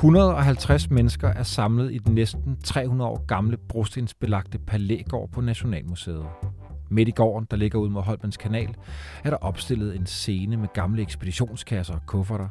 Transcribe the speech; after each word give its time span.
150 0.00 0.90
mennesker 0.90 1.28
er 1.28 1.42
samlet 1.42 1.92
i 1.92 1.98
den 1.98 2.14
næsten 2.14 2.56
300 2.64 3.10
år 3.10 3.24
gamle 3.26 3.56
brostensbelagte 3.56 4.58
palægård 4.58 5.30
på 5.30 5.40
Nationalmuseet. 5.40 6.26
Midt 6.90 7.08
i 7.08 7.12
gården, 7.12 7.46
der 7.50 7.56
ligger 7.56 7.78
ud 7.78 7.88
mod 7.88 8.02
Holmens 8.02 8.36
Kanal, 8.36 8.74
er 9.24 9.30
der 9.30 9.36
opstillet 9.36 9.96
en 9.96 10.06
scene 10.06 10.56
med 10.56 10.68
gamle 10.74 11.02
ekspeditionskasser 11.02 11.94
og 11.94 12.00
kufferter. 12.06 12.48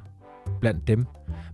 Blandt 0.61 0.87
dem, 0.87 1.05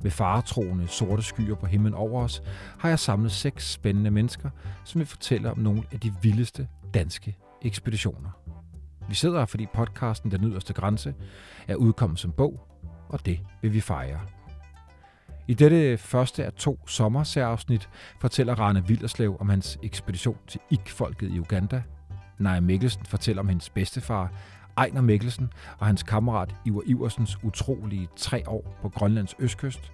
med 0.04 0.12
faretroende 0.12 0.88
sorte 0.88 1.23
skyer 1.23 1.55
på 1.55 1.66
himlen 1.66 1.94
over 1.94 2.23
os, 2.23 2.41
har 2.80 2.89
jeg 2.89 3.00
samlet 3.00 3.32
seks 3.32 3.71
spændende 3.71 4.12
mennesker, 4.12 4.50
som 4.84 5.00
vil 5.00 5.07
fortælle 5.07 5.52
om 5.52 5.59
nogle 5.59 5.84
af 5.91 6.00
de 6.00 6.14
vildeste 6.21 6.68
danske 6.93 7.38
ekspeditioner. 7.62 8.30
Vi 9.09 9.16
sidder 9.16 9.39
her, 9.39 9.46
fordi 9.46 9.66
podcasten 9.73 10.32
Den 10.32 10.43
Yderste 10.43 10.73
Grænse 10.73 11.14
er 11.68 11.75
udkommet 11.75 12.20
som 12.20 12.32
bog, 12.32 12.68
og 13.09 13.25
det 13.25 13.39
vil 13.62 13.73
vi 13.73 13.82
fejre. 13.82 14.20
I 15.48 15.54
dette 15.54 15.98
første 15.98 16.46
af 16.46 16.54
to 16.54 16.80
sommersærafsnit 16.88 17.90
fortæller 18.22 18.60
Rane 18.60 18.88
Vilderslev 18.88 19.38
om 19.40 19.50
hans 19.50 19.80
ekspedition 19.84 20.38
til 20.48 20.60
Ik-folket 20.70 21.32
i 21.34 21.40
Uganda. 21.40 21.84
Naja 22.40 22.60
Mikkelsen 22.60 23.06
fortæller 23.06 23.42
om 23.42 23.48
hendes 23.48 23.70
bedstefar, 23.70 24.32
Ejner 24.78 25.02
Mikkelsen, 25.02 25.54
og 25.78 25.86
hans 25.86 26.04
kammerat 26.04 26.56
Iver 26.66 26.82
Iversens 26.86 27.38
utrolige 27.44 28.08
tre 28.16 28.50
år 28.50 28.78
på 28.82 28.90
Grønlands 28.90 29.36
østkyst. 29.40 29.92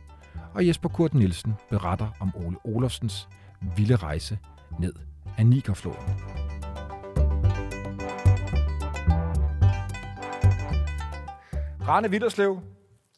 Og 0.53 0.67
Jesper 0.67 0.89
Kurt 0.89 1.13
Nielsen 1.13 1.53
beretter 1.69 2.07
om 2.19 2.31
Ole 2.35 2.57
Olofsens 2.63 3.29
vilde 3.77 3.95
rejse 3.95 4.39
ned 4.79 4.93
af 5.37 5.45
Nigerfloden. 5.45 6.15
Rane 11.87 12.09
Vilderslev, 12.09 12.61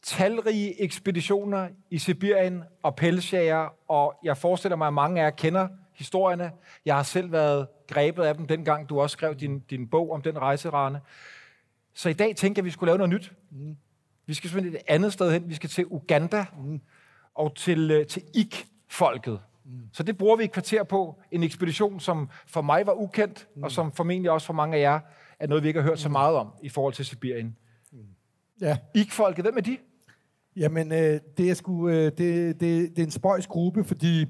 talrige 0.03 0.81
ekspeditioner 0.81 1.67
i 1.89 1.98
Sibirien 1.98 2.63
og 2.84 2.95
pelsjager, 2.95 3.69
og 3.88 4.16
jeg 4.23 4.38
forestiller 4.38 4.75
mig, 4.75 4.88
at 4.88 4.94
mange 4.94 5.22
af 5.22 5.25
jer 5.25 5.30
kender 5.30 5.67
historierne. 5.94 6.52
Jeg 6.86 6.95
har 6.95 7.03
selv 7.03 7.31
været 7.31 7.67
grebet 7.88 8.23
af 8.23 8.36
dem, 8.36 8.47
dengang 8.47 8.89
du 8.89 9.02
også 9.02 9.13
skrev 9.13 9.36
din, 9.36 9.59
din 9.59 9.88
bog 9.88 10.11
om 10.11 10.22
den 10.22 10.38
rejse, 10.38 10.69
Rane. 10.69 11.02
Så 11.94 12.09
i 12.09 12.13
dag 12.13 12.36
tænker 12.36 12.59
jeg, 12.59 12.63
at 12.63 12.66
vi 12.66 12.72
skulle 12.72 12.88
lave 12.88 12.97
noget 12.97 13.09
nyt. 13.09 13.33
Mm. 13.52 13.78
Vi 14.25 14.33
skal 14.33 14.50
simpelthen 14.50 14.75
et 14.75 14.81
andet 14.88 15.13
sted 15.13 15.31
hen. 15.31 15.50
Vi 15.50 15.55
skal 15.55 15.69
til 15.69 15.86
Uganda 15.89 16.45
mm. 16.58 16.81
og 17.35 17.56
til, 17.56 17.91
øh, 17.91 18.08
til 18.08 18.22
Ik-folket. 18.33 19.39
Mm. 19.66 19.72
Så 19.94 20.03
det 20.03 20.17
bruger 20.17 20.35
vi 20.35 20.44
et 20.44 20.52
kvarter 20.52 20.83
på. 20.83 21.22
En 21.31 21.44
ekspedition, 21.44 22.00
som 22.00 22.30
for 22.47 22.61
mig 22.61 22.88
var 22.88 22.94
ukendt, 22.94 23.47
mm. 23.56 23.63
og 23.63 23.72
som 23.72 23.91
formentlig 23.91 24.31
også 24.31 24.47
for 24.47 24.53
mange 24.53 24.78
af 24.78 24.81
jer 24.81 25.00
er 25.39 25.47
noget, 25.47 25.63
vi 25.63 25.67
ikke 25.67 25.81
har 25.81 25.88
hørt 25.88 26.00
så 26.00 26.09
meget 26.09 26.35
om 26.35 26.53
i 26.61 26.69
forhold 26.69 26.94
til 26.94 27.06
Sibirien. 27.06 27.58
Mm. 27.91 28.00
Ja. 28.61 28.78
Ik-folket, 28.95 29.45
hvem 29.45 29.58
er 29.58 29.61
de? 29.61 29.78
Jamen, 30.56 30.92
øh, 30.92 31.20
det, 31.38 31.50
er 31.50 31.54
sgu, 31.54 31.90
øh, 31.90 32.06
det, 32.06 32.18
det, 32.18 32.59
det 32.59 33.00
er 33.00 33.04
en 33.04 33.12
spøjs 33.12 33.48
gruppe, 33.48 33.84
fordi 33.84 34.22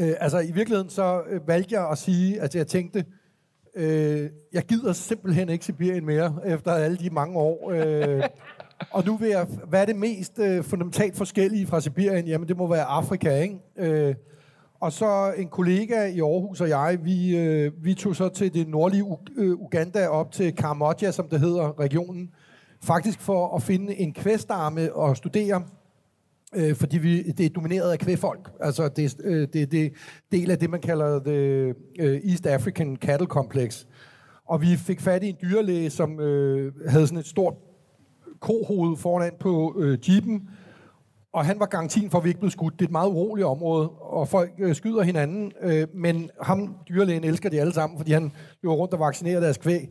øh, 0.00 0.14
altså, 0.20 0.38
i 0.38 0.52
virkeligheden 0.52 0.90
så 0.90 1.22
øh, 1.28 1.48
valgte 1.48 1.74
jeg 1.74 1.90
at 1.90 1.98
sige, 1.98 2.40
at 2.40 2.54
jeg 2.54 2.66
tænkte, 2.66 3.04
øh, 3.76 4.30
jeg 4.52 4.62
gider 4.62 4.92
simpelthen 4.92 5.48
ikke 5.48 5.64
Sibirien 5.64 6.06
mere, 6.06 6.40
efter 6.44 6.72
alle 6.72 6.96
de 6.96 7.10
mange 7.10 7.38
år. 7.38 7.70
Øh, 7.70 8.22
og 8.90 9.04
nu 9.06 9.16
vil 9.16 9.28
jeg, 9.28 9.46
hvad 9.68 9.80
er 9.80 9.86
det 9.86 9.96
mest 9.96 10.38
øh, 10.38 10.64
fundamentalt 10.64 11.16
forskellige 11.16 11.66
fra 11.66 11.80
Sibirien? 11.80 12.26
Jamen, 12.26 12.48
det 12.48 12.56
må 12.56 12.66
være 12.66 12.84
Afrika, 12.84 13.40
ikke? 13.40 13.58
Øh, 13.76 14.14
og 14.80 14.92
så 14.92 15.34
en 15.36 15.48
kollega 15.48 16.06
i 16.06 16.20
Aarhus 16.20 16.60
og 16.60 16.68
jeg, 16.68 16.98
vi, 17.02 17.36
øh, 17.38 17.72
vi 17.84 17.94
tog 17.94 18.16
så 18.16 18.28
til 18.28 18.54
det 18.54 18.68
nordlige 18.68 19.02
U- 19.04 19.34
øh, 19.36 19.52
Uganda 19.52 20.06
op 20.06 20.32
til 20.32 20.56
Karamoja, 20.56 21.10
som 21.10 21.28
det 21.28 21.40
hedder, 21.40 21.80
regionen, 21.80 22.30
faktisk 22.82 23.20
for 23.20 23.56
at 23.56 23.62
finde 23.62 23.94
en 23.94 24.12
kvæstarme 24.12 24.94
og 24.94 25.16
studere, 25.16 25.62
øh, 26.56 26.74
fordi 26.74 26.98
vi, 26.98 27.22
det 27.22 27.46
er 27.46 27.50
domineret 27.50 27.92
af 27.92 27.98
kvæfolk. 27.98 28.50
Altså 28.60 28.88
det, 28.88 29.16
øh, 29.24 29.48
det, 29.52 29.72
det 29.72 29.92
del 30.32 30.50
af 30.50 30.58
det, 30.58 30.70
man 30.70 30.80
kalder 30.80 31.20
the 31.24 31.74
øh, 31.98 32.20
East 32.30 32.46
African 32.46 32.96
Cattle 32.96 33.26
Complex. 33.26 33.84
Og 34.46 34.62
vi 34.62 34.76
fik 34.76 35.00
fat 35.00 35.22
i 35.22 35.28
en 35.28 35.36
dyrlæge, 35.42 35.90
som 35.90 36.20
øh, 36.20 36.72
havde 36.88 37.06
sådan 37.06 37.18
et 37.18 37.26
stort 37.26 37.54
kohoved 38.40 38.96
foran 38.96 39.32
på 39.40 39.74
øh, 39.78 40.10
jeepen, 40.10 40.48
og 41.32 41.44
han 41.44 41.60
var 41.60 41.66
garantien 41.66 42.10
for, 42.10 42.18
at 42.18 42.24
vi 42.24 42.28
ikke 42.28 42.40
blev 42.40 42.50
skudt. 42.50 42.74
Det 42.74 42.80
er 42.80 42.88
et 42.88 42.92
meget 42.92 43.08
uroligt 43.08 43.46
område, 43.46 43.88
og 43.88 44.28
folk 44.28 44.50
øh, 44.58 44.74
skyder 44.74 45.02
hinanden, 45.02 45.52
øh, 45.60 45.86
men 45.94 46.30
ham, 46.42 46.76
dyrlægen, 46.88 47.24
elsker 47.24 47.50
de 47.50 47.60
alle 47.60 47.72
sammen, 47.72 47.98
fordi 47.98 48.12
han 48.12 48.32
løber 48.62 48.74
rundt 48.74 48.94
og 48.94 49.00
vaccinerer 49.00 49.40
deres 49.40 49.56
kvæg. 49.56 49.88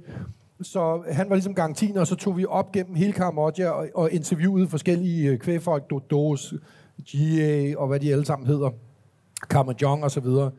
Så 0.61 1.03
han 1.11 1.29
var 1.29 1.35
ligesom 1.35 1.55
garantien, 1.55 1.97
og 1.97 2.07
så 2.07 2.16
tog 2.16 2.38
vi 2.38 2.45
op 2.45 2.71
gennem 2.71 2.95
hele 2.95 3.13
Karamoja 3.13 3.69
og, 3.69 3.88
og 3.95 4.11
interviewede 4.11 4.67
forskellige 4.69 5.29
øh, 5.29 5.39
kvægfolk, 5.39 5.89
Dodos, 5.89 6.53
GA 7.11 7.77
og 7.77 7.88
hvad 7.88 7.99
de 7.99 8.11
alle 8.11 8.25
sammen 8.25 8.47
hedder, 8.47 8.69
Kamajong 9.49 10.03
og 10.03 10.11
så 10.11 10.19
videre. 10.19 10.51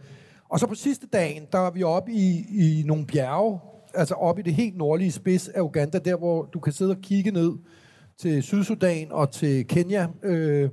Og 0.49 0.61
så 0.61 0.67
på 0.67 0.75
sidste 0.75 1.07
dagen, 1.07 1.43
der 1.53 1.59
var 1.59 1.71
vi 1.71 1.83
oppe 1.83 2.13
i, 2.13 2.45
i 2.51 2.83
nogle 2.87 3.07
bjerge, 3.07 3.59
altså 3.95 4.15
oppe 4.15 4.41
i 4.41 4.45
det 4.45 4.55
helt 4.55 4.77
nordlige 4.77 5.13
spids 5.13 5.49
af 5.49 5.61
Uganda, 5.61 5.99
der 5.99 6.17
hvor 6.17 6.45
du 6.45 6.61
kan 6.61 6.73
sidde 6.73 6.91
og 6.91 7.01
kigge 7.03 7.31
ned 7.31 7.53
til 8.19 8.43
Sydsudan 8.43 9.13
og 9.13 9.31
til 9.31 9.67
Kenya. 9.67 10.07
Øh, 10.23 10.71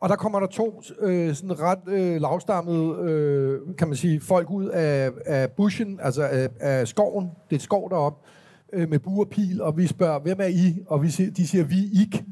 og 0.00 0.08
der 0.08 0.16
kommer 0.16 0.40
der 0.40 0.46
to 0.46 0.82
øh, 1.00 1.34
sådan 1.34 1.60
ret 1.60 1.88
øh, 1.88 2.20
lavstammede, 2.20 3.10
øh, 3.10 3.60
kan 3.78 3.88
man 3.88 3.96
sige, 3.96 4.20
folk 4.20 4.50
ud 4.50 4.68
af, 4.68 5.10
af 5.26 5.50
bushen, 5.52 6.00
altså 6.02 6.22
af, 6.22 6.48
af 6.60 6.88
skoven. 6.88 7.24
Det 7.24 7.52
er 7.52 7.56
et 7.56 7.62
skov 7.62 7.90
deroppe 7.90 8.28
øh, 8.74 8.90
med 8.90 8.98
bur 8.98 9.24
og 9.24 9.28
pil, 9.28 9.62
og 9.62 9.76
vi 9.76 9.86
spørger, 9.86 10.20
hvem 10.20 10.40
er 10.40 10.46
I? 10.46 10.82
Og 10.86 11.02
vi 11.02 11.10
siger, 11.10 11.30
de 11.30 11.46
siger, 11.46 11.64
vi 11.64 11.78
er 11.78 12.00
ikke. 12.00 12.24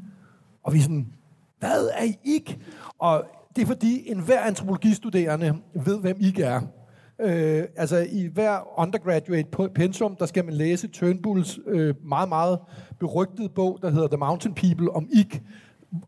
Og 0.63 0.73
vi 0.73 0.77
er 0.77 0.81
sådan, 0.81 1.07
hvad 1.59 1.89
er 1.97 2.03
I 2.03 2.17
ikke? 2.23 2.57
Og 2.99 3.25
det 3.55 3.61
er 3.61 3.65
fordi, 3.65 4.11
enhver 4.11 4.39
antropologistuderende 4.39 5.55
ved, 5.73 5.99
hvem 5.99 6.17
I 6.19 6.33
er. 6.41 6.61
Øh, 7.21 7.63
altså 7.75 8.07
i 8.11 8.29
hver 8.33 8.79
undergraduate 8.79 9.49
pensum, 9.75 10.15
der 10.15 10.25
skal 10.25 10.45
man 10.45 10.53
læse 10.53 10.87
Turnbulls 10.87 11.59
øh, 11.67 11.95
meget, 12.05 12.29
meget 12.29 12.59
berygtede 12.99 13.49
bog, 13.49 13.79
der 13.81 13.89
hedder 13.89 14.07
The 14.07 14.17
Mountain 14.17 14.55
People 14.55 14.91
om 14.91 15.09
Ik. 15.13 15.41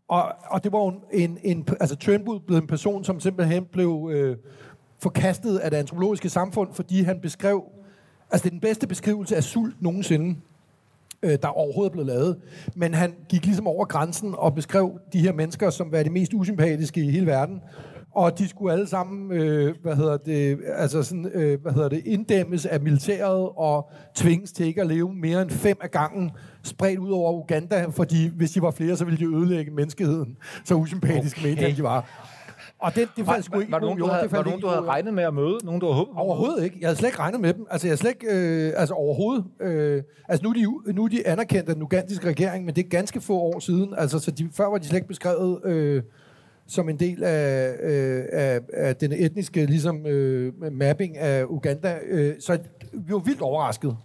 Og, 0.08 0.32
og 0.50 0.64
det 0.64 0.72
var 0.72 0.88
en, 0.88 1.00
en, 1.12 1.38
en, 1.42 1.66
altså 1.80 1.96
Turnbull 1.96 2.40
blev 2.46 2.58
en 2.58 2.66
person, 2.66 3.04
som 3.04 3.20
simpelthen 3.20 3.64
blev 3.72 4.10
øh, 4.12 4.36
forkastet 5.02 5.58
af 5.58 5.70
det 5.70 5.76
antropologiske 5.76 6.28
samfund, 6.28 6.72
fordi 6.72 7.02
han 7.02 7.20
beskrev 7.20 7.64
Altså, 8.30 8.44
det 8.44 8.48
er 8.48 8.50
den 8.50 8.60
bedste 8.60 8.86
beskrivelse 8.86 9.36
af 9.36 9.42
sult 9.42 9.82
nogensinde, 9.82 10.36
øh, 11.22 11.38
der 11.42 11.48
overhovedet 11.48 11.90
er 11.90 11.92
blevet 11.92 12.06
lavet. 12.06 12.36
Men 12.74 12.94
han 12.94 13.14
gik 13.28 13.44
ligesom 13.44 13.66
over 13.66 13.84
grænsen 13.84 14.34
og 14.38 14.54
beskrev 14.54 15.00
de 15.12 15.20
her 15.20 15.32
mennesker 15.32 15.70
som 15.70 15.92
var 15.92 16.02
de 16.02 16.10
mest 16.10 16.34
usympatiske 16.34 17.00
i 17.00 17.10
hele 17.10 17.26
verden. 17.26 17.60
Og 18.16 18.38
de 18.38 18.48
skulle 18.48 18.72
alle 18.72 18.86
sammen, 18.86 19.32
øh, 19.32 19.74
hvad 19.82 19.96
hedder 19.96 20.16
det, 20.16 20.58
altså 20.76 21.02
sådan, 21.02 21.30
øh, 21.34 21.62
hvad 21.62 21.72
hedder 21.72 21.88
det, 21.88 22.02
inddæmmes 22.06 22.66
af 22.66 22.80
militæret 22.80 23.48
og 23.56 23.90
tvinges 24.14 24.52
til 24.52 24.66
ikke 24.66 24.80
at 24.80 24.86
leve 24.86 25.14
mere 25.14 25.42
end 25.42 25.50
fem 25.50 25.76
af 25.80 25.90
gangen 25.90 26.30
spredt 26.62 26.98
ud 26.98 27.10
over 27.10 27.32
Uganda, 27.32 27.84
fordi 27.84 28.30
hvis 28.36 28.50
de 28.50 28.62
var 28.62 28.70
flere, 28.70 28.96
så 28.96 29.04
ville 29.04 29.18
de 29.18 29.36
ødelægge 29.36 29.70
menneskeheden. 29.70 30.36
Så 30.64 30.74
usympatiske 30.74 31.40
okay. 31.40 31.48
mente 31.48 31.76
de 31.76 31.82
var. 31.82 32.26
Og 32.78 32.94
det, 32.94 33.08
det 33.16 33.26
faldt 33.26 33.44
sgu 33.44 33.60
ikke 33.60 33.72
var, 33.72 33.78
var, 33.78 33.86
nogen, 33.86 33.98
du 33.98 34.06
havde, 34.06 34.32
var 34.32 34.44
nogen, 34.44 34.60
du 34.60 34.66
havde 34.66 34.82
regnet 34.82 35.14
med 35.14 35.24
at 35.24 35.34
møde? 35.34 35.58
Nogen, 35.64 35.80
du 35.80 35.86
havde 35.86 35.96
håbet 35.96 36.14
Overhovedet 36.16 36.64
ikke. 36.64 36.76
Jeg 36.80 36.88
havde 36.88 36.98
slet 36.98 37.08
ikke 37.08 37.18
regnet 37.18 37.40
med 37.40 37.54
dem. 37.54 37.66
Altså, 37.70 37.88
jeg 37.88 37.98
slet 37.98 38.10
ikke, 38.10 38.26
øh, 38.26 38.72
altså 38.76 38.94
overhovedet. 38.94 39.44
Øh, 39.60 40.02
altså, 40.28 40.44
nu 40.44 40.50
er, 40.50 40.54
de, 40.54 40.92
nu 40.94 41.04
er 41.04 41.08
de 41.08 41.26
anerkendt 41.26 41.68
af 41.68 41.74
den 41.74 41.82
ugandiske 41.82 42.28
regering, 42.28 42.64
men 42.64 42.76
det 42.76 42.84
er 42.84 42.88
ganske 42.88 43.20
få 43.20 43.38
år 43.38 43.58
siden. 43.58 43.94
Altså, 43.98 44.18
så 44.18 44.30
de, 44.30 44.48
før 44.52 44.66
var 44.66 44.78
de 44.78 44.86
slet 44.86 44.96
ikke 44.96 45.08
beskrevet 45.08 45.64
øh, 45.64 46.02
som 46.66 46.88
en 46.88 46.96
del 46.96 47.24
af, 47.24 47.74
øh, 47.82 48.24
af, 48.32 48.60
af 48.72 48.96
den 48.96 49.12
etniske 49.12 49.66
ligesom, 49.66 50.06
øh, 50.06 50.52
mapping 50.72 51.18
af 51.18 51.44
Uganda. 51.44 51.98
Øh, 52.08 52.34
så 52.40 52.58
vi 52.92 53.12
var 53.12 53.18
vildt 53.18 53.40
overrasket. 53.40 53.96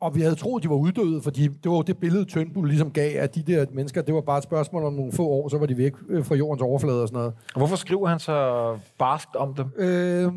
Og 0.00 0.14
vi 0.14 0.20
havde 0.20 0.34
troet, 0.34 0.62
de 0.62 0.68
var 0.68 0.74
uddøde, 0.76 1.22
fordi 1.22 1.48
det 1.48 1.70
var 1.70 1.82
det 1.82 1.98
billede, 1.98 2.24
Tønbull 2.24 2.68
ligesom 2.68 2.90
gav 2.90 3.20
af 3.20 3.30
de 3.30 3.42
der 3.42 3.66
mennesker. 3.72 4.02
Det 4.02 4.14
var 4.14 4.20
bare 4.20 4.38
et 4.38 4.44
spørgsmål 4.44 4.84
om 4.84 4.92
nogle 4.92 5.12
få 5.12 5.26
år, 5.28 5.48
så 5.48 5.58
var 5.58 5.66
de 5.66 5.78
væk 5.78 5.92
øh, 6.08 6.24
fra 6.24 6.34
jordens 6.34 6.62
overflade 6.62 7.02
og 7.02 7.08
sådan 7.08 7.18
noget. 7.18 7.32
Og 7.54 7.58
hvorfor 7.58 7.76
skriver 7.76 8.08
han 8.08 8.18
så 8.18 8.76
barskt 8.98 9.36
om 9.36 9.54
dem? 9.54 9.66
Øh, 9.76 10.32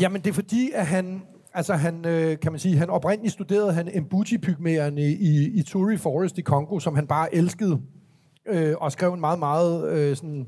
jamen, 0.00 0.22
det 0.22 0.30
er 0.30 0.34
fordi, 0.34 0.70
at 0.74 0.86
han, 0.86 1.22
altså 1.54 1.74
han, 1.74 2.06
øh, 2.06 2.38
kan 2.38 2.52
man 2.52 2.58
sige, 2.58 2.76
han 2.76 2.90
oprindeligt 2.90 3.32
studerede 3.32 3.72
han 3.72 3.90
mbuti 4.00 4.38
pygmæerne 4.38 5.02
i, 5.02 5.50
i 5.54 5.62
Turi 5.62 5.96
Forest 5.96 6.38
i 6.38 6.42
Kongo, 6.42 6.78
som 6.78 6.94
han 6.94 7.06
bare 7.06 7.34
elskede, 7.34 7.80
øh, 8.46 8.74
og 8.80 8.92
skrev 8.92 9.12
en 9.12 9.20
meget, 9.20 9.38
meget 9.38 9.90
øh, 9.90 10.16
sådan, 10.16 10.46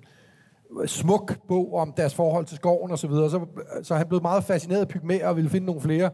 smuk 0.87 1.39
bog 1.49 1.75
om 1.75 1.93
deres 1.97 2.15
forhold 2.15 2.45
til 2.45 2.57
skoven 2.57 2.91
og 2.91 2.99
så 2.99 3.09
videre. 3.09 3.31
Så, 3.31 3.41
så 3.83 3.95
han 3.95 4.07
blev 4.09 4.23
meget 4.23 4.45
fascineret 4.45 4.81
af 4.81 4.89
pygmæer 4.89 5.29
og 5.29 5.37
ville 5.37 5.51
finde 5.51 5.67
nogle 5.67 5.81
flere. 5.81 6.11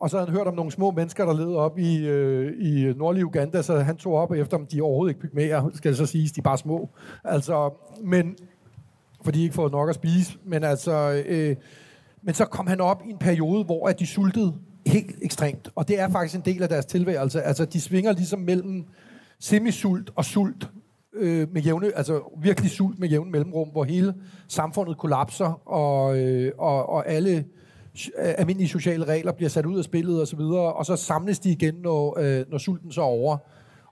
Og 0.00 0.10
så 0.10 0.16
havde 0.16 0.30
han 0.30 0.36
hørt 0.36 0.46
om 0.46 0.54
nogle 0.54 0.72
små 0.72 0.90
mennesker, 0.90 1.24
der 1.24 1.32
levede 1.32 1.56
op 1.56 1.78
i, 1.78 2.06
øh, 2.06 2.52
i 2.58 2.92
nordlige 2.96 3.26
Uganda, 3.26 3.62
så 3.62 3.78
han 3.78 3.96
tog 3.96 4.14
op 4.14 4.32
efter, 4.32 4.56
om 4.56 4.66
de 4.66 4.80
overhovedet 4.80 5.14
ikke 5.14 5.20
pygmæer, 5.20 5.70
skal 5.74 5.90
det 5.90 5.98
så 5.98 6.06
siges, 6.06 6.32
de 6.32 6.40
er 6.40 6.42
bare 6.42 6.58
små. 6.58 6.88
Altså, 7.24 7.70
men, 8.02 8.36
fordi 9.24 9.38
de 9.38 9.42
ikke 9.42 9.54
fået 9.54 9.72
nok 9.72 9.88
at 9.88 9.94
spise. 9.94 10.38
Men 10.44 10.64
altså, 10.64 11.22
øh, 11.26 11.56
men 12.22 12.34
så 12.34 12.44
kom 12.44 12.66
han 12.66 12.80
op 12.80 13.02
i 13.06 13.10
en 13.10 13.18
periode, 13.18 13.64
hvor 13.64 13.88
at 13.88 13.98
de 13.98 14.06
sultede 14.06 14.54
helt 14.86 15.16
ekstremt. 15.22 15.70
Og 15.74 15.88
det 15.88 16.00
er 16.00 16.08
faktisk 16.08 16.34
en 16.34 16.54
del 16.54 16.62
af 16.62 16.68
deres 16.68 16.86
tilværelse. 16.86 17.42
Altså, 17.42 17.64
de 17.64 17.80
svinger 17.80 18.12
ligesom 18.12 18.40
mellem 18.40 18.84
semisult 19.38 20.10
og 20.16 20.24
sult 20.24 20.70
øh, 21.14 21.48
med 21.52 21.62
jævne, 21.62 21.96
altså 21.96 22.20
virkelig 22.42 22.70
sult 22.70 22.98
med 22.98 23.08
jævne 23.08 23.30
mellemrum, 23.30 23.68
hvor 23.68 23.84
hele 23.84 24.14
samfundet 24.48 24.98
kollapser, 24.98 25.68
og, 25.68 26.18
øh, 26.18 26.52
og, 26.58 26.88
og 26.88 27.08
alle 27.08 27.44
Øh, 28.18 28.34
almindelige 28.38 28.68
sociale 28.68 29.04
regler 29.04 29.32
bliver 29.32 29.48
sat 29.48 29.66
ud 29.66 29.78
af 29.78 29.84
spillet 29.84 30.20
og 30.20 30.26
så 30.26 30.36
videre, 30.36 30.72
og 30.72 30.86
så 30.86 30.96
samles 30.96 31.38
de 31.38 31.50
igen, 31.50 31.74
når, 31.74 32.18
øh, 32.20 32.44
når 32.50 32.58
sulten 32.58 32.92
så 32.92 33.00
er 33.00 33.04
over. 33.04 33.36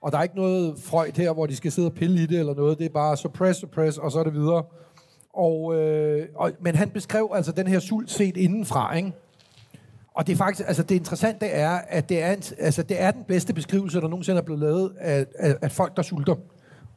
Og 0.00 0.12
der 0.12 0.18
er 0.18 0.22
ikke 0.22 0.36
noget 0.36 0.78
frøjt 0.78 1.16
her, 1.16 1.32
hvor 1.32 1.46
de 1.46 1.56
skal 1.56 1.72
sidde 1.72 1.88
og 1.88 1.92
pille 1.92 2.22
i 2.22 2.26
det 2.26 2.38
eller 2.38 2.54
noget. 2.54 2.78
Det 2.78 2.84
er 2.84 2.90
bare 2.90 3.16
suppress, 3.16 3.60
suppress, 3.60 3.98
og 3.98 4.12
så 4.12 4.18
er 4.18 4.24
det 4.24 4.34
videre. 4.34 4.64
Og, 5.34 5.74
øh, 5.74 6.28
og, 6.34 6.52
men 6.60 6.74
han 6.74 6.88
beskrev 6.88 7.30
altså 7.34 7.52
den 7.52 7.66
her 7.66 7.78
sult 7.78 8.10
set 8.10 8.36
indenfra, 8.36 8.96
ikke? 8.96 9.12
Og 10.14 10.26
det 10.26 10.32
er 10.32 10.36
faktisk, 10.36 10.68
altså 10.68 10.82
det 10.82 10.94
interessante 10.94 11.46
er, 11.46 11.70
at 11.70 12.08
det 12.08 12.22
er, 12.22 12.32
en, 12.32 12.42
altså 12.58 12.82
det 12.82 13.02
er 13.02 13.10
den 13.10 13.24
bedste 13.28 13.54
beskrivelse, 13.54 14.00
der 14.00 14.08
nogensinde 14.08 14.38
er 14.38 14.44
blevet 14.44 14.60
lavet 14.60 14.92
af, 14.98 15.26
af, 15.38 15.56
af 15.62 15.72
folk, 15.72 15.96
der 15.96 16.02
sulter. 16.02 16.34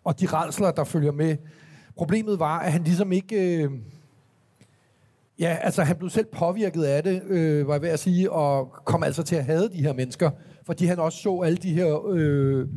Og 0.04 0.19
de 0.19 0.25
redsler, 0.25 0.71
der 0.71 0.83
følger 0.83 1.12
med. 1.12 1.38
Problemet 1.97 2.39
var, 2.39 2.59
at 2.59 2.71
han 2.71 2.83
ligesom 2.83 3.12
ikke... 3.12 3.63
Øh, 3.63 3.71
ja, 5.42 5.58
altså 5.62 5.84
han 5.84 5.96
blev 5.96 6.10
selv 6.10 6.26
påvirket 6.32 6.84
af 6.84 7.04
det, 7.04 7.22
øh, 7.28 7.68
var 7.68 7.74
jeg 7.74 7.82
ved 7.82 7.90
at 7.90 8.00
sige, 8.00 8.32
og 8.32 8.74
kom 8.86 9.04
altså 9.04 9.24
til 9.24 9.36
at 9.36 9.46
hade 9.46 9.70
de 9.70 9.82
her 9.82 9.94
mennesker, 9.94 10.30
fordi 10.66 10.86
han 10.86 11.00
også 11.00 11.18
så 11.18 11.42
alle 11.46 11.58
de 11.58 11.74
her 11.74 12.08
øh, 12.10 12.68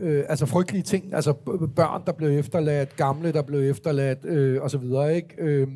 øh, 0.00 0.24
altså 0.28 0.46
frygtelige 0.46 0.82
ting, 0.82 1.14
altså 1.14 1.32
børn, 1.76 2.02
der 2.06 2.12
blev 2.12 2.38
efterladt, 2.38 2.96
gamle, 2.96 3.32
der 3.32 3.42
blev 3.42 3.70
efterladt, 3.70 4.24
øh, 4.24 4.62
og 4.62 4.70
så 4.70 4.78
videre, 4.78 5.16
ikke? 5.16 5.34
Øh, 5.38 5.68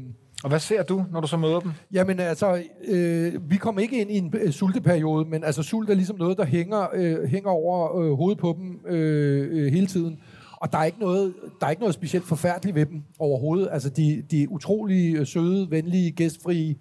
og 0.44 0.48
hvad 0.48 0.60
ser 0.60 0.82
du, 0.82 1.04
når 1.12 1.20
du 1.20 1.26
så 1.26 1.36
møder 1.36 1.60
dem? 1.60 1.72
Jamen 1.92 2.20
altså, 2.20 2.62
øh, 2.88 3.50
vi 3.50 3.56
kommer 3.56 3.80
ikke 3.80 4.00
ind 4.00 4.10
i 4.10 4.18
en 4.18 4.34
øh, 4.42 4.52
sulteperiode, 4.52 5.24
men 5.30 5.44
altså 5.44 5.62
sult 5.62 5.90
er 5.90 5.94
ligesom 5.94 6.16
noget, 6.18 6.38
der 6.38 6.44
hænger, 6.44 6.86
øh, 6.94 7.24
hænger 7.24 7.50
over 7.50 8.00
øh, 8.00 8.12
hovedet 8.12 8.38
på 8.38 8.58
dem 8.58 8.92
øh, 8.94 9.48
øh, 9.50 9.72
hele 9.72 9.86
tiden. 9.86 10.18
Og 10.64 10.72
der 10.72 10.78
er, 10.78 10.84
ikke 10.84 11.00
noget, 11.00 11.34
der 11.60 11.66
er 11.66 11.70
ikke 11.70 11.82
noget 11.82 11.94
specielt 11.94 12.26
forfærdeligt 12.26 12.74
ved 12.74 12.86
dem 12.86 13.02
overhovedet. 13.18 13.68
Altså, 13.72 13.88
de, 13.88 14.22
de 14.30 14.42
er 14.42 14.46
utrolig 14.48 15.16
øh, 15.16 15.26
søde, 15.26 15.70
venlige, 15.70 16.10
gæstfrie. 16.10 16.76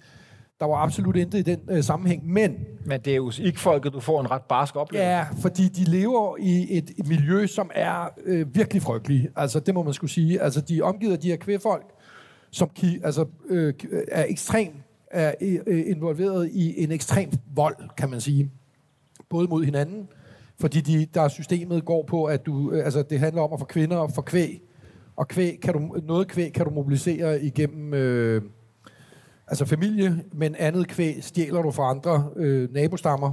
Der 0.59 0.65
var 0.65 0.75
absolut 0.75 1.15
intet 1.15 1.39
i 1.39 1.41
den 1.41 1.59
øh, 1.69 1.83
sammenhæng, 1.83 2.27
men... 2.27 2.55
Men 2.85 3.01
det 3.01 3.11
er 3.11 3.15
jo 3.15 3.31
ikke 3.39 3.59
folket, 3.59 3.93
du 3.93 3.99
får 3.99 4.21
en 4.21 4.31
ret 4.31 4.41
barsk 4.41 4.75
oplevelse. 4.75 5.09
Ja, 5.09 5.25
fordi 5.41 5.67
de 5.67 5.83
lever 5.83 6.37
i 6.39 6.77
et, 6.77 6.91
et 6.97 7.07
miljø, 7.07 7.47
som 7.47 7.71
er 7.75 8.09
øh, 8.25 8.55
virkelig 8.55 8.81
frygteligt. 8.81 9.27
Altså, 9.35 9.59
det 9.59 9.73
må 9.73 9.83
man 9.83 9.93
skulle 9.93 10.11
sige. 10.11 10.41
Altså, 10.41 10.61
de 10.61 10.77
er 10.77 10.83
omgivet 10.83 11.13
af 11.13 11.19
de 11.19 11.29
her 11.29 11.37
kvæfolk, 11.37 11.85
som 12.51 12.69
ki, 12.75 12.99
altså, 13.03 13.25
øh, 13.49 13.73
er 14.11 14.25
ekstremt 14.29 14.75
er 15.11 15.33
øh, 15.41 15.83
involveret 15.87 16.49
i 16.53 16.83
en 16.83 16.91
ekstrem 16.91 17.31
vold, 17.55 17.75
kan 17.97 18.09
man 18.09 18.21
sige. 18.21 18.51
Både 19.29 19.47
mod 19.47 19.63
hinanden, 19.63 20.07
fordi 20.63 20.81
de, 20.81 21.07
der 21.13 21.27
systemet 21.27 21.85
går 21.85 22.03
på, 22.07 22.25
at 22.25 22.45
du, 22.45 22.71
øh, 22.71 22.85
altså, 22.85 23.03
det 23.03 23.19
handler 23.19 23.41
om 23.41 23.53
at 23.53 23.59
få 23.59 23.65
kvinder 23.65 23.97
og 23.97 24.11
få 24.11 24.21
kvæg. 24.21 24.61
Og 25.15 25.27
kvæg 25.27 25.59
kan 25.61 25.73
du, 25.73 25.95
noget 26.03 26.27
kvæg 26.27 26.53
kan 26.53 26.65
du 26.65 26.71
mobilisere 26.71 27.41
igennem 27.41 27.93
øh, 27.93 28.41
altså 29.47 29.65
familie, 29.65 30.23
men 30.31 30.55
andet 30.55 30.87
kvæg 30.87 31.23
stjæler 31.23 31.61
du 31.61 31.71
fra 31.71 31.89
andre 31.89 32.29
øh, 32.35 32.73
nabostammer. 32.73 33.31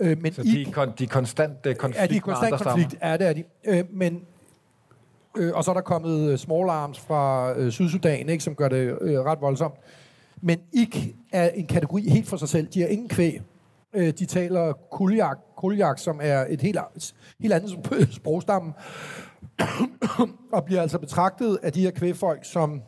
Øh, 0.00 0.22
men 0.22 0.32
så 0.32 0.42
de, 0.42 0.62
er 0.62 0.70
kon, 0.72 0.88
de 0.98 1.04
er 1.04 1.08
konstant 1.08 1.66
øh, 1.66 1.74
konflikt 1.74 2.02
er 2.02 2.06
de 2.06 2.20
konstant 2.20 2.62
konflikt, 2.62 2.96
Ja, 3.02 3.16
det 3.16 3.28
er 3.28 3.32
de. 3.32 3.44
Øh, 3.64 3.84
men 3.92 4.22
Øh, 5.36 5.52
og 5.54 5.64
så 5.64 5.70
er 5.70 5.74
der 5.74 5.80
kommet 5.80 6.30
øh, 6.30 6.38
small 6.38 6.70
arms 6.70 7.00
fra 7.00 7.52
øh, 7.58 7.72
Sydsudan, 7.72 8.28
ikke, 8.28 8.44
som 8.44 8.54
gør 8.54 8.68
det 8.68 8.98
øh, 9.00 9.20
ret 9.20 9.40
voldsomt. 9.40 9.74
Men 10.40 10.58
ikke 10.72 11.14
er 11.32 11.48
en 11.48 11.66
kategori 11.66 12.08
helt 12.08 12.28
for 12.28 12.36
sig 12.36 12.48
selv. 12.48 12.66
De 12.66 12.80
har 12.80 12.88
ingen 12.88 13.08
kvæg. 13.08 13.40
Øh, 13.94 14.12
de 14.18 14.26
taler 14.26 14.72
kuljak, 14.72 15.38
kuljak, 15.56 15.98
som 15.98 16.20
er 16.22 16.46
et 16.48 16.60
helt, 16.60 16.78
helt 17.40 17.52
andet 17.52 18.08
sprogstamme, 18.12 18.72
og 20.52 20.64
bliver 20.64 20.82
altså 20.82 20.98
betragtet 20.98 21.58
af 21.62 21.72
de 21.72 21.80
her 21.80 21.90
kvægfolk 21.90 22.40
som 22.44 22.82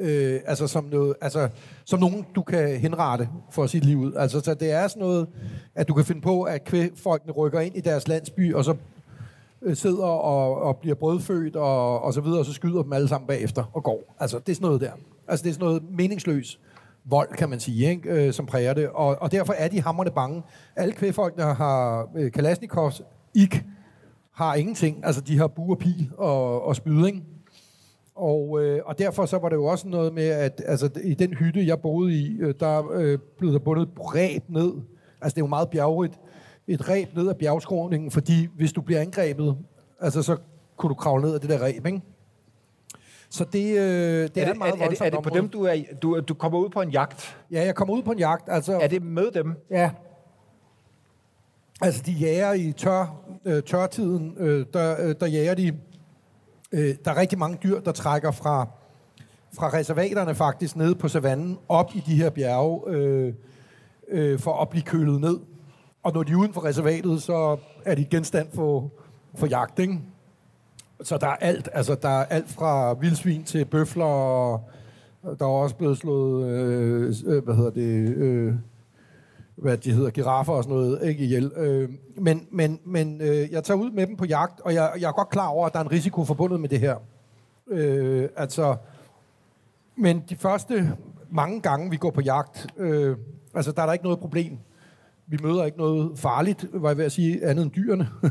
øh, 0.00 0.40
altså 0.46 0.66
som 0.66 0.84
noget, 0.84 1.14
altså 1.20 1.48
som 1.84 2.00
nogen 2.00 2.26
du 2.34 2.42
kan 2.42 2.76
henrette 2.76 3.28
for 3.50 3.66
sit 3.66 3.84
liv. 3.84 4.12
Altså 4.16 4.40
så 4.40 4.54
det 4.54 4.70
er 4.70 4.88
sådan 4.88 5.00
noget, 5.00 5.28
at 5.74 5.88
du 5.88 5.94
kan 5.94 6.04
finde 6.04 6.20
på, 6.20 6.42
at 6.42 6.64
kvægfolkene 6.64 7.32
rykker 7.32 7.60
ind 7.60 7.76
i 7.76 7.80
deres 7.80 8.08
landsby 8.08 8.54
og 8.54 8.64
så 8.64 8.76
øh, 9.62 9.76
sidder 9.76 10.04
og, 10.04 10.62
og 10.62 10.76
bliver 10.76 10.94
brødfødt 10.94 11.56
og, 11.56 12.02
og 12.02 12.14
så 12.14 12.20
videre, 12.20 12.38
og 12.38 12.46
så 12.46 12.52
skyder 12.52 12.82
dem 12.82 12.92
alle 12.92 13.08
sammen 13.08 13.26
bagefter 13.26 13.64
og 13.72 13.82
går. 13.82 14.14
Altså, 14.20 14.38
det 14.38 14.48
er 14.48 14.54
sådan 14.54 14.66
noget 14.66 14.80
der. 14.80 14.92
Altså, 15.28 15.42
det 15.42 15.50
er 15.50 15.54
sådan 15.54 15.66
noget 15.66 15.82
meningsløs 15.90 16.60
vold, 17.04 17.28
kan 17.28 17.48
man 17.48 17.60
sige, 17.60 17.90
ikke? 17.90 18.26
Øh, 18.26 18.32
som 18.32 18.46
præger 18.46 18.74
det. 18.74 18.88
Og, 18.88 19.16
og 19.20 19.32
derfor 19.32 19.52
er 19.52 19.68
de 19.68 19.80
hammerne 19.80 20.10
bange. 20.10 20.42
Alle 20.76 20.94
kvægfolk, 20.94 21.36
der 21.36 21.54
har 21.54 22.08
øh, 22.16 22.32
Kalashnikovs, 22.32 23.02
ikke 23.34 23.64
har 24.32 24.54
ingenting. 24.54 25.06
Altså, 25.06 25.20
de 25.20 25.38
har 25.38 25.46
bu 25.46 25.70
og 25.70 25.78
pil 25.78 26.10
og, 26.16 26.64
og 26.66 26.76
spyd, 26.76 27.06
ikke? 27.06 27.22
Og, 28.14 28.62
øh, 28.62 28.80
og 28.84 28.98
derfor 28.98 29.26
så 29.26 29.38
var 29.38 29.48
det 29.48 29.56
jo 29.56 29.64
også 29.64 29.88
noget 29.88 30.14
med, 30.14 30.28
at 30.28 30.62
altså, 30.66 30.90
i 31.04 31.14
den 31.14 31.34
hytte, 31.34 31.66
jeg 31.66 31.80
boede 31.80 32.14
i, 32.14 32.36
øh, 32.40 32.54
der 32.60 32.92
øh, 32.92 33.18
blev 33.38 33.52
der 33.52 33.58
bundet 33.58 33.88
ræb 33.98 34.42
ned. 34.48 34.72
Altså, 35.20 35.34
det 35.34 35.40
er 35.40 35.44
jo 35.44 35.46
meget 35.46 35.70
bjergrigt 35.70 36.20
et 36.66 36.88
ræb 36.88 37.08
ned 37.16 37.28
af 37.28 37.36
bjergskråningen, 37.36 38.10
fordi 38.10 38.48
hvis 38.56 38.72
du 38.72 38.80
bliver 38.80 39.00
angrebet, 39.00 39.56
altså 40.00 40.22
så 40.22 40.36
kunne 40.76 40.90
du 40.90 40.94
kravle 40.94 41.22
ned 41.22 41.34
af 41.34 41.40
det 41.40 41.50
der 41.50 41.62
ræb, 41.62 41.86
ikke? 41.86 42.00
Så 43.34 43.44
det, 43.44 43.64
øh, 43.64 43.74
det 43.74 44.22
er, 44.22 44.26
det, 44.26 44.42
er, 44.42 44.54
meget 44.54 44.74
er, 44.74 44.84
er, 44.84 44.88
det, 44.88 45.00
er 45.00 45.10
det 45.10 45.22
på 45.22 45.30
dem, 45.30 45.48
du, 45.48 45.64
er, 45.64 45.82
du, 46.02 46.20
du 46.20 46.34
kommer 46.34 46.58
ud 46.58 46.68
på 46.68 46.80
en 46.80 46.90
jagt? 46.90 47.36
Ja, 47.50 47.64
jeg 47.64 47.74
kommer 47.74 47.94
ud 47.94 48.02
på 48.02 48.12
en 48.12 48.18
jagt. 48.18 48.48
Altså, 48.48 48.78
er 48.78 48.86
det 48.88 49.02
med 49.02 49.30
dem? 49.30 49.54
Ja. 49.70 49.90
Altså, 51.80 52.02
de 52.06 52.12
jager 52.12 52.52
i 52.52 52.72
tør, 52.72 53.16
øh, 53.44 53.62
tørtiden, 53.62 54.34
øh, 54.38 54.66
der, 54.72 54.96
øh, 55.00 55.14
der 55.20 55.26
jager 55.26 55.54
de... 55.54 55.78
Øh, 56.72 56.94
der 57.04 57.10
er 57.10 57.16
rigtig 57.16 57.38
mange 57.38 57.58
dyr, 57.62 57.80
der 57.80 57.92
trækker 57.92 58.30
fra, 58.30 58.68
fra 59.52 59.68
reservaterne 59.68 60.34
faktisk 60.34 60.76
ned 60.76 60.94
på 60.94 61.08
savannen, 61.08 61.58
op 61.68 61.90
i 61.94 62.02
de 62.06 62.14
her 62.14 62.30
bjerge, 62.30 62.80
øh, 62.86 63.34
øh, 64.08 64.38
for 64.38 64.62
at 64.62 64.68
blive 64.68 64.82
kølet 64.82 65.20
ned. 65.20 65.38
Og 66.02 66.12
når 66.12 66.22
de 66.22 66.32
er 66.32 66.36
uden 66.36 66.52
for 66.52 66.64
reservatet, 66.64 67.22
så 67.22 67.56
er 67.84 67.94
de 67.94 68.04
genstand 68.04 68.48
for, 68.54 68.90
for 69.34 69.46
jagt, 69.46 69.78
ikke? 69.78 70.00
Så 71.02 71.18
der 71.18 71.26
er 71.26 71.36
alt, 71.36 71.68
altså 71.72 71.94
der 71.94 72.08
er 72.08 72.24
alt 72.24 72.48
fra 72.48 72.92
vildsvin 72.92 73.44
til 73.44 73.64
bøfler, 73.64 74.04
og 74.04 74.70
der 75.38 75.44
er 75.44 75.50
også 75.50 75.76
blevet 75.76 75.98
slået, 75.98 76.48
øh, 76.48 77.14
øh, 77.26 77.44
hvad 77.44 77.54
hedder 77.54 77.70
det, 77.70 78.16
øh, 78.16 78.54
hvad 79.56 79.76
de 79.76 79.92
hedder, 79.92 80.10
giraffer 80.10 80.52
og 80.52 80.64
sådan 80.64 80.76
noget, 80.76 81.02
ikke 81.02 81.24
ihjel. 81.24 81.52
Øh, 81.56 81.88
men 82.16 82.46
men, 82.50 82.80
men 82.84 83.20
øh, 83.20 83.52
jeg 83.52 83.64
tager 83.64 83.78
ud 83.78 83.90
med 83.90 84.06
dem 84.06 84.16
på 84.16 84.24
jagt, 84.24 84.60
og 84.60 84.74
jeg, 84.74 84.92
jeg 85.00 85.08
er 85.08 85.12
godt 85.12 85.30
klar 85.30 85.48
over, 85.48 85.66
at 85.66 85.72
der 85.72 85.78
er 85.78 85.84
en 85.84 85.92
risiko 85.92 86.24
forbundet 86.24 86.60
med 86.60 86.68
det 86.68 86.80
her. 86.80 86.96
Øh, 87.68 88.28
altså, 88.36 88.76
men 89.96 90.24
de 90.28 90.36
første 90.36 90.92
mange 91.30 91.60
gange, 91.60 91.90
vi 91.90 91.96
går 91.96 92.10
på 92.10 92.20
jagt, 92.20 92.66
øh, 92.78 93.16
altså 93.54 93.72
der 93.72 93.82
er 93.82 93.86
der 93.86 93.92
ikke 93.92 94.04
noget 94.04 94.20
problem 94.20 94.58
vi 95.26 95.38
møder 95.42 95.64
ikke 95.64 95.78
noget 95.78 96.18
farligt, 96.18 96.66
var 96.72 96.88
jeg 96.88 96.96
ved 96.96 97.04
at 97.04 97.12
sige, 97.12 97.46
andet 97.46 97.62
end 97.62 97.72
dyrene. 97.72 98.08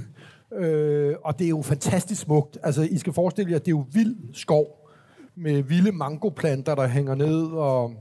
øh, 0.56 1.16
og 1.24 1.40
det 1.40 1.46
er 1.46 1.50
jo 1.50 1.62
fantastisk 1.62 2.22
smukt. 2.22 2.58
Altså, 2.64 2.82
I 2.82 2.98
skal 2.98 3.14
forestille 3.14 3.52
jer, 3.52 3.56
at 3.56 3.66
det 3.66 3.72
er 3.72 3.76
jo 3.76 3.86
vild 3.92 4.16
skov 4.34 4.90
med 5.36 5.62
vilde 5.62 5.92
mangoplanter, 5.92 6.76
der 6.76 6.88
hænger 6.88 7.16
ned, 7.16 7.44
og, 7.46 7.94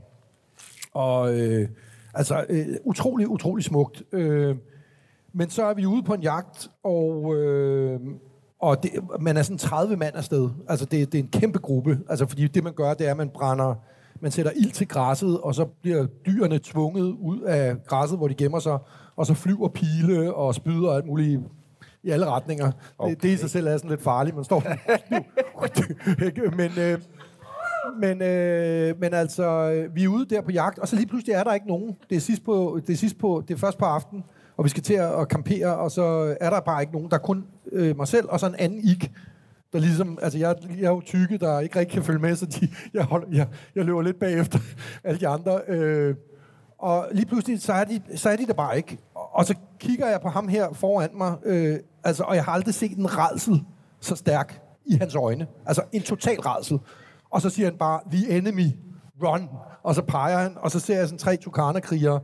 og 0.93 1.39
øh, 1.39 1.67
altså, 2.13 2.45
øh, 2.49 2.65
utrolig, 2.83 3.27
utrolig 3.27 3.63
smukt. 3.63 4.03
Øh, 4.11 4.55
men 5.33 5.49
så 5.49 5.65
er 5.65 5.73
vi 5.73 5.85
ude 5.85 6.03
på 6.03 6.13
en 6.13 6.21
jagt, 6.21 6.69
og, 6.83 7.35
øh, 7.35 7.99
og 8.59 8.83
det, 8.83 8.91
man 9.19 9.37
er 9.37 9.41
sådan 9.41 9.57
30 9.57 9.97
mand 9.97 10.15
afsted. 10.15 10.49
Altså, 10.69 10.85
det, 10.85 11.11
det 11.11 11.19
er 11.19 11.23
en 11.23 11.29
kæmpe 11.29 11.59
gruppe. 11.59 11.99
Altså, 12.09 12.25
fordi 12.25 12.47
det, 12.47 12.63
man 12.63 12.73
gør, 12.73 12.93
det 12.93 13.07
er, 13.07 13.11
at 13.11 13.17
man 13.17 13.29
brænder 13.29 13.75
man 14.23 14.31
sætter 14.31 14.51
ild 14.55 14.71
til 14.71 14.87
græsset, 14.87 15.41
og 15.41 15.55
så 15.55 15.65
bliver 15.65 16.05
dyrene 16.05 16.59
tvunget 16.63 17.15
ud 17.21 17.41
af 17.41 17.83
græsset, 17.85 18.17
hvor 18.17 18.27
de 18.27 18.33
gemmer 18.33 18.59
sig, 18.59 18.77
og 19.15 19.25
så 19.25 19.33
flyver 19.33 19.67
pile 19.67 20.33
og 20.33 20.55
spyder 20.55 20.89
og 20.89 20.95
alt 20.95 21.05
muligt 21.05 21.41
i 22.03 22.09
alle 22.09 22.25
retninger. 22.25 22.71
Okay. 22.97 23.15
Det, 23.15 23.23
det 23.23 23.29
i 23.29 23.37
sig 23.37 23.49
selv 23.49 23.67
er 23.67 23.77
sådan 23.77 23.89
lidt 23.89 24.01
farligt, 24.01 24.35
man 24.35 24.45
står 24.45 24.63
men, 26.57 26.71
øh, 26.79 26.99
men, 27.99 28.21
øh, 28.21 28.99
men 28.99 29.13
altså, 29.13 29.71
vi 29.93 30.03
er 30.03 30.07
ude 30.07 30.25
der 30.25 30.41
på 30.41 30.51
jagt, 30.51 30.79
og 30.79 30.87
så 30.87 30.95
lige 30.95 31.07
pludselig 31.07 31.33
er 31.33 31.43
der 31.43 31.53
ikke 31.53 31.67
nogen. 31.67 31.95
Det 32.09 32.15
er, 32.15 32.19
sidst 32.19 32.45
på, 32.45 32.79
det 32.87 32.93
er, 32.93 32.97
sidst 32.97 33.17
på, 33.17 33.43
det 33.47 33.53
er 33.53 33.57
først 33.57 33.77
på 33.77 33.85
aften, 33.85 34.23
og 34.57 34.63
vi 34.63 34.69
skal 34.69 34.83
til 34.83 34.93
at, 34.93 35.27
campere, 35.29 35.77
og 35.77 35.91
så 35.91 36.35
er 36.41 36.49
der 36.49 36.59
bare 36.59 36.81
ikke 36.81 36.93
nogen. 36.93 37.09
Der 37.09 37.17
er 37.17 37.21
kun 37.21 37.45
øh, 37.71 37.97
mig 37.97 38.07
selv 38.07 38.25
og 38.29 38.39
så 38.39 38.47
en 38.47 38.55
anden 38.55 38.87
ik, 38.87 39.11
der 39.73 39.79
ligesom, 39.79 40.19
altså 40.21 40.39
jeg, 40.39 40.55
jeg 40.77 40.85
er 40.85 40.89
jo 40.89 41.01
tykke, 41.05 41.37
der 41.37 41.59
ikke 41.59 41.79
rigtig 41.79 41.93
kan 41.93 42.03
følge 42.03 42.19
med, 42.19 42.35
så 42.35 42.45
de, 42.45 42.67
jeg, 42.93 43.03
holder, 43.03 43.27
jeg, 43.31 43.47
jeg 43.75 43.85
løber 43.85 44.01
lidt 44.01 44.19
bagefter 44.19 44.59
alle 45.03 45.19
de 45.19 45.27
andre. 45.27 45.61
Øh, 45.67 46.15
og 46.77 47.07
lige 47.11 47.25
pludselig, 47.25 47.61
så 47.61 47.73
er, 47.73 47.83
de, 47.83 48.01
så 48.15 48.29
er 48.29 48.35
de 48.35 48.47
der 48.47 48.53
bare 48.53 48.77
ikke. 48.77 48.97
Og 49.13 49.45
så 49.45 49.55
kigger 49.79 50.07
jeg 50.07 50.21
på 50.21 50.29
ham 50.29 50.47
her 50.47 50.73
foran 50.73 51.09
mig, 51.13 51.35
øh, 51.45 51.79
altså, 52.03 52.23
og 52.23 52.35
jeg 52.35 52.45
har 52.45 52.51
aldrig 52.51 52.73
set 52.73 52.97
en 52.97 53.17
redsel 53.17 53.63
så 53.99 54.15
stærk 54.15 54.61
i 54.85 54.95
hans 54.95 55.15
øjne. 55.15 55.47
Altså 55.65 55.81
en 55.91 56.01
total 56.01 56.39
redsel. 56.39 56.79
Og 57.29 57.41
så 57.41 57.49
siger 57.49 57.65
han 57.69 57.77
bare, 57.77 57.99
the 58.11 58.37
enemy, 58.37 58.67
run. 59.23 59.49
Og 59.83 59.95
så 59.95 60.01
peger 60.01 60.37
han, 60.37 60.57
og 60.57 60.71
så 60.71 60.79
ser 60.79 60.97
jeg 60.97 61.07
sådan 61.07 61.19
tre 61.19 61.37
Tucana-krigere, 61.37 62.19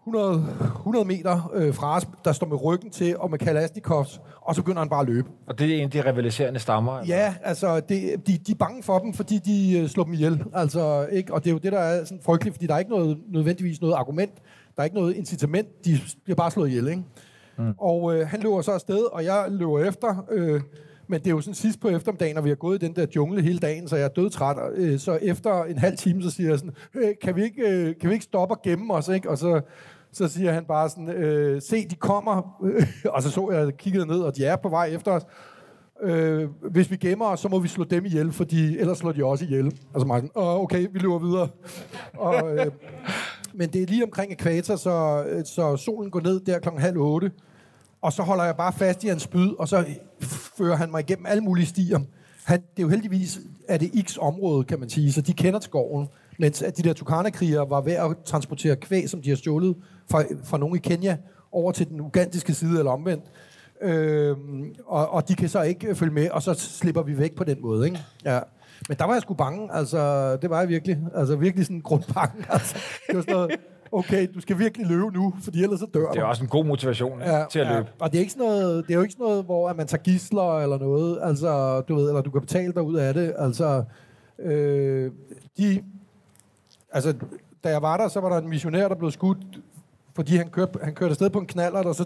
100, 0.00 0.46
100 0.60 1.04
meter 1.04 1.50
øh, 1.54 1.74
fra 1.74 1.96
os, 1.96 2.08
der 2.24 2.32
står 2.32 2.46
med 2.46 2.64
ryggen 2.64 2.90
til, 2.90 3.18
og 3.18 3.30
med 3.30 3.38
Kalashnikovs, 3.38 4.20
og 4.40 4.54
så 4.54 4.62
begynder 4.62 4.78
han 4.78 4.88
bare 4.88 5.00
at 5.00 5.06
løbe. 5.06 5.28
Og 5.46 5.58
det 5.58 5.70
er 5.70 5.76
en 5.76 5.84
af 5.84 5.90
de 5.90 6.10
rivaliserende 6.10 6.60
stammer? 6.60 6.98
Eller? 6.98 7.16
Ja, 7.16 7.34
altså, 7.42 7.80
det, 7.80 8.26
de, 8.26 8.38
de 8.46 8.52
er 8.52 8.56
bange 8.56 8.82
for 8.82 8.98
dem, 8.98 9.14
fordi 9.14 9.38
de 9.38 9.78
øh, 9.78 9.88
slår 9.88 10.04
dem 10.04 10.12
ihjel. 10.12 10.44
Altså, 10.54 11.06
ikke? 11.12 11.34
Og 11.34 11.44
det 11.44 11.50
er 11.50 11.52
jo 11.52 11.58
det, 11.58 11.72
der 11.72 11.78
er 11.78 12.04
sådan 12.04 12.20
frygteligt, 12.24 12.54
fordi 12.54 12.66
der 12.66 12.74
er 12.74 12.78
ikke 12.78 12.90
noget, 12.90 13.18
nødvendigvis 13.28 13.80
noget 13.80 13.94
argument, 13.94 14.32
der 14.76 14.82
er 14.82 14.84
ikke 14.84 14.96
noget 14.96 15.16
incitament, 15.16 15.84
de 15.84 16.00
bliver 16.24 16.36
bare 16.36 16.50
slået 16.50 16.68
ihjel, 16.68 16.88
ikke? 16.88 17.02
Mm. 17.60 17.74
Og 17.78 18.14
øh, 18.16 18.28
han 18.28 18.40
løber 18.40 18.60
så 18.62 18.72
afsted, 18.72 19.02
og 19.12 19.24
jeg 19.24 19.46
løber 19.48 19.78
efter, 19.78 20.26
øh, 20.30 20.60
men 21.10 21.20
det 21.20 21.26
er 21.26 21.30
jo 21.30 21.40
sådan 21.40 21.54
sidst 21.54 21.80
på 21.80 21.88
eftermiddagen, 21.88 22.36
og 22.36 22.44
vi 22.44 22.48
har 22.48 22.56
gået 22.56 22.82
i 22.82 22.86
den 22.86 22.96
der 22.96 23.06
jungle 23.16 23.42
hele 23.42 23.58
dagen, 23.58 23.88
så 23.88 23.96
jeg 23.96 24.04
er 24.04 24.08
dødtræt. 24.08 24.56
Øh, 24.74 24.98
så 24.98 25.18
efter 25.22 25.64
en 25.64 25.78
halv 25.78 25.96
time, 25.96 26.22
så 26.22 26.30
siger 26.30 26.48
jeg 26.48 26.58
sådan, 26.58 26.74
øh, 26.94 27.14
kan, 27.22 27.36
vi 27.36 27.42
ikke, 27.42 27.62
øh, 27.68 27.94
kan 28.00 28.08
vi 28.08 28.14
ikke 28.14 28.24
stoppe 28.24 28.54
og 28.54 28.62
gemme 28.62 28.94
os? 28.94 29.08
Ikke? 29.08 29.30
Og 29.30 29.38
så, 29.38 29.60
så 30.12 30.28
siger 30.28 30.52
han 30.52 30.64
bare 30.64 30.88
sådan, 30.88 31.08
øh, 31.08 31.62
se, 31.62 31.88
de 31.88 31.94
kommer. 31.94 32.60
og 33.14 33.22
så 33.22 33.30
så 33.30 33.50
jeg, 33.52 33.76
kiggede 33.76 34.06
ned, 34.06 34.20
og 34.20 34.36
de 34.36 34.44
er 34.44 34.56
på 34.56 34.68
vej 34.68 34.90
efter 34.94 35.12
os. 35.12 35.22
Øh, 36.02 36.48
hvis 36.70 36.90
vi 36.90 36.96
gemmer 36.96 37.26
os, 37.26 37.40
så 37.40 37.48
må 37.48 37.58
vi 37.58 37.68
slå 37.68 37.84
dem 37.84 38.04
ihjel, 38.04 38.32
fordi 38.32 38.78
ellers 38.78 38.98
slår 38.98 39.12
de 39.12 39.24
også 39.24 39.44
ihjel. 39.44 39.64
Altså 39.94 40.06
Martin, 40.06 40.30
Åh, 40.34 40.60
okay, 40.60 40.86
vi 40.92 40.98
løber 40.98 41.18
videre. 41.18 41.48
og, 42.18 42.56
øh, 42.56 42.66
men 43.54 43.68
det 43.72 43.82
er 43.82 43.86
lige 43.86 44.04
omkring 44.04 44.32
ekvator, 44.32 44.76
så, 44.76 45.24
øh, 45.28 45.44
så 45.44 45.76
solen 45.76 46.10
går 46.10 46.20
ned 46.20 46.40
der 46.40 46.58
klokken 46.58 46.82
halv 46.82 46.98
otte 46.98 47.30
og 48.02 48.12
så 48.12 48.22
holder 48.22 48.44
jeg 48.44 48.56
bare 48.56 48.72
fast 48.72 49.04
i 49.04 49.08
hans 49.08 49.22
spyd, 49.22 49.50
og 49.58 49.68
så 49.68 49.84
fører 50.58 50.76
han 50.76 50.90
mig 50.90 51.00
igennem 51.00 51.26
alle 51.26 51.40
mulige 51.42 51.66
stier. 51.66 52.00
Han, 52.44 52.60
det 52.60 52.78
er 52.78 52.82
jo 52.82 52.88
heldigvis, 52.88 53.40
at 53.68 53.80
det 53.80 54.06
X 54.06 54.16
område, 54.20 54.64
kan 54.64 54.80
man 54.80 54.88
sige, 54.88 55.12
så 55.12 55.20
de 55.20 55.32
kender 55.32 55.60
skoven, 55.60 56.08
mens 56.38 56.62
at 56.62 56.76
de 56.76 56.82
der 56.82 56.92
Tukana-krigere 56.92 57.70
var 57.70 57.80
ved 57.80 57.92
at 57.92 58.16
transportere 58.24 58.76
kvæg, 58.76 59.08
som 59.08 59.22
de 59.22 59.28
har 59.28 59.36
stjålet 59.36 59.76
fra, 60.10 60.24
fra 60.44 60.58
nogen 60.58 60.76
i 60.76 60.78
Kenya, 60.78 61.16
over 61.52 61.72
til 61.72 61.88
den 61.88 62.00
ugandiske 62.00 62.54
side, 62.54 62.78
eller 62.78 62.92
omvendt. 62.92 63.24
Øhm, 63.82 64.74
og, 64.86 65.10
og 65.10 65.28
de 65.28 65.34
kan 65.34 65.48
så 65.48 65.62
ikke 65.62 65.94
følge 65.94 66.12
med, 66.12 66.30
og 66.30 66.42
så 66.42 66.54
slipper 66.54 67.02
vi 67.02 67.18
væk 67.18 67.34
på 67.34 67.44
den 67.44 67.62
måde, 67.62 67.86
ikke? 67.86 68.00
Ja. 68.24 68.40
Men 68.88 68.96
der 68.98 69.04
var 69.04 69.12
jeg 69.12 69.22
sgu 69.22 69.34
bange, 69.34 69.68
altså, 69.72 70.36
det 70.36 70.50
var 70.50 70.60
jeg 70.60 70.68
virkelig. 70.68 70.98
Altså, 71.14 71.36
virkelig 71.36 71.66
sådan 71.66 71.80
grundbange, 71.80 72.44
altså. 72.48 72.76
Det 73.06 73.16
var 73.16 73.22
sådan 73.22 73.34
noget, 73.34 73.50
okay, 73.92 74.28
du 74.34 74.40
skal 74.40 74.58
virkelig 74.58 74.86
løbe 74.86 75.10
nu, 75.10 75.34
fordi 75.42 75.62
ellers 75.62 75.80
så 75.80 75.86
dør 75.94 76.00
du. 76.00 76.12
Det 76.12 76.20
er 76.20 76.24
også 76.24 76.42
en 76.42 76.48
god 76.48 76.64
motivation 76.64 77.20
ja, 77.20 77.44
til 77.50 77.58
at 77.58 77.66
ja. 77.66 77.76
løbe. 77.76 77.88
Og 77.98 78.12
det 78.12 78.18
er, 78.18 78.20
ikke 78.20 78.32
sådan 78.32 78.46
noget, 78.46 78.86
det 78.86 78.92
er 78.92 78.96
jo 78.96 79.02
ikke 79.02 79.12
sådan 79.12 79.26
noget, 79.26 79.44
hvor 79.44 79.68
at 79.68 79.76
man 79.76 79.86
tager 79.86 80.02
gisler 80.02 80.58
eller 80.58 80.78
noget, 80.78 81.18
altså, 81.22 81.80
du 81.80 81.94
ved, 81.94 82.08
eller 82.08 82.22
du 82.22 82.30
kan 82.30 82.40
betale 82.40 82.72
dig 82.72 82.82
ud 82.82 82.96
af 82.96 83.14
det. 83.14 83.34
Altså, 83.38 83.84
øh, 84.38 85.10
de, 85.58 85.82
altså, 86.92 87.14
da 87.64 87.68
jeg 87.68 87.82
var 87.82 87.96
der, 87.96 88.08
så 88.08 88.20
var 88.20 88.28
der 88.28 88.38
en 88.38 88.48
missionær, 88.48 88.88
der 88.88 88.94
blev 88.94 89.10
skudt, 89.10 89.38
fordi 90.14 90.36
han 90.36 90.48
kørte, 90.48 90.78
han 90.82 90.94
kørte 90.94 91.10
afsted 91.10 91.30
på 91.30 91.38
en 91.38 91.46
knaller, 91.46 91.84
og 91.84 91.94
så 91.94 92.04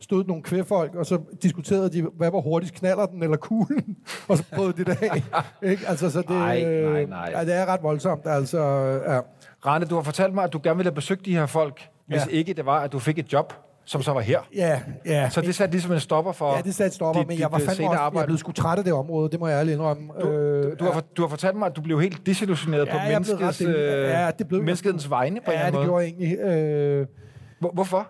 stod 0.00 0.24
nogle 0.24 0.42
kvæfolk, 0.42 0.94
og 0.94 1.06
så 1.06 1.20
diskuterede 1.42 1.92
de, 1.92 2.02
hvad 2.02 2.30
var 2.30 2.40
hurtigst, 2.40 2.74
knaller 2.74 3.06
den 3.06 3.22
eller 3.22 3.36
kuglen, 3.36 3.96
og 4.28 4.38
så 4.38 4.44
prøvede 4.54 4.72
de 4.76 4.84
det 4.84 4.98
af. 5.02 5.22
ikke? 5.70 5.88
Altså, 5.88 6.10
så 6.10 6.20
det, 6.20 6.30
nej, 6.30 6.64
nej, 6.64 7.04
nej. 7.04 7.32
Ja, 7.34 7.44
det 7.44 7.54
er 7.54 7.66
ret 7.66 7.82
voldsomt. 7.82 8.22
Altså, 8.24 8.60
ja. 9.06 9.20
Rane, 9.66 9.86
du 9.86 9.94
har 9.94 10.02
fortalt 10.02 10.34
mig, 10.34 10.44
at 10.44 10.52
du 10.52 10.60
gerne 10.62 10.76
ville 10.76 10.90
have 10.90 10.94
besøgt 10.94 11.26
de 11.26 11.36
her 11.36 11.46
folk, 11.46 11.88
hvis 12.06 12.26
ja. 12.26 12.30
ikke 12.30 12.54
det 12.54 12.66
var, 12.66 12.80
at 12.80 12.92
du 12.92 12.98
fik 12.98 13.18
et 13.18 13.32
job, 13.32 13.52
som 13.84 14.02
så 14.02 14.12
var 14.12 14.20
her. 14.20 14.40
Ja, 14.54 14.80
ja. 15.06 15.30
Så 15.30 15.40
det 15.40 15.54
satte 15.54 15.72
ligesom 15.72 15.92
en 15.92 16.00
stopper 16.00 16.32
for 16.32 16.56
Ja, 16.56 16.62
det 16.62 16.74
satte 16.74 16.94
stopper, 16.94 17.20
dit, 17.20 17.28
men 17.28 17.38
jeg 17.38 17.52
var 17.52 17.58
fandme 17.58 17.88
også, 17.88 18.00
arbejde. 18.00 18.30
jeg 18.32 18.38
sgu 18.38 18.52
træt 18.52 18.78
af 18.78 18.84
det 18.84 18.92
område, 18.92 19.30
det 19.30 19.40
må 19.40 19.48
jeg 19.48 19.58
ærligt 19.58 19.74
indrømme. 19.74 20.12
Du, 20.20 20.28
øh, 20.28 20.78
du, 20.78 20.84
har, 20.84 21.00
du 21.16 21.22
har 21.22 21.28
fortalt 21.28 21.56
mig, 21.56 21.66
at 21.66 21.76
du 21.76 21.80
blev 21.80 22.00
helt 22.00 22.26
desillusioneret 22.26 22.86
ja, 22.86 22.92
på 22.92 22.98
menneskets, 23.08 23.60
ret, 23.60 23.68
øh, 23.68 24.08
ja, 24.08 24.30
det 24.38 24.48
blev, 24.48 24.60
menneskets 24.60 25.10
vegne 25.10 25.40
på 25.44 25.50
ja, 25.52 25.68
en. 25.68 25.74
Ja, 25.74 25.78
det 25.80 25.86
gjorde 25.86 26.04
jeg 26.04 26.08
egentlig. 26.08 26.38
Øh, 26.38 27.06
Hvor, 27.60 27.70
hvorfor? 27.70 28.08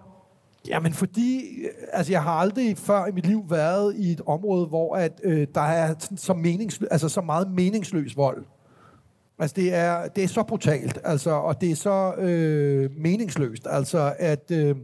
Jamen 0.68 0.92
fordi, 0.92 1.42
altså 1.92 2.12
jeg 2.12 2.22
har 2.22 2.32
aldrig 2.32 2.78
før 2.78 3.06
i 3.06 3.12
mit 3.12 3.26
liv 3.26 3.44
været 3.48 3.94
i 3.96 4.12
et 4.12 4.20
område, 4.26 4.66
hvor 4.66 4.96
at, 4.96 5.20
øh, 5.24 5.46
der 5.54 5.60
er 5.60 5.94
så, 6.16 6.34
meningsløs, 6.34 6.88
altså 6.90 7.08
så 7.08 7.20
meget 7.20 7.50
meningsløs 7.50 8.16
vold. 8.16 8.44
Altså, 9.38 9.54
det 9.56 9.74
er, 9.74 10.08
det 10.08 10.24
er 10.24 10.28
så 10.28 10.42
brutalt, 10.42 10.98
altså, 11.04 11.30
og 11.30 11.60
det 11.60 11.70
er 11.70 11.76
så 11.76 12.14
øh, 12.14 12.90
meningsløst, 12.96 13.66
altså, 13.70 14.14
at, 14.18 14.50
øh, 14.50 14.76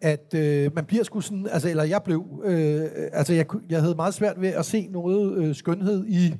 at 0.00 0.34
øh, 0.34 0.74
man 0.74 0.84
bliver 0.84 1.04
sgu 1.04 1.20
sådan, 1.20 1.46
altså, 1.50 1.68
eller 1.68 1.84
jeg 1.84 2.02
blev, 2.02 2.42
øh, 2.44 2.90
altså, 3.12 3.34
jeg, 3.34 3.46
jeg 3.70 3.80
havde 3.80 3.94
meget 3.94 4.14
svært 4.14 4.40
ved 4.40 4.48
at 4.48 4.64
se 4.64 4.88
noget 4.90 5.38
øh, 5.38 5.54
skønhed 5.54 6.06
i, 6.06 6.34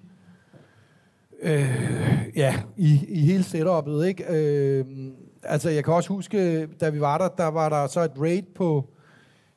øh, 1.43 2.29
ja, 2.37 2.63
i, 2.77 3.05
i 3.09 3.21
hele 3.21 3.45
setup'et, 3.45 4.03
ikke? 4.03 4.25
Øh, 4.29 4.85
altså, 5.43 5.71
jeg 5.71 5.85
kan 5.85 5.95
også 5.95 6.09
huske, 6.09 6.67
da 6.67 6.91
vi 6.91 7.01
var 7.01 7.19
der, 7.19 7.29
der 7.29 7.47
var 7.47 7.69
der 7.69 7.87
så 7.87 8.01
et 8.01 8.21
raid 8.21 8.43
på, 8.55 8.91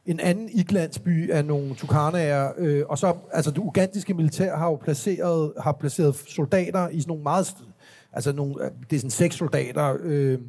en 0.05 0.19
anden 0.19 0.49
iglandsby 0.53 1.31
af 1.31 1.45
nogle 1.45 1.75
tukanaer, 1.75 2.51
øh, 2.57 2.83
og 2.89 2.97
så, 2.97 3.15
altså 3.33 3.51
det 3.51 3.57
ugandiske 3.57 4.13
militær 4.13 4.57
har 4.57 4.65
jo 4.65 4.75
placeret, 4.75 5.53
har 5.59 5.71
placeret 5.71 6.15
soldater 6.15 6.89
i 6.89 7.01
sådan 7.01 7.09
nogle 7.09 7.23
meget, 7.23 7.55
altså 8.13 8.31
nogle, 8.33 8.65
øh, 8.65 8.71
det 8.89 8.95
er 8.95 8.99
sådan 8.99 9.11
seks 9.11 9.35
soldater, 9.35 9.97
øh, 10.03 10.39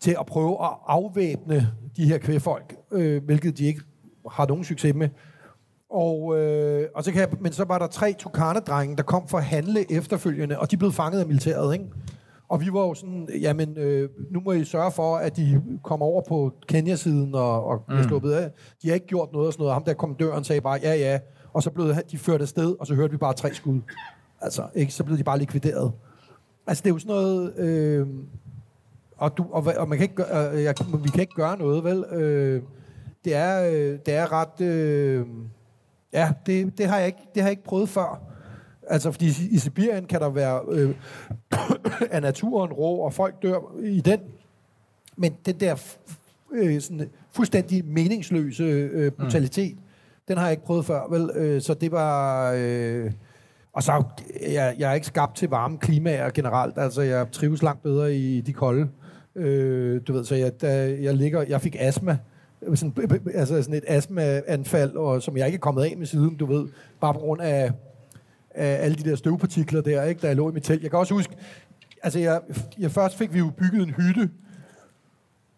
til 0.00 0.16
at 0.20 0.26
prøve 0.26 0.64
at 0.64 0.70
afvæbne 0.86 1.72
de 1.96 2.08
her 2.08 2.18
kvæfolk, 2.18 2.76
øh, 2.92 3.24
hvilket 3.24 3.58
de 3.58 3.64
ikke 3.64 3.80
har 4.30 4.46
nogen 4.46 4.64
succes 4.64 4.94
med. 4.94 5.08
Og, 5.90 6.38
øh, 6.38 6.88
og 6.94 7.04
så 7.04 7.12
kan 7.12 7.20
jeg, 7.20 7.28
men 7.40 7.52
så 7.52 7.64
var 7.64 7.78
der 7.78 7.86
tre 7.86 8.14
tukane 8.18 8.60
der 8.96 9.02
kom 9.06 9.28
for 9.28 9.38
at 9.38 9.44
handle 9.44 9.92
efterfølgende, 9.92 10.58
og 10.58 10.70
de 10.70 10.76
blev 10.76 10.92
fanget 10.92 11.20
af 11.20 11.26
militæret, 11.26 11.72
ikke? 11.72 11.84
Og 12.48 12.60
vi 12.60 12.72
var 12.72 12.80
jo 12.80 12.94
sådan, 12.94 13.28
jamen, 13.40 13.78
øh, 13.78 14.08
nu 14.30 14.40
må 14.40 14.52
I 14.52 14.64
sørge 14.64 14.92
for, 14.92 15.16
at 15.16 15.36
de 15.36 15.62
kommer 15.84 16.06
over 16.06 16.22
på 16.28 16.52
Kenya-siden 16.68 17.34
og, 17.34 17.64
og 17.64 17.82
mm. 17.88 18.02
sluppet 18.02 18.32
af. 18.32 18.50
De 18.82 18.88
har 18.88 18.94
ikke 18.94 19.06
gjort 19.06 19.32
noget 19.32 19.46
og 19.46 19.52
sådan 19.52 19.62
noget. 19.62 19.74
Ham 19.74 19.84
der 19.84 19.94
kommandøren 19.94 20.44
sagde 20.44 20.60
bare, 20.60 20.78
ja, 20.82 20.94
ja. 20.94 21.18
Og 21.52 21.62
så 21.62 21.70
blev 21.70 21.94
de 22.10 22.18
ført 22.18 22.42
afsted, 22.42 22.76
og 22.80 22.86
så 22.86 22.94
hørte 22.94 23.10
vi 23.10 23.16
bare 23.16 23.34
tre 23.34 23.54
skud. 23.54 23.80
Altså, 24.40 24.62
ikke? 24.74 24.92
Så 24.92 25.04
blev 25.04 25.18
de 25.18 25.24
bare 25.24 25.38
likvideret. 25.38 25.92
Altså, 26.66 26.82
det 26.82 26.90
er 26.90 26.94
jo 26.94 26.98
sådan 26.98 27.14
noget... 27.14 27.56
Øh, 27.56 28.06
og, 29.16 29.36
du, 29.36 29.46
og, 29.50 29.66
og 29.76 29.88
man 29.88 29.98
kan 29.98 30.02
ikke 30.04 30.14
gøre, 30.14 30.50
øh, 30.52 30.62
jeg, 30.62 30.74
vi 31.04 31.08
kan 31.08 31.20
ikke 31.20 31.34
gøre 31.34 31.58
noget, 31.58 31.84
vel? 31.84 32.04
Øh, 32.04 32.62
det, 33.24 33.34
er, 33.34 33.70
øh, 33.70 33.98
det 34.06 34.14
er 34.14 34.32
ret... 34.32 34.60
Øh, 34.60 35.26
ja, 36.12 36.32
det, 36.46 36.78
det, 36.78 36.86
har 36.86 36.98
jeg 36.98 37.06
ikke, 37.06 37.18
det 37.34 37.42
har 37.42 37.48
jeg 37.48 37.50
ikke 37.50 37.64
prøvet 37.64 37.88
før. 37.88 38.35
Altså, 38.86 39.12
fordi 39.12 39.26
i 39.50 39.58
Sibirien 39.58 40.04
kan 40.04 40.20
der 40.20 40.28
være 40.28 40.60
øh, 40.68 40.94
af 42.14 42.22
naturen 42.22 42.72
rå, 42.72 42.96
og 42.96 43.12
folk 43.12 43.42
dør 43.42 43.58
i 43.82 44.00
den. 44.00 44.20
Men 45.16 45.36
den 45.46 45.60
der 45.60 45.96
øh, 46.52 46.80
sådan, 46.80 47.10
fuldstændig 47.32 47.84
meningsløse 47.84 48.62
øh, 48.64 49.12
brutalitet, 49.12 49.76
mm. 49.76 49.82
den 50.28 50.36
har 50.36 50.44
jeg 50.44 50.52
ikke 50.52 50.64
prøvet 50.64 50.86
før, 50.86 51.08
vel? 51.10 51.30
Øh, 51.34 51.62
så 51.62 51.74
det 51.74 51.92
var... 51.92 52.52
Øh, 52.56 53.12
og 53.72 53.82
så, 53.82 54.02
jeg, 54.42 54.74
jeg 54.78 54.90
er 54.90 54.94
ikke 54.94 55.06
skabt 55.06 55.36
til 55.36 55.48
varme 55.48 55.78
klimaer 55.78 56.30
generelt. 56.30 56.78
Altså, 56.78 57.02
jeg 57.02 57.26
trives 57.32 57.62
langt 57.62 57.82
bedre 57.82 58.14
i 58.14 58.40
de 58.40 58.52
kolde. 58.52 58.88
Øh, 59.34 60.00
du 60.08 60.12
ved, 60.12 60.24
så 60.24 60.34
jeg, 60.34 60.60
da 60.60 60.96
jeg 61.00 61.14
ligger... 61.14 61.42
Jeg 61.48 61.60
fik 61.60 61.76
astma 61.78 62.18
sådan, 62.74 63.20
altså 63.34 63.62
sådan 63.62 63.74
et 63.74 63.84
astmaanfald, 63.86 64.96
og, 64.96 65.22
som 65.22 65.36
jeg 65.36 65.46
ikke 65.46 65.56
er 65.56 65.60
kommet 65.60 65.82
af 65.82 65.94
med 65.96 66.06
siden, 66.06 66.36
du 66.36 66.46
ved, 66.46 66.68
bare 67.00 67.14
på 67.14 67.20
grund 67.20 67.40
af 67.40 67.72
af 68.56 68.84
alle 68.84 68.96
de 68.96 69.10
der 69.10 69.16
støvpartikler 69.16 69.80
der, 69.80 70.02
ikke, 70.02 70.20
der 70.20 70.26
jeg 70.26 70.36
lå 70.36 70.50
i 70.50 70.52
mit 70.52 70.62
telt. 70.62 70.82
Jeg 70.82 70.90
kan 70.90 70.98
også 70.98 71.14
huske, 71.14 71.36
altså 72.02 72.18
jeg, 72.18 72.40
jeg 72.78 72.90
først 72.90 73.16
fik 73.16 73.34
vi 73.34 73.38
jo 73.38 73.50
bygget 73.58 73.82
en 73.82 73.90
hytte, 73.90 74.30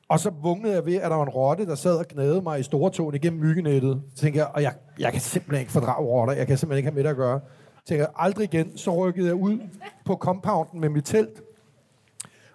og 0.08 0.20
så 0.20 0.30
vågnede 0.30 0.74
jeg 0.74 0.86
ved, 0.86 0.94
at 0.94 1.10
der 1.10 1.16
var 1.16 1.22
en 1.22 1.28
rotte, 1.28 1.66
der 1.66 1.74
sad 1.74 1.96
og 1.96 2.06
gnædede 2.08 2.42
mig 2.42 2.60
i 2.60 2.62
stortåen 2.62 3.14
igennem 3.14 3.40
myggenettet. 3.40 4.02
Så 4.14 4.22
tænkte 4.22 4.38
jeg, 4.38 4.46
og 4.54 4.62
jeg, 4.62 4.74
jeg 4.98 5.12
kan 5.12 5.20
simpelthen 5.20 5.60
ikke 5.60 5.72
fordrage 5.72 6.06
rotter, 6.06 6.34
jeg 6.34 6.46
kan 6.46 6.58
simpelthen 6.58 6.78
ikke 6.78 6.86
have 6.86 6.94
med 6.94 7.04
det 7.04 7.10
at 7.10 7.16
gøre. 7.16 7.40
Så 7.76 7.84
tænkte 7.86 8.00
jeg, 8.00 8.08
aldrig 8.16 8.44
igen. 8.54 8.76
Så 8.76 9.06
rykkede 9.06 9.26
jeg 9.26 9.34
ud 9.34 9.58
på 10.04 10.14
compounden 10.14 10.80
med 10.80 10.88
mit 10.88 11.04
telt, 11.04 11.42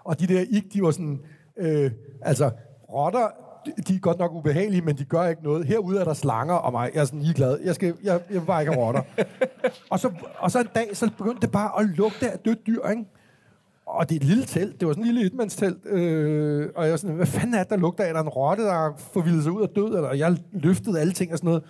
og 0.03 0.19
de 0.19 0.27
der 0.27 0.39
ikke, 0.39 0.69
de 0.73 0.81
var 0.81 0.91
sådan, 0.91 1.19
øh, 1.57 1.91
altså 2.21 2.51
rotter 2.89 3.27
de 3.88 3.96
er 3.96 4.00
godt 4.00 4.20
nok 4.20 4.34
ubehagelige, 4.34 4.82
men 4.82 4.98
de 4.98 5.03
gør 5.03 5.27
ikke 5.27 5.43
noget. 5.43 5.65
Herude 5.65 6.00
er 6.00 6.03
der 6.03 6.13
slanger, 6.13 6.53
og 6.55 6.72
mig, 6.72 6.91
jeg 6.93 7.01
er 7.01 7.05
sådan 7.05 7.20
ligeglad. 7.20 7.60
Jeg, 7.63 7.75
skal, 7.75 7.93
jeg, 8.03 8.20
jeg 8.29 8.41
vil 8.41 8.46
bare 8.46 8.62
ikke 8.62 8.74
have 8.74 8.86
rotter. 8.86 9.01
og, 9.91 10.00
så, 10.00 10.12
og 10.38 10.51
så 10.51 10.60
en 10.60 10.67
dag, 10.75 10.89
så 10.93 11.12
begyndte 11.17 11.41
det 11.41 11.51
bare 11.51 11.79
at 11.79 11.86
lugte 11.86 12.32
af 12.32 12.39
dødt 12.39 12.67
dyr, 12.67 12.88
ikke? 12.89 13.05
Og 13.86 14.10
det 14.10 14.15
er 14.15 14.20
et 14.20 14.25
lille 14.25 14.46
telt. 14.46 14.79
Det 14.79 14.88
var 14.88 14.93
sådan 14.93 15.03
en 15.03 15.13
lille 15.13 15.25
etmandstelt. 15.27 15.86
Øh, 15.86 16.70
og 16.75 16.84
jeg 16.84 16.91
var 16.91 16.98
sådan, 16.98 17.15
hvad 17.15 17.25
fanden 17.25 17.53
er 17.53 17.60
det, 17.60 17.70
der 17.70 17.77
lugter 17.77 18.03
af? 18.03 18.10
Er 18.10 18.13
der 18.13 18.22
en 18.22 18.29
rotte, 18.29 18.63
der 18.63 18.93
forvildet 19.13 19.43
sig 19.43 19.51
ud 19.51 19.62
af 19.62 19.70
død? 19.70 19.96
Eller 19.96 20.13
jeg 20.13 20.38
løftede 20.51 21.00
alle 21.00 21.13
ting 21.13 21.32
og 21.32 21.38
sådan 21.38 21.48
noget. 21.48 21.63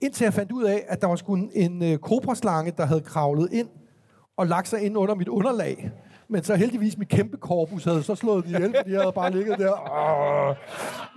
Indtil 0.00 0.24
jeg 0.24 0.34
fandt 0.34 0.52
ud 0.52 0.64
af, 0.64 0.84
at 0.88 1.00
der 1.00 1.06
var 1.06 1.16
sgu 1.16 1.34
en, 1.34 1.50
en 1.52 1.82
øh, 1.82 1.98
kobraslange, 1.98 2.72
der 2.76 2.86
havde 2.86 3.00
kravlet 3.00 3.48
ind 3.52 3.68
og 4.36 4.46
lagt 4.46 4.68
sig 4.68 4.80
ind 4.82 4.96
under 4.96 5.14
mit 5.14 5.28
underlag 5.28 5.90
Men 6.32 6.44
så 6.44 6.54
heldigvis 6.54 6.98
mit 6.98 7.08
kæmpe 7.08 7.36
korpus 7.36 7.84
havde 7.84 8.02
så 8.02 8.14
slået 8.14 8.44
den 8.44 8.54
ihjel, 8.54 8.74
fordi 8.76 8.92
jeg 8.92 9.00
havde 9.00 9.12
bare 9.12 9.30
ligget 9.30 9.58
der. 9.58 10.56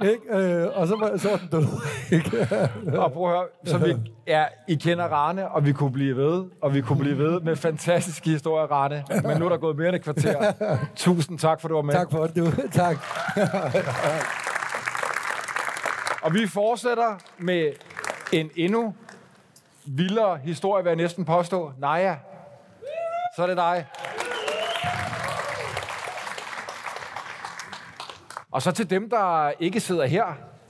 Ikke? 0.06 0.30
Øh, 0.30 0.68
og 0.76 0.88
så 0.88 0.96
var, 0.96 1.18
så 1.18 1.30
var 1.30 1.38
den 1.38 1.48
død. 1.52 1.68
Ikke? 2.18 3.00
Og 3.00 3.12
prøv 3.12 3.26
at 3.26 3.38
høre, 3.38 3.46
så 3.66 3.78
vi, 3.78 3.96
ja, 4.28 4.46
I 4.68 4.76
kender 4.76 5.06
Rane, 5.06 5.50
og 5.50 5.66
vi 5.66 5.74
kunne 5.74 5.92
blive 5.92 6.18
ved, 6.18 6.46
og 6.62 6.74
vi 6.74 6.82
kunne 6.82 7.00
blive 7.00 7.18
ved 7.18 7.42
med 7.42 7.56
fantastiske 7.56 8.30
historier, 8.30 8.68
Rane. 8.72 9.04
Men 9.24 9.38
nu 9.38 9.46
er 9.46 9.50
der 9.50 9.58
gået 9.58 9.78
mere 9.78 9.88
end 9.88 9.96
et 9.96 10.02
kvarter. 10.04 10.54
Tusind 10.96 11.40
tak, 11.40 11.62
for 11.62 11.68
du 11.68 11.76
var 11.76 11.82
med. 11.82 11.94
tak 11.94 12.12
for 12.12 12.28
det. 12.28 12.36
Du. 12.36 12.52
Tak. 12.72 12.98
Og 16.22 16.34
vi 16.34 16.48
fortsætter 16.48 17.16
med 17.38 17.72
en 18.32 18.50
endnu 18.56 18.94
vildere 19.86 20.38
historie, 20.38 20.84
vil 20.84 20.90
jeg 20.90 20.98
næsten 20.98 21.26
påstå. 21.26 21.72
Naja, 21.80 22.16
så 23.36 23.44
er 23.44 23.48
det 23.48 23.58
dig. 23.58 23.86
Og 28.56 28.62
så 28.62 28.72
til 28.72 28.90
dem, 28.90 29.10
der 29.10 29.52
ikke 29.60 29.80
sidder 29.80 30.06
her, 30.06 30.26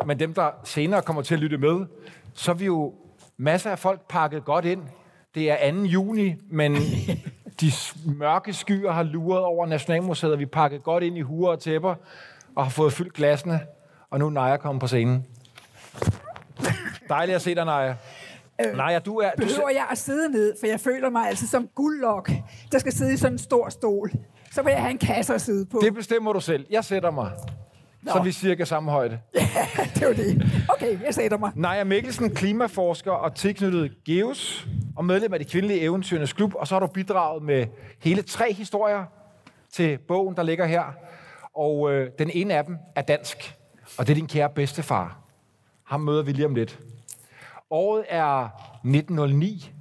men 0.05 0.19
dem, 0.19 0.33
der 0.33 0.49
senere 0.63 1.01
kommer 1.01 1.21
til 1.21 1.33
at 1.33 1.39
lytte 1.39 1.57
med, 1.57 1.85
så 2.33 2.51
er 2.51 2.55
vi 2.55 2.65
jo 2.65 2.93
masser 3.37 3.71
af 3.71 3.79
folk 3.79 4.01
pakket 4.09 4.45
godt 4.45 4.65
ind. 4.65 4.81
Det 5.35 5.51
er 5.51 5.71
2. 5.71 5.77
juni, 5.77 6.33
men 6.49 6.75
de 7.61 7.71
mørke 8.05 8.53
skyer 8.53 8.91
har 8.91 9.03
luret 9.03 9.43
over 9.43 9.65
Nationalmuseet, 9.65 10.33
og 10.33 10.39
vi 10.39 10.43
er 10.43 10.47
pakket 10.47 10.83
godt 10.83 11.03
ind 11.03 11.17
i 11.17 11.21
huer 11.21 11.51
og 11.51 11.59
tæpper, 11.59 11.95
og 12.55 12.63
har 12.63 12.69
fået 12.69 12.93
fyldt 12.93 13.13
glasene, 13.13 13.59
og 14.09 14.19
nu 14.19 14.25
er 14.25 14.31
Naja 14.31 14.57
kommet 14.57 14.79
på 14.81 14.87
scenen. 14.87 15.25
Dejligt 17.09 17.35
at 17.35 17.41
se 17.41 17.55
dig, 17.55 17.65
Naja. 17.65 17.95
Øh, 18.65 18.77
Naja, 18.77 18.99
du 18.99 19.17
er... 19.17 19.31
Du 19.31 19.43
Behøver 19.43 19.69
jeg 19.69 19.87
at 19.91 19.97
sidde 19.97 20.31
ned, 20.31 20.53
for 20.59 20.67
jeg 20.67 20.79
føler 20.79 21.09
mig 21.09 21.27
altså 21.27 21.47
som 21.47 21.67
guldlok, 21.75 22.31
der 22.71 22.79
skal 22.79 22.91
sidde 22.91 23.13
i 23.13 23.17
sådan 23.17 23.33
en 23.33 23.39
stor 23.39 23.69
stol. 23.69 24.11
Så 24.51 24.61
vil 24.61 24.71
jeg 24.71 24.81
have 24.81 24.91
en 24.91 24.97
kasse 24.97 25.33
at 25.33 25.41
sidde 25.41 25.65
på. 25.65 25.79
Det 25.83 25.93
bestemmer 25.93 26.33
du 26.33 26.39
selv. 26.39 26.65
Jeg 26.69 26.85
sætter 26.85 27.11
mig. 27.11 27.31
Nå. 28.05 28.11
Så 28.11 28.17
er 28.17 28.23
vi 28.23 28.31
cirka 28.31 28.65
samme 28.65 28.91
højde. 28.91 29.19
det 29.95 30.03
er 30.03 30.07
jo 30.07 30.13
det. 30.13 30.65
Okay, 30.69 31.01
jeg 31.05 31.13
sætter 31.13 31.37
mig. 31.37 31.51
Naja 31.55 31.83
Mikkelsen, 31.83 32.35
klimaforsker 32.35 33.11
og 33.11 33.35
tilknyttet 33.35 34.03
GEOS, 34.05 34.67
og 34.95 35.05
medlem 35.05 35.33
af 35.33 35.39
de 35.39 35.45
kvindelige 35.45 35.81
eventyrenes 35.81 36.33
klub, 36.33 36.55
og 36.55 36.67
så 36.67 36.75
har 36.75 36.79
du 36.79 36.87
bidraget 36.87 37.43
med 37.43 37.65
hele 37.99 38.21
tre 38.21 38.53
historier 38.53 39.05
til 39.71 39.97
bogen, 39.97 40.35
der 40.35 40.43
ligger 40.43 40.65
her. 40.65 40.83
Og 41.53 41.91
øh, 41.91 42.11
den 42.19 42.29
ene 42.33 42.53
af 42.53 42.65
dem 42.65 42.77
er 42.95 43.01
dansk, 43.01 43.55
og 43.97 44.07
det 44.07 44.13
er 44.13 44.15
din 44.15 44.27
kære 44.27 44.49
bedstefar. 44.49 45.17
Ham 45.83 46.01
møder 46.01 46.23
vi 46.23 46.31
lige 46.31 46.45
om 46.45 46.55
lidt. 46.55 46.79
Året 47.69 48.05
er 48.09 48.43
1909, 48.83 49.71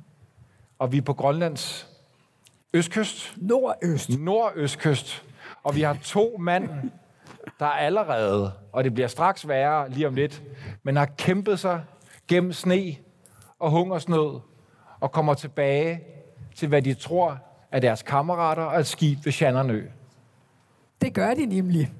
og 0.78 0.92
vi 0.92 0.96
er 0.96 1.02
på 1.02 1.12
Grønlands 1.12 1.88
østkyst. 2.72 3.34
Nordøst. 3.36 4.18
Nordøstkyst. 4.18 5.24
Og 5.62 5.76
vi 5.76 5.80
har 5.80 5.98
to 6.02 6.36
mand, 6.40 6.68
der 7.58 7.66
allerede, 7.66 8.52
og 8.72 8.84
det 8.84 8.94
bliver 8.94 9.08
straks 9.08 9.48
værre 9.48 9.90
lige 9.90 10.08
om 10.08 10.14
lidt, 10.14 10.42
men 10.82 10.96
har 10.96 11.06
kæmpet 11.06 11.58
sig 11.58 11.84
gennem 12.28 12.52
sne 12.52 12.96
og 13.58 13.70
hungersnød 13.70 14.40
og 15.00 15.12
kommer 15.12 15.34
tilbage 15.34 16.00
til, 16.54 16.68
hvad 16.68 16.82
de 16.82 16.94
tror 16.94 17.38
er 17.72 17.80
deres 17.80 18.02
kammerater 18.02 18.62
og 18.62 18.80
et 18.80 18.86
skib 18.86 19.18
ved 19.24 19.32
Shannonø. 19.32 19.86
Det 21.00 21.14
gør 21.14 21.34
de 21.34 21.46
nemlig. 21.46 21.92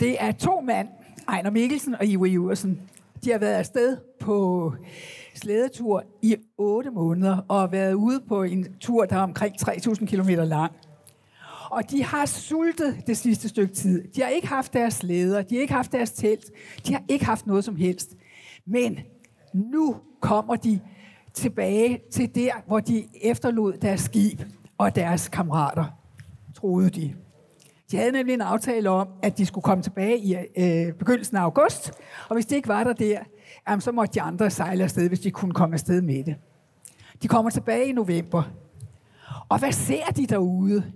Det 0.00 0.16
er 0.20 0.32
to 0.32 0.60
mænd, 0.60 0.88
Ejner 1.28 1.50
Mikkelsen 1.50 1.94
og 1.94 2.06
Ivo 2.06 2.24
Iversen. 2.24 2.90
De 3.24 3.30
har 3.30 3.38
været 3.38 3.54
afsted 3.54 3.96
på 4.20 4.72
slædetur 5.34 6.04
i 6.22 6.36
8 6.58 6.90
måneder 6.90 7.38
og 7.48 7.60
har 7.60 7.66
været 7.66 7.94
ude 7.94 8.20
på 8.28 8.42
en 8.42 8.76
tur, 8.80 9.04
der 9.04 9.16
er 9.16 9.20
omkring 9.20 9.54
3.000 9.68 10.06
km 10.06 10.28
lang. 10.28 10.72
Og 11.74 11.90
de 11.90 12.04
har 12.04 12.26
sultet 12.26 13.02
det 13.06 13.16
sidste 13.16 13.48
stykke 13.48 13.74
tid. 13.74 14.08
De 14.16 14.22
har 14.22 14.28
ikke 14.28 14.46
haft 14.46 14.72
deres 14.72 15.02
leder, 15.02 15.42
de 15.42 15.54
har 15.54 15.62
ikke 15.62 15.74
haft 15.74 15.92
deres 15.92 16.10
telt, 16.10 16.50
de 16.86 16.92
har 16.92 17.02
ikke 17.08 17.24
haft 17.24 17.46
noget 17.46 17.64
som 17.64 17.76
helst. 17.76 18.14
Men 18.66 18.98
nu 19.54 19.96
kommer 20.20 20.56
de 20.56 20.80
tilbage 21.34 22.00
til 22.12 22.34
der, 22.34 22.52
hvor 22.66 22.80
de 22.80 23.04
efterlod 23.22 23.72
deres 23.72 24.00
skib 24.00 24.42
og 24.78 24.96
deres 24.96 25.28
kammerater, 25.28 25.84
troede 26.54 26.90
de. 26.90 27.14
De 27.90 27.96
havde 27.96 28.12
nemlig 28.12 28.34
en 28.34 28.40
aftale 28.40 28.90
om, 28.90 29.08
at 29.22 29.38
de 29.38 29.46
skulle 29.46 29.62
komme 29.62 29.82
tilbage 29.82 30.18
i 30.18 30.34
øh, 30.34 30.92
begyndelsen 30.92 31.36
af 31.36 31.42
august, 31.42 31.92
og 32.28 32.34
hvis 32.34 32.46
det 32.46 32.56
ikke 32.56 32.68
var 32.68 32.84
der 32.84 32.92
der, 32.92 33.18
jamen, 33.68 33.80
så 33.80 33.92
måtte 33.92 34.14
de 34.14 34.22
andre 34.22 34.50
sejle 34.50 34.84
afsted, 34.84 35.08
hvis 35.08 35.20
de 35.20 35.30
kunne 35.30 35.52
komme 35.52 35.74
afsted 35.74 36.02
med 36.02 36.24
det. 36.24 36.36
De 37.22 37.28
kommer 37.28 37.50
tilbage 37.50 37.86
i 37.86 37.92
november. 37.92 38.42
Og 39.48 39.58
hvad 39.58 39.72
ser 39.72 40.04
de 40.16 40.26
derude? 40.26 40.92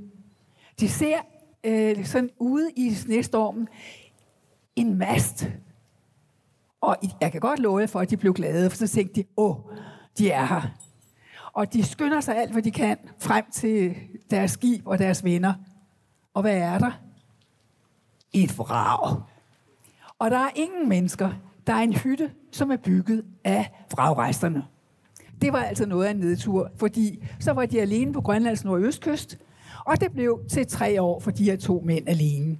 De 0.80 0.88
ser 0.88 1.18
øh, 1.64 2.04
sådan 2.04 2.30
ude 2.38 2.70
i 2.76 2.94
snestormen 2.94 3.68
en 4.76 4.98
mast. 4.98 5.50
Og 6.80 6.96
jeg 7.20 7.32
kan 7.32 7.40
godt 7.40 7.58
love 7.58 7.78
jer 7.78 7.86
for, 7.86 8.00
at 8.00 8.10
de 8.10 8.16
blev 8.16 8.34
glade, 8.34 8.70
for 8.70 8.76
så 8.76 8.88
tænkte 8.88 9.22
de, 9.22 9.26
åh, 9.36 9.56
de 10.18 10.30
er 10.30 10.46
her. 10.46 10.62
Og 11.52 11.72
de 11.72 11.84
skynder 11.84 12.20
sig 12.20 12.36
alt, 12.36 12.52
hvad 12.52 12.62
de 12.62 12.70
kan, 12.70 12.96
frem 13.18 13.44
til 13.52 13.94
deres 14.30 14.50
skib 14.50 14.86
og 14.86 14.98
deres 14.98 15.24
venner. 15.24 15.54
Og 16.34 16.42
hvad 16.42 16.56
er 16.56 16.78
der? 16.78 17.00
Et 18.32 18.58
vrag. 18.58 19.22
Og 20.18 20.30
der 20.30 20.38
er 20.38 20.50
ingen 20.54 20.88
mennesker. 20.88 21.30
Der 21.66 21.72
er 21.72 21.80
en 21.80 21.92
hytte, 21.92 22.32
som 22.52 22.70
er 22.70 22.76
bygget 22.76 23.24
af 23.44 23.84
vragresterne. 23.90 24.64
Det 25.40 25.52
var 25.52 25.62
altså 25.62 25.86
noget 25.86 26.06
af 26.06 26.10
en 26.10 26.16
nedtur, 26.16 26.70
fordi 26.76 27.24
så 27.40 27.52
var 27.52 27.66
de 27.66 27.80
alene 27.80 28.12
på 28.12 28.20
Grønlands 28.20 28.64
nordøstkyst, 28.64 29.38
og 29.88 30.00
det 30.00 30.12
blev 30.12 30.40
til 30.50 30.66
tre 30.66 31.02
år 31.02 31.20
for 31.20 31.30
de 31.30 31.44
her 31.44 31.56
to 31.56 31.82
mænd 31.86 32.08
alene. 32.08 32.58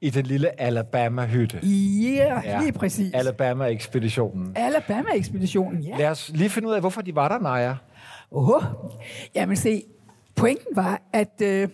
I 0.00 0.10
den 0.10 0.26
lille 0.26 0.60
Alabama-hytte. 0.60 1.60
Yeah, 1.64 2.42
ja, 2.44 2.60
lige 2.60 2.72
præcis. 2.72 3.14
Alabama-ekspeditionen. 3.14 4.52
Alabama-ekspeditionen, 4.56 5.80
ja. 5.80 5.96
Lad 5.98 6.08
os 6.08 6.30
lige 6.34 6.50
finde 6.50 6.68
ud 6.68 6.72
af, 6.74 6.80
hvorfor 6.80 7.02
de 7.02 7.14
var 7.14 7.28
der, 7.28 7.38
Naja. 7.38 7.74
Åh, 8.30 8.62
jamen 9.34 9.56
se, 9.56 9.82
pointen 10.36 10.76
var, 10.76 11.02
at 11.12 11.42
øh, 11.42 11.68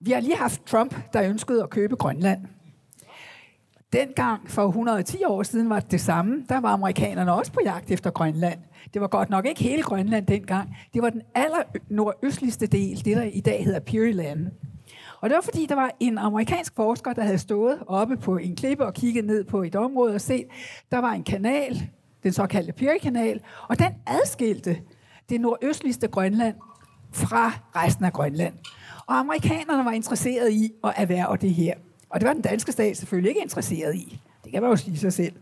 vi 0.00 0.10
har 0.10 0.20
lige 0.20 0.36
haft 0.36 0.66
Trump, 0.66 1.12
der 1.12 1.22
ønskede 1.22 1.62
at 1.62 1.70
købe 1.70 1.96
Grønland. 1.96 2.40
Dengang 3.92 4.50
for 4.50 4.66
110 4.66 5.24
år 5.24 5.42
siden 5.42 5.70
var 5.70 5.80
det 5.80 5.90
det 5.90 6.00
samme. 6.00 6.44
Der 6.48 6.60
var 6.60 6.68
amerikanerne 6.68 7.32
også 7.32 7.52
på 7.52 7.60
jagt 7.64 7.90
efter 7.90 8.10
Grønland. 8.10 8.58
Det 8.94 9.00
var 9.00 9.06
godt 9.06 9.30
nok 9.30 9.46
ikke 9.46 9.62
hele 9.62 9.82
Grønland 9.82 10.26
dengang. 10.26 10.76
Det 10.94 11.02
var 11.02 11.10
den 11.10 11.22
aller 11.34 11.62
nordøstligste 11.88 12.66
del, 12.66 13.04
det 13.04 13.16
der 13.16 13.22
i 13.22 13.40
dag 13.40 13.64
hedder 13.64 13.80
Peary 13.80 14.12
Land. 14.12 14.46
Og 15.20 15.30
det 15.30 15.34
var 15.34 15.42
fordi, 15.42 15.66
der 15.66 15.74
var 15.74 15.90
en 16.00 16.18
amerikansk 16.18 16.74
forsker, 16.76 17.12
der 17.12 17.22
havde 17.22 17.38
stået 17.38 17.78
oppe 17.86 18.16
på 18.16 18.36
en 18.36 18.56
klippe 18.56 18.86
og 18.86 18.94
kigget 18.94 19.24
ned 19.24 19.44
på 19.44 19.62
et 19.62 19.76
område 19.76 20.14
og 20.14 20.20
set, 20.20 20.46
der 20.92 20.98
var 20.98 21.12
en 21.12 21.24
kanal, 21.24 21.82
den 22.22 22.32
såkaldte 22.32 22.72
Peary-kanal, 22.72 23.40
og 23.68 23.78
den 23.78 23.92
adskilte 24.06 24.78
det 25.28 25.40
nordøstligste 25.40 26.08
Grønland 26.08 26.54
fra 27.12 27.52
resten 27.76 28.04
af 28.04 28.12
Grønland. 28.12 28.54
Og 29.06 29.18
amerikanerne 29.18 29.84
var 29.84 29.92
interesseret 29.92 30.52
i 30.52 30.72
at 30.84 30.94
erhverve 30.96 31.36
det 31.36 31.54
her. 31.54 31.74
Og 32.10 32.20
det 32.20 32.26
var 32.26 32.32
den 32.32 32.42
danske 32.42 32.72
stat 32.72 32.96
selvfølgelig 32.96 33.28
ikke 33.28 33.42
interesseret 33.42 33.94
i. 33.94 34.20
Det 34.44 34.52
kan 34.52 34.62
man 34.62 34.70
jo 34.70 34.76
sige 34.76 34.98
sig 34.98 35.12
selv. 35.12 35.32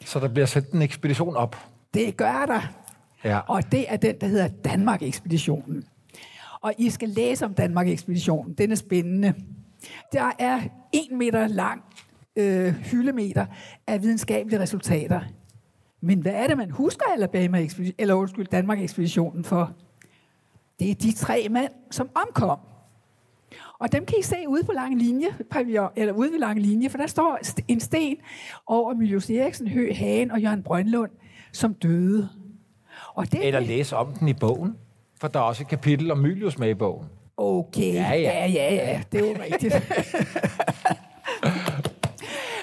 Så 0.00 0.20
der 0.20 0.28
bliver 0.28 0.46
sendt 0.46 0.70
en 0.70 0.82
ekspedition 0.82 1.36
op. 1.36 1.56
Det 1.94 2.16
gør 2.16 2.46
der. 2.46 2.60
Ja. 3.24 3.38
Og 3.38 3.72
det 3.72 3.84
er 3.88 3.96
den, 3.96 4.14
der 4.20 4.26
hedder 4.26 4.48
Danmark-ekspeditionen. 4.48 5.84
Og 6.60 6.74
I 6.78 6.90
skal 6.90 7.08
læse 7.08 7.44
om 7.44 7.54
Danmark-ekspeditionen. 7.54 8.54
Den 8.54 8.70
er 8.72 8.76
spændende. 8.76 9.34
Der 10.12 10.32
er 10.38 10.60
en 10.92 11.18
meter 11.18 11.48
lang 11.48 11.82
øh, 12.36 12.72
hyldemeter 12.72 13.46
af 13.86 14.02
videnskabelige 14.02 14.60
resultater. 14.60 15.20
Men 16.00 16.20
hvad 16.20 16.32
er 16.32 16.46
det, 16.46 16.56
man 16.56 16.70
husker 16.70 17.04
Alabama 17.12 17.68
eller 17.98 18.14
undskyld, 18.14 18.46
Danmark-ekspeditionen 18.46 19.44
for? 19.44 19.72
Det 20.78 20.90
er 20.90 20.94
de 20.94 21.12
tre 21.12 21.46
mænd, 21.50 21.72
som 21.90 22.10
omkom. 22.14 22.58
Og 23.78 23.92
dem 23.92 24.06
kan 24.06 24.18
I 24.18 24.22
se 24.22 24.36
ude 24.48 24.64
på 24.64 24.72
lange 24.72 24.98
linje, 24.98 25.26
eller 25.96 26.12
ude 26.12 26.32
ved 26.32 26.38
lange 26.38 26.62
linje, 26.62 26.90
for 26.90 26.98
der 26.98 27.06
står 27.06 27.38
en 27.68 27.80
sten 27.80 28.16
over 28.66 28.94
Miljøs 28.94 29.30
Eriksen, 29.30 29.68
Høgh 29.68 29.96
Hagen 29.96 30.30
og 30.30 30.40
Jørgen 30.40 30.62
Brøndlund, 30.62 31.10
som 31.52 31.74
døde. 31.74 32.28
Og 33.14 33.32
det, 33.32 33.46
Eller 33.46 33.60
læse 33.60 33.96
om 33.96 34.12
den 34.12 34.28
i 34.28 34.34
bogen, 34.34 34.76
for 35.20 35.28
der 35.28 35.40
er 35.40 35.44
også 35.44 35.62
et 35.62 35.68
kapitel 35.68 36.10
om 36.10 36.18
Mylius 36.18 36.58
med 36.58 36.70
i 36.70 36.74
bogen. 36.74 37.06
Okay, 37.36 37.94
ja, 37.94 38.14
ja, 38.14 38.46
ja, 38.46 38.74
ja, 38.74 38.74
ja. 38.74 39.02
det 39.12 39.20
er 39.20 39.28
jo 39.28 39.36
rigtigt. 39.42 39.74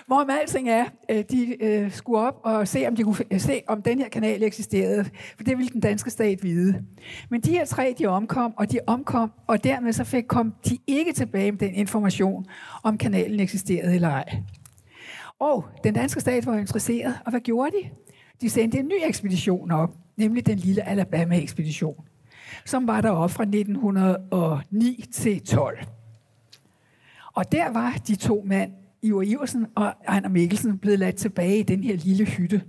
Hvorom 0.07 0.29
alting 0.29 0.69
er, 0.69 0.85
øh, 1.09 1.23
de 1.31 1.63
øh, 1.63 1.91
skulle 1.91 2.19
op 2.19 2.39
og 2.43 2.67
se 2.67 2.87
om, 2.87 2.95
de 2.95 3.03
kunne 3.03 3.39
se, 3.39 3.61
om 3.67 3.81
den 3.81 3.99
her 3.99 4.09
kanal 4.09 4.43
eksisterede. 4.43 5.03
For 5.37 5.43
det 5.43 5.57
ville 5.57 5.69
den 5.69 5.81
danske 5.81 6.09
stat 6.09 6.43
vide. 6.43 6.83
Men 7.29 7.41
de 7.41 7.51
her 7.51 7.65
tre, 7.65 7.95
de 7.99 8.05
omkom, 8.05 8.53
og 8.57 8.71
de 8.71 8.79
omkom, 8.87 9.31
og 9.47 9.63
dermed 9.63 9.93
så 9.93 10.03
fik, 10.03 10.23
kom 10.27 10.53
de 10.69 10.77
ikke 10.87 11.13
tilbage 11.13 11.51
med 11.51 11.59
den 11.59 11.73
information, 11.75 12.45
om 12.83 12.97
kanalen 12.97 13.39
eksisterede 13.39 13.95
eller 13.95 14.09
ej. 14.09 14.37
Og 15.39 15.65
den 15.83 15.93
danske 15.93 16.19
stat 16.19 16.45
var 16.45 16.57
interesseret, 16.57 17.19
og 17.25 17.29
hvad 17.29 17.41
gjorde 17.41 17.71
de? 17.71 17.89
De 18.43 18.49
sendte 18.49 18.79
en 18.79 18.85
ny 18.85 18.93
ekspedition 19.07 19.71
op, 19.71 19.89
nemlig 20.17 20.45
den 20.45 20.57
lille 20.57 20.87
Alabama-ekspedition. 20.87 22.05
som 22.65 22.87
var 22.87 23.01
deroppe 23.01 23.33
fra 23.33 23.43
1909 23.43 25.05
til 25.13 25.41
12. 25.41 25.79
Og 27.33 27.51
der 27.51 27.71
var 27.71 27.91
de 28.07 28.15
to 28.15 28.43
mænd, 28.45 28.71
Ivar 29.01 29.21
Iversen 29.21 29.67
og 29.75 29.93
Ejner 30.07 30.29
Mikkelsen, 30.29 30.77
blevet 30.77 30.99
ladt 30.99 31.15
tilbage 31.15 31.59
i 31.59 31.63
den 31.63 31.83
her 31.83 31.95
lille 31.95 32.25
hytte, 32.25 32.61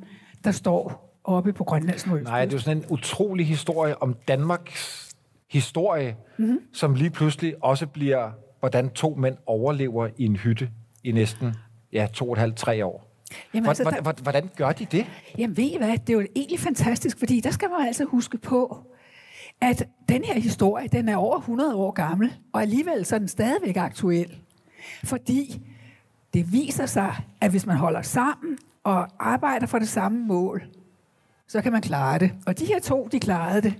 der 0.44 0.50
står 0.50 1.14
oppe 1.24 1.52
på 1.52 1.64
Grønlands 1.64 2.06
Nordøst. 2.06 2.28
Nej, 2.28 2.44
det 2.44 2.52
er 2.52 2.56
jo 2.56 2.62
sådan 2.62 2.78
en 2.78 2.84
utrolig 2.90 3.46
historie 3.46 4.02
om 4.02 4.16
Danmarks 4.28 5.10
historie, 5.50 6.16
mm-hmm. 6.38 6.58
som 6.72 6.94
lige 6.94 7.10
pludselig 7.10 7.64
også 7.64 7.86
bliver, 7.86 8.30
hvordan 8.60 8.90
to 8.90 9.14
mænd 9.14 9.36
overlever 9.46 10.08
i 10.16 10.24
en 10.24 10.36
hytte 10.36 10.70
i 11.04 11.12
næsten 11.12 11.54
ja, 11.92 12.06
to 12.12 12.26
og 12.26 12.32
et 12.32 12.38
halvt, 12.38 12.56
tre 12.56 12.86
år. 12.86 13.13
Jamen, 13.54 13.68
altså, 13.68 13.82
hvordan, 13.82 14.04
der, 14.04 14.22
hvordan 14.22 14.50
gør 14.56 14.72
de 14.72 14.84
det? 14.84 15.06
Jamen 15.38 15.56
ved 15.56 15.64
I 15.64 15.76
hvad, 15.76 15.98
det 15.98 16.10
er 16.10 16.14
jo 16.14 16.26
egentlig 16.36 16.60
fantastisk, 16.60 17.18
fordi 17.18 17.40
der 17.40 17.50
skal 17.50 17.70
man 17.70 17.86
altså 17.86 18.04
huske 18.04 18.38
på, 18.38 18.86
at 19.60 19.88
den 20.08 20.24
her 20.24 20.40
historie, 20.40 20.88
den 20.88 21.08
er 21.08 21.16
over 21.16 21.38
100 21.38 21.74
år 21.74 21.90
gammel, 21.90 22.34
og 22.52 22.62
alligevel 22.62 23.04
så 23.04 23.14
er 23.14 23.18
den 23.18 23.28
stadigvæk 23.28 23.76
aktuel. 23.76 24.38
Fordi 25.04 25.62
det 26.34 26.52
viser 26.52 26.86
sig, 26.86 27.16
at 27.40 27.50
hvis 27.50 27.66
man 27.66 27.76
holder 27.76 28.02
sammen 28.02 28.58
og 28.84 29.08
arbejder 29.18 29.66
for 29.66 29.78
det 29.78 29.88
samme 29.88 30.26
mål, 30.26 30.62
så 31.48 31.62
kan 31.62 31.72
man 31.72 31.82
klare 31.82 32.18
det. 32.18 32.32
Og 32.46 32.58
de 32.58 32.64
her 32.64 32.80
to, 32.80 33.08
de 33.12 33.20
klarede 33.20 33.62
det. 33.62 33.74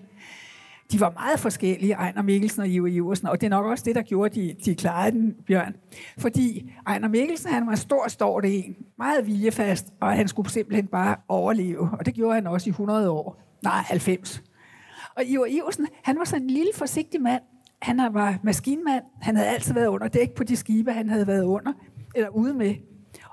De 0.92 1.00
var 1.00 1.10
meget 1.10 1.40
forskellige, 1.40 1.92
Ejner 1.92 2.22
Mikkelsen 2.22 2.62
og 2.62 2.68
Ivo 2.68 2.86
Iversen, 2.86 3.28
og 3.28 3.40
det 3.40 3.46
er 3.46 3.50
nok 3.50 3.66
også 3.66 3.84
det, 3.86 3.94
der 3.94 4.02
gjorde, 4.02 4.40
de, 4.40 4.54
de 4.64 4.74
klarede 4.74 5.12
den, 5.12 5.34
Bjørn. 5.46 5.76
Fordi 6.18 6.72
Ejner 6.86 7.08
Mikkelsen, 7.08 7.50
han 7.50 7.66
var 7.66 7.74
stor, 7.74 8.08
stor 8.08 8.40
det 8.40 8.66
en, 8.66 8.76
meget 8.98 9.26
viljefast, 9.26 9.86
og 10.00 10.12
han 10.12 10.28
skulle 10.28 10.50
simpelthen 10.50 10.86
bare 10.86 11.16
overleve. 11.28 11.90
Og 11.98 12.06
det 12.06 12.14
gjorde 12.14 12.34
han 12.34 12.46
også 12.46 12.68
i 12.68 12.70
100 12.70 13.10
år. 13.10 13.42
Nej, 13.62 13.82
90. 13.86 14.42
Og 15.16 15.24
Ivo 15.24 15.44
Iversen, 15.44 15.86
han 16.02 16.18
var 16.18 16.24
sådan 16.24 16.42
en 16.42 16.50
lille, 16.50 16.70
forsigtig 16.74 17.22
mand. 17.22 17.42
Han 17.82 17.98
var 17.98 18.38
maskinmand. 18.42 19.04
Han 19.22 19.36
havde 19.36 19.48
altid 19.48 19.74
været 19.74 19.86
under 19.86 20.08
dæk 20.08 20.34
på 20.34 20.44
de 20.44 20.56
skibe, 20.56 20.92
han 20.92 21.08
havde 21.08 21.26
været 21.26 21.44
under, 21.44 21.72
eller 22.14 22.28
ude 22.28 22.54
med. 22.54 22.74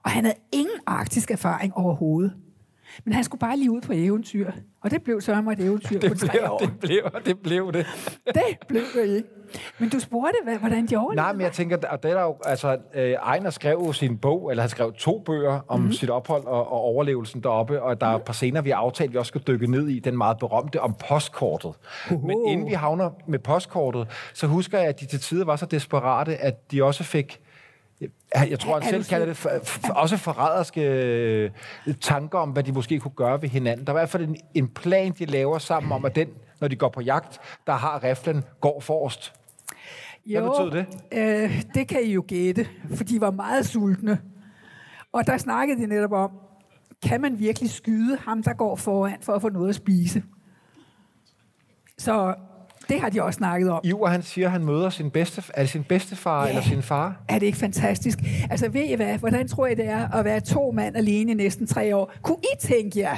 Og 0.03 0.11
han 0.11 0.23
havde 0.23 0.37
ingen 0.51 0.77
arktisk 0.85 1.31
erfaring 1.31 1.73
overhovedet. 1.73 2.33
Men 3.05 3.13
han 3.13 3.23
skulle 3.23 3.39
bare 3.39 3.57
lige 3.57 3.71
ud 3.71 3.81
på 3.81 3.91
eventyr. 3.95 4.51
Og 4.83 4.91
det 4.91 5.03
blev 5.03 5.21
så 5.21 5.51
et 5.51 5.59
eventyr 5.59 5.99
det 5.99 6.11
på 6.11 6.17
tre 6.17 6.27
blev, 6.31 6.51
år. 6.51 6.57
Det 6.57 6.79
blev 6.79 7.03
det. 7.25 7.37
Blev 7.39 7.73
det. 7.73 7.85
det 8.25 8.67
blev 8.67 8.81
det 8.95 9.15
ikke. 9.15 9.29
Men 9.79 9.89
du 9.89 9.99
spurgte, 9.99 10.57
hvordan 10.59 10.85
de 10.85 10.95
overlevede? 10.95 11.15
Nej, 11.15 11.33
men 11.33 11.41
jeg 11.41 11.51
tænker, 11.51 11.77
og 11.89 12.03
det 12.03 12.11
er 12.11 12.15
der 12.15 12.21
jo, 12.21 12.35
altså, 12.45 12.77
øh, 12.93 13.11
Ejner 13.11 13.49
skrev 13.49 13.81
jo 13.85 13.93
sin 13.93 14.17
bog, 14.17 14.49
eller 14.49 14.61
han 14.61 14.69
skrev 14.69 14.93
to 14.93 15.23
bøger 15.25 15.59
om 15.67 15.79
mm-hmm. 15.79 15.93
sit 15.93 16.09
ophold 16.09 16.45
og, 16.45 16.71
og 16.71 16.79
overlevelsen 16.79 17.43
deroppe, 17.43 17.81
og 17.81 18.01
der 18.01 18.07
er 18.07 18.15
et 18.15 18.21
par 18.21 18.33
scener, 18.33 18.61
vi 18.61 18.69
har 18.69 18.77
aftalt, 18.77 19.13
vi 19.13 19.17
også 19.17 19.27
skal 19.27 19.41
dykke 19.47 19.71
ned 19.71 19.87
i, 19.87 19.99
den 19.99 20.17
meget 20.17 20.37
berømte 20.37 20.81
om 20.81 20.95
postkortet. 21.09 21.69
Uh-huh. 21.69 22.27
Men 22.27 22.45
inden 22.47 22.67
vi 22.67 22.73
havner 22.73 23.09
med 23.27 23.39
postkortet, 23.39 24.07
så 24.33 24.47
husker 24.47 24.79
jeg, 24.79 24.87
at 24.87 24.99
de 24.99 25.05
til 25.05 25.19
tider 25.19 25.45
var 25.45 25.55
så 25.55 25.65
desperate, 25.65 26.37
at 26.37 26.71
de 26.71 26.83
også 26.83 27.03
fik 27.03 27.41
jeg 28.49 28.59
tror, 28.59 28.79
han 28.79 28.89
selv 28.89 29.03
kalder 29.03 29.25
det 29.25 29.37
for, 29.37 29.49
for, 29.63 29.93
også 29.93 30.17
forræderske 30.17 30.81
øh, 30.81 31.51
tanker 32.01 32.39
om, 32.39 32.49
hvad 32.49 32.63
de 32.63 32.71
måske 32.71 32.99
kunne 32.99 33.13
gøre 33.15 33.41
ved 33.41 33.49
hinanden. 33.49 33.87
Der 33.87 33.93
er 33.93 33.97
i 33.97 33.99
hvert 33.99 34.09
fald 34.09 34.27
en, 34.27 34.37
en 34.53 34.67
plan, 34.67 35.11
de 35.19 35.25
laver 35.25 35.57
sammen 35.57 35.91
om, 35.91 36.05
at 36.05 36.15
den, 36.15 36.27
når 36.59 36.67
de 36.67 36.75
går 36.75 36.89
på 36.89 37.01
jagt, 37.01 37.39
der 37.67 37.73
har 37.73 38.03
riflen, 38.03 38.43
går 38.61 38.79
forrest. 38.79 39.33
Hvad 40.25 40.41
jo, 40.41 40.49
betyder 40.49 40.85
det? 40.85 40.85
Øh, 41.11 41.63
det 41.73 41.87
kan 41.87 42.03
I 42.03 42.13
jo 42.13 42.23
gætte, 42.27 42.67
for 42.95 43.03
de 43.03 43.21
var 43.21 43.31
meget 43.31 43.65
sultne. 43.65 44.19
Og 45.11 45.27
der 45.27 45.37
snakkede 45.37 45.81
de 45.81 45.87
netop 45.87 46.11
om, 46.11 46.31
kan 47.03 47.21
man 47.21 47.39
virkelig 47.39 47.69
skyde 47.69 48.17
ham, 48.17 48.43
der 48.43 48.53
går 48.53 48.75
foran, 48.75 49.17
for 49.21 49.33
at 49.33 49.41
få 49.41 49.49
noget 49.49 49.69
at 49.69 49.75
spise? 49.75 50.23
Så 51.97 52.35
det 52.91 53.01
har 53.01 53.09
de 53.09 53.23
også 53.23 53.37
snakket 53.37 53.69
om. 53.69 53.81
Jo, 53.83 53.99
og 53.99 54.11
han 54.11 54.21
siger, 54.21 54.47
at 54.47 54.51
han 54.51 54.65
møder 54.65 54.89
sin 54.89 55.11
bedste, 55.11 55.43
er 55.53 55.61
det 55.61 55.69
sin 55.69 55.83
bedstefar 55.83 56.43
ja. 56.43 56.49
eller 56.49 56.61
sin 56.61 56.83
far? 56.83 57.21
Er 57.29 57.39
det 57.39 57.45
ikke 57.45 57.57
fantastisk? 57.57 58.19
Altså 58.49 58.69
ved 58.69 58.83
I 58.83 58.95
hvad, 58.95 59.17
hvordan 59.17 59.47
tror 59.47 59.67
I 59.67 59.75
det 59.75 59.85
er 59.85 60.11
at 60.11 60.25
være 60.25 60.39
to 60.39 60.71
mand 60.71 60.97
alene 60.97 61.31
i 61.31 61.35
næsten 61.35 61.67
tre 61.67 61.95
år? 61.95 62.13
Kunne 62.21 62.37
I 62.43 62.67
tænke 62.67 62.99
jer 62.99 63.17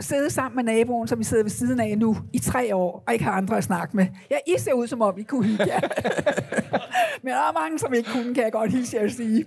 sidde 0.00 0.30
sammen 0.30 0.56
med 0.56 0.74
naboen, 0.74 1.08
som 1.08 1.20
I 1.20 1.24
sidder 1.24 1.42
ved 1.42 1.50
siden 1.50 1.80
af 1.80 1.98
nu, 1.98 2.16
i 2.32 2.38
tre 2.38 2.74
år, 2.74 3.02
og 3.06 3.12
ikke 3.12 3.24
har 3.24 3.32
andre 3.32 3.56
at 3.56 3.64
snakke 3.64 3.96
med. 3.96 4.06
Ja, 4.30 4.36
I 4.46 4.54
ser 4.58 4.72
ud, 4.72 4.86
som 4.86 5.02
om 5.02 5.18
I 5.18 5.22
kunne 5.22 5.46
hygge 5.46 5.66
jer. 5.66 5.80
Men 7.22 7.32
der 7.32 7.38
er 7.38 7.60
mange, 7.60 7.78
som 7.78 7.94
ikke 7.94 8.10
kunne, 8.10 8.34
kan 8.34 8.44
jeg 8.44 8.52
godt 8.52 8.70
hilse 8.70 8.96
jer 8.96 9.04
at 9.04 9.12
sige. 9.12 9.44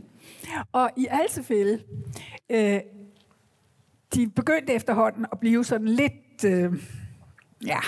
Og 0.72 0.90
i 0.98 1.08
alle 1.10 1.28
tilfælde, 1.32 1.80
øh, 2.50 2.80
de 4.16 4.30
begyndte 4.30 4.74
efterhånden 4.74 5.26
at 5.32 5.40
blive 5.40 5.66
sådan 5.66 5.88
lidt, 5.88 6.46
øh, 6.46 6.74
ja, 7.66 7.80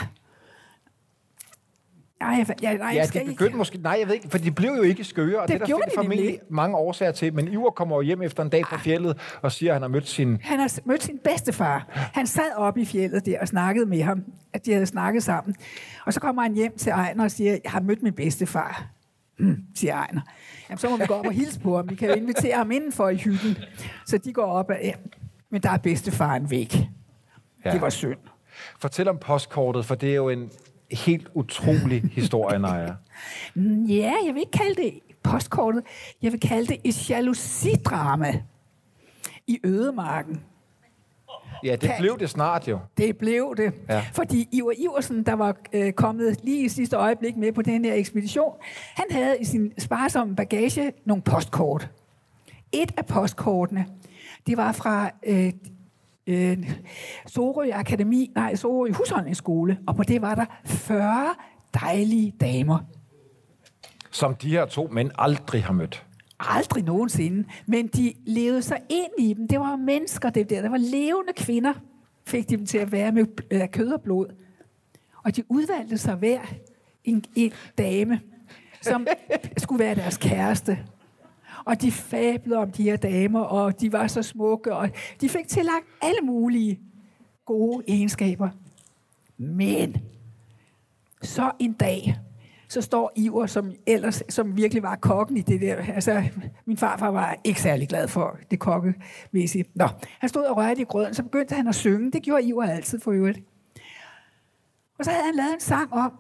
Nej, 2.23 2.45
jeg, 2.61 2.77
nej, 2.77 2.91
ja, 2.95 3.01
det 3.03 3.11
begyndte 3.13 3.45
ikke. 3.45 3.57
måske... 3.57 3.77
Nej, 3.77 3.97
jeg 3.99 4.07
ved 4.07 4.15
ikke, 4.15 4.29
for 4.29 4.37
de 4.37 4.51
blev 4.51 4.71
jo 4.71 4.81
ikke 4.81 5.03
skøre, 5.03 5.41
og 5.41 5.47
det, 5.47 5.61
det 5.61 5.71
er 5.71 5.75
der 5.75 5.85
de 5.85 5.91
formentlig 5.95 6.25
nemlig. 6.25 6.39
mange 6.49 6.77
årsager 6.77 7.11
til. 7.11 7.33
Men 7.33 7.47
Ivar 7.47 7.69
kommer 7.69 7.95
jo 7.95 8.01
hjem 8.01 8.21
efter 8.21 8.43
en 8.43 8.49
dag 8.49 8.63
på 8.63 8.75
ah. 8.75 8.81
fjellet 8.81 9.17
og 9.41 9.51
siger, 9.51 9.71
at 9.71 9.75
han 9.75 9.81
har 9.81 9.89
mødt 9.89 10.07
sin... 10.07 10.37
Han 10.41 10.59
har 10.59 10.79
mødt 10.85 11.03
sin 11.03 11.19
bedstefar. 11.23 11.87
Han 12.13 12.27
sad 12.27 12.55
oppe 12.55 12.81
i 12.81 12.85
fjellet 12.85 13.25
der 13.25 13.39
og 13.39 13.47
snakkede 13.47 13.85
med 13.85 14.01
ham, 14.01 14.23
at 14.53 14.65
de 14.65 14.71
havde 14.73 14.85
snakket 14.85 15.23
sammen. 15.23 15.55
Og 16.05 16.13
så 16.13 16.19
kommer 16.19 16.41
han 16.41 16.53
hjem 16.53 16.77
til 16.77 16.89
Ejner 16.89 17.23
og 17.23 17.31
siger, 17.31 17.51
jeg 17.63 17.71
har 17.71 17.81
mødt 17.81 18.03
min 18.03 18.13
bedstefar. 18.13 18.87
Hmm, 19.39 19.57
siger 19.75 19.93
Ejner. 19.93 20.21
Jamen, 20.69 20.77
så 20.77 20.89
må 20.89 20.97
vi 20.97 21.05
gå 21.05 21.13
op 21.13 21.25
og 21.25 21.31
hilse 21.31 21.59
på 21.59 21.75
ham. 21.75 21.89
Vi 21.89 21.95
kan 21.95 22.09
jo 22.09 22.15
invitere 22.15 22.57
ham 22.57 22.71
indenfor 22.71 23.09
i 23.09 23.15
hytten. 23.15 23.57
Så 24.05 24.17
de 24.17 24.33
går 24.33 24.45
op 24.45 24.69
og... 24.69 24.75
Ja, 24.83 24.91
men 25.49 25.61
der 25.61 25.69
er 25.69 25.77
bedstefaren 25.77 26.51
væk. 26.51 26.75
Ja. 27.65 27.71
Det 27.71 27.81
var 27.81 27.89
synd. 27.89 28.17
Fortæl 28.79 29.07
om 29.07 29.17
postkortet, 29.17 29.85
for 29.85 29.95
det 29.95 30.09
er 30.09 30.15
jo 30.15 30.29
en 30.29 30.49
helt 30.93 31.27
utrolig 31.33 32.03
historie, 32.15 32.59
Naja. 32.59 32.93
Ja, 33.87 34.13
jeg 34.25 34.33
vil 34.33 34.39
ikke 34.39 34.51
kalde 34.51 34.81
det 34.81 34.99
postkortet. 35.23 35.83
Jeg 36.21 36.31
vil 36.31 36.39
kalde 36.39 36.67
det 36.67 36.77
et 36.83 37.09
jalousidrama 37.09 38.41
i 39.47 39.59
ødemarken. 39.63 40.41
Ja, 41.63 41.71
det 41.71 41.79
kan, 41.79 41.95
blev 41.99 42.19
det 42.19 42.29
snart 42.29 42.67
jo. 42.67 42.79
Det 42.97 43.17
blev 43.17 43.53
det. 43.57 43.73
Ja. 43.89 44.05
Fordi 44.13 44.49
Ivar 44.51 44.73
Iversen, 44.77 45.23
der 45.23 45.33
var 45.33 45.55
øh, 45.73 45.93
kommet 45.93 46.43
lige 46.43 46.65
i 46.65 46.69
sidste 46.69 46.95
øjeblik 46.95 47.37
med 47.37 47.51
på 47.51 47.61
den 47.61 47.85
her 47.85 47.93
ekspedition, 47.93 48.53
han 48.95 49.05
havde 49.11 49.37
i 49.39 49.43
sin 49.43 49.73
sparsomme 49.77 50.35
bagage 50.35 50.91
nogle 51.05 51.23
postkort. 51.23 51.89
Et 52.71 52.91
af 52.97 53.05
postkortene, 53.05 53.85
det 54.47 54.57
var 54.57 54.71
fra 54.71 55.11
øh, 55.27 55.53
øh, 56.27 56.69
Sorø 57.25 57.71
Akademi, 57.73 58.31
nej, 58.35 58.55
Sorø 58.55 58.91
Husholdningsskole, 58.91 59.77
og 59.87 59.95
på 59.95 60.03
det 60.03 60.21
var 60.21 60.35
der 60.35 60.45
40 60.65 61.35
dejlige 61.73 62.33
damer. 62.41 62.79
Som 64.11 64.35
de 64.35 64.49
her 64.49 64.65
to 64.65 64.87
mænd 64.91 65.11
aldrig 65.17 65.63
har 65.63 65.73
mødt. 65.73 66.05
Aldrig 66.39 66.83
nogensinde. 66.83 67.49
Men 67.65 67.87
de 67.87 68.13
levede 68.25 68.61
sig 68.61 68.77
ind 68.89 69.27
i 69.27 69.33
dem. 69.33 69.47
Det 69.47 69.59
var 69.59 69.75
mennesker, 69.75 70.29
det 70.29 70.49
der. 70.49 70.61
Der 70.61 70.69
var 70.69 70.77
levende 70.77 71.33
kvinder, 71.37 71.73
fik 72.27 72.49
de 72.49 72.57
dem 72.57 72.65
til 72.65 72.77
at 72.77 72.91
være 72.91 73.11
med 73.11 73.25
øh, 73.51 73.69
kød 73.71 73.91
og 73.91 74.01
blod. 74.01 74.27
Og 75.23 75.35
de 75.35 75.43
udvalgte 75.49 75.97
sig 75.97 76.15
hver 76.15 76.39
en, 77.03 77.23
en 77.35 77.51
dame, 77.77 78.19
som 78.81 79.07
skulle 79.57 79.83
være 79.83 79.95
deres 79.95 80.17
kæreste. 80.17 80.79
Og 81.65 81.81
de 81.81 81.91
fablede 81.91 82.57
om 82.59 82.71
de 82.71 82.83
her 82.83 82.95
damer, 82.95 83.39
og 83.39 83.81
de 83.81 83.91
var 83.91 84.07
så 84.07 84.21
smukke, 84.21 84.75
og 84.75 84.89
de 85.21 85.29
fik 85.29 85.47
tillagt 85.47 85.85
alle 86.01 86.21
mulige 86.23 86.79
gode 87.45 87.83
egenskaber. 87.87 88.49
Men 89.37 89.97
så 91.21 91.51
en 91.59 91.73
dag, 91.73 92.15
så 92.67 92.81
står 92.81 93.11
Iver, 93.15 93.45
som 93.45 93.71
ellers 93.87 94.23
som 94.29 94.57
virkelig 94.57 94.83
var 94.83 94.95
kokken 94.95 95.37
i 95.37 95.41
det 95.41 95.61
der. 95.61 95.75
Altså, 95.75 96.23
min 96.65 96.77
farfar 96.77 97.11
var 97.11 97.37
ikke 97.43 97.61
særlig 97.61 97.87
glad 97.87 98.07
for 98.07 98.37
det 98.51 98.59
kokkemæssige. 98.59 99.65
Nå, 99.73 99.87
han 100.19 100.29
stod 100.29 100.43
og 100.43 100.57
rørte 100.57 100.81
i 100.81 100.83
grøden, 100.83 101.13
så 101.13 101.23
begyndte 101.23 101.55
han 101.55 101.67
at 101.67 101.75
synge. 101.75 102.11
Det 102.11 102.23
gjorde 102.23 102.43
Iver 102.43 102.63
altid 102.63 102.99
for 102.99 103.11
øvrigt. 103.11 103.39
Og 104.99 105.05
så 105.05 105.11
havde 105.11 105.25
han 105.25 105.35
lavet 105.35 105.53
en 105.53 105.59
sang 105.59 105.93
om, 105.93 106.11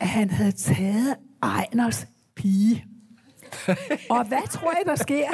at 0.00 0.08
han 0.08 0.30
havde 0.30 0.52
taget 0.52 1.16
Ejners 1.42 2.06
pige. 2.34 2.86
Og 4.10 4.28
hvad 4.28 4.48
tror 4.50 4.70
jeg, 4.70 4.82
der 4.86 4.94
sker? 4.94 5.28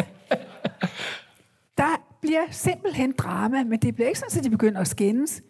Der 1.79 2.03
bliver 2.21 2.47
simpelthen 2.51 3.13
drama, 3.19 3.65
men 3.65 3.79
det 3.79 3.95
bliver 3.95 4.09
ikke 4.09 4.21
sådan, 4.21 4.39
at 4.39 4.45
de 4.45 4.51
begynder 4.51 4.81
at 4.81 4.89
skændes. 4.89 5.43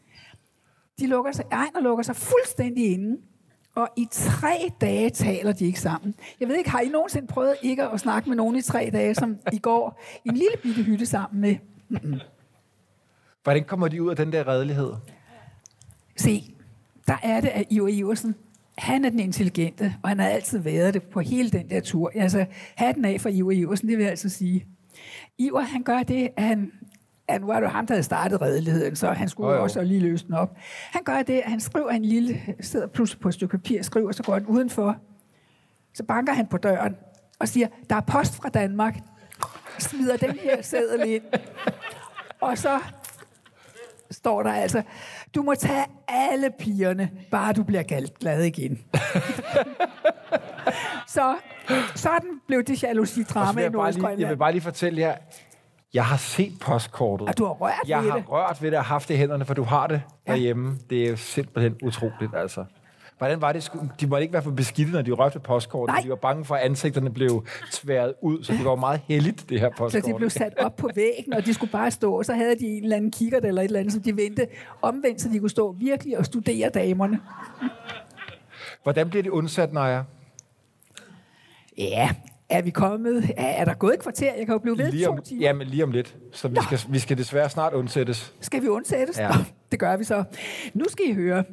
De 0.98 1.06
lukker 1.06 1.32
sig, 1.32 1.44
Ejner 1.50 1.80
lukker 1.80 2.02
sig 2.02 2.16
fuldstændig 2.16 2.92
inde, 2.92 3.20
og 3.74 3.88
i 3.96 4.08
tre 4.10 4.70
dage 4.80 5.10
taler 5.10 5.52
de 5.52 5.66
ikke 5.66 5.80
sammen. 5.80 6.14
Jeg 6.40 6.48
ved 6.48 6.56
ikke, 6.56 6.70
har 6.70 6.80
I 6.80 6.88
nogensinde 6.88 7.26
prøvet 7.26 7.56
ikke 7.62 7.82
at 7.82 8.00
snakke 8.00 8.28
med 8.28 8.36
nogen 8.36 8.56
i 8.56 8.62
tre 8.62 8.90
dage, 8.92 9.14
som 9.14 9.38
i 9.52 9.58
går, 9.58 10.00
i 10.24 10.28
en 10.28 10.34
lille 10.34 10.56
bitte 10.62 10.82
hytte 10.82 11.06
sammen 11.06 11.40
med? 11.40 11.56
Mm-mm. 11.88 12.20
Hvordan 13.42 13.64
kommer 13.64 13.88
de 13.88 14.02
ud 14.02 14.10
af 14.10 14.16
den 14.16 14.32
der 14.32 14.48
redelighed? 14.48 14.92
Se, 16.16 16.54
der 17.06 17.16
er 17.22 17.40
det, 17.40 17.48
at 17.48 17.66
Ivo 17.70 17.86
Iversen 17.86 18.34
han 18.78 19.04
er 19.04 19.10
den 19.10 19.20
intelligente, 19.20 19.94
og 20.02 20.08
han 20.08 20.18
har 20.18 20.28
altid 20.28 20.58
været 20.58 20.94
det 20.94 21.02
på 21.02 21.20
hele 21.20 21.50
den 21.50 21.70
der 21.70 21.80
tur. 21.80 22.10
Altså, 22.14 22.46
hatten 22.76 23.04
af 23.04 23.20
for 23.20 23.28
Ivar 23.28 23.50
Iversen, 23.50 23.88
det 23.88 23.96
vil 23.96 24.02
jeg 24.02 24.10
altså 24.10 24.28
sige. 24.28 24.66
Ivar, 25.38 25.60
han 25.60 25.82
gør 25.82 26.02
det, 26.02 26.28
at 26.36 26.44
han, 26.44 26.72
ja, 27.28 27.38
nu 27.38 27.46
var 27.46 27.54
det 27.54 27.62
jo 27.62 27.68
ham, 27.68 27.86
der 27.86 27.94
havde 27.94 28.02
startet 28.02 28.40
redeligheden, 28.40 28.96
så 28.96 29.12
han 29.12 29.28
skulle 29.28 29.50
oh, 29.50 29.56
jo. 29.56 29.62
også 29.62 29.82
lige 29.82 30.00
løse 30.00 30.26
den 30.26 30.34
op. 30.34 30.56
Han 30.92 31.02
gør 31.04 31.22
det, 31.22 31.38
at 31.38 31.50
han 31.50 31.60
skriver 31.60 31.90
en 31.90 32.04
lille, 32.04 32.40
sidder 32.60 32.86
pludselig 32.86 33.20
på 33.20 33.28
et 33.28 33.34
stykke 33.34 33.50
papir, 33.58 33.82
skriver, 33.82 34.12
så 34.12 34.22
går 34.22 34.32
han 34.32 34.46
udenfor. 34.46 34.96
Så 35.94 36.04
banker 36.04 36.32
han 36.32 36.46
på 36.46 36.56
døren 36.56 36.96
og 37.38 37.48
siger, 37.48 37.66
der 37.90 37.96
er 37.96 38.00
post 38.00 38.34
fra 38.34 38.48
Danmark. 38.48 38.98
Smider 39.78 40.16
den 40.16 40.30
her 40.30 40.62
seddel 40.62 41.10
ind. 41.10 41.22
Og 42.40 42.58
så 42.58 42.80
står 44.10 44.42
der 44.42 44.52
altså, 44.52 44.82
du 45.34 45.42
må 45.42 45.54
tage 45.54 45.84
alle 46.08 46.50
pigerne, 46.58 47.10
bare 47.30 47.52
du 47.52 47.62
bliver 47.62 47.82
gal- 47.82 48.18
glad 48.20 48.42
igen. 48.42 48.78
så 51.06 51.36
sådan 51.94 52.40
blev 52.46 52.64
det 52.64 52.82
jalousi-drama 52.82 53.52
vil 53.52 53.60
i 53.60 53.64
jeg, 53.64 53.72
lige, 53.94 54.14
jeg 54.18 54.28
vil 54.28 54.36
bare 54.36 54.52
lige 54.52 54.62
fortælle 54.62 55.00
jer, 55.00 55.14
jeg 55.94 56.06
har 56.06 56.16
set 56.16 56.52
postkortet. 56.60 57.28
Og 57.28 57.38
du 57.38 57.44
har 57.44 57.52
rørt 57.52 57.72
jeg 57.88 58.02
ved 58.02 58.10
har 58.10 58.18
det. 58.18 58.28
rørt 58.28 58.62
ved 58.62 58.70
det 58.70 58.78
og 58.78 58.84
haft 58.84 59.08
det 59.08 59.14
i 59.14 59.18
hænderne, 59.18 59.44
for 59.44 59.54
du 59.54 59.62
har 59.62 59.86
det 59.86 60.02
Ja. 60.26 60.32
derhjemme. 60.32 60.78
Det 60.90 61.04
er 61.06 61.10
jo 61.10 61.16
simpelthen 61.16 61.76
utroligt, 61.82 62.34
altså. 62.36 62.64
Hvordan 63.20 63.40
var 63.40 63.52
det? 63.52 63.70
De 64.00 64.06
måtte 64.06 64.22
ikke 64.22 64.32
være 64.32 64.42
for 64.42 64.50
beskidte, 64.50 64.92
når 64.92 65.02
de 65.02 65.10
rørte 65.10 65.38
postkortet. 65.40 65.92
Nej. 65.94 66.02
De 66.02 66.08
var 66.08 66.14
bange 66.16 66.44
for, 66.44 66.54
at 66.54 66.60
ansigterne 66.62 67.10
blev 67.10 67.44
tværet 67.72 68.14
ud, 68.22 68.44
så 68.44 68.52
det 68.52 68.64
var 68.64 68.74
meget 68.74 69.00
heldigt, 69.08 69.48
det 69.48 69.60
her 69.60 69.68
postkort. 69.68 70.04
Så 70.04 70.10
de 70.10 70.14
blev 70.16 70.30
sat 70.30 70.54
op 70.58 70.76
på 70.76 70.90
væggen, 70.94 71.32
og 71.34 71.46
de 71.46 71.54
skulle 71.54 71.72
bare 71.72 71.90
stå, 71.90 72.12
og 72.18 72.24
så 72.24 72.32
havde 72.32 72.58
de 72.58 72.66
en 72.66 72.82
eller 72.82 72.96
anden 72.96 73.10
kikkert 73.10 73.44
eller 73.44 73.62
et 73.62 73.64
eller 73.66 73.80
andet, 73.80 73.92
som 73.92 74.02
de 74.02 74.16
vendte 74.16 74.46
omvendt, 74.82 75.20
så 75.20 75.28
de 75.28 75.38
kunne 75.38 75.50
stå 75.50 75.72
virkelig 75.72 76.18
og 76.18 76.24
studere 76.24 76.68
damerne. 76.68 77.20
Hvordan 78.82 79.10
bliver 79.10 79.22
de 79.22 79.32
undsat, 79.32 79.72
Naja? 79.72 80.02
Ja, 81.78 82.10
er 82.48 82.62
vi 82.62 82.70
kommet? 82.70 83.30
Er, 83.36 83.46
er 83.46 83.64
der 83.64 83.74
gået 83.74 83.94
et 83.94 84.00
kvarter? 84.02 84.34
Jeg 84.34 84.46
kan 84.46 84.52
jo 84.52 84.58
blive 84.58 84.78
ved 84.78 84.90
Lige 84.92 85.04
to 85.04 85.10
om, 85.10 85.22
timer. 85.22 85.40
jamen, 85.40 85.66
lige 85.66 85.84
om 85.84 85.90
lidt. 85.90 86.16
Så 86.32 86.48
vi 86.48 86.56
skal, 86.62 86.78
vi 86.92 86.98
skal 86.98 87.18
desværre 87.18 87.50
snart 87.50 87.72
undsættes. 87.72 88.34
Skal 88.40 88.62
vi 88.62 88.68
undsættes? 88.68 89.18
Ja. 89.18 89.22
Ja. 89.24 89.30
Det 89.72 89.78
gør 89.78 89.96
vi 89.96 90.04
så. 90.04 90.24
Nu 90.74 90.84
skal 90.88 91.04
I 91.08 91.12
høre. 91.14 91.44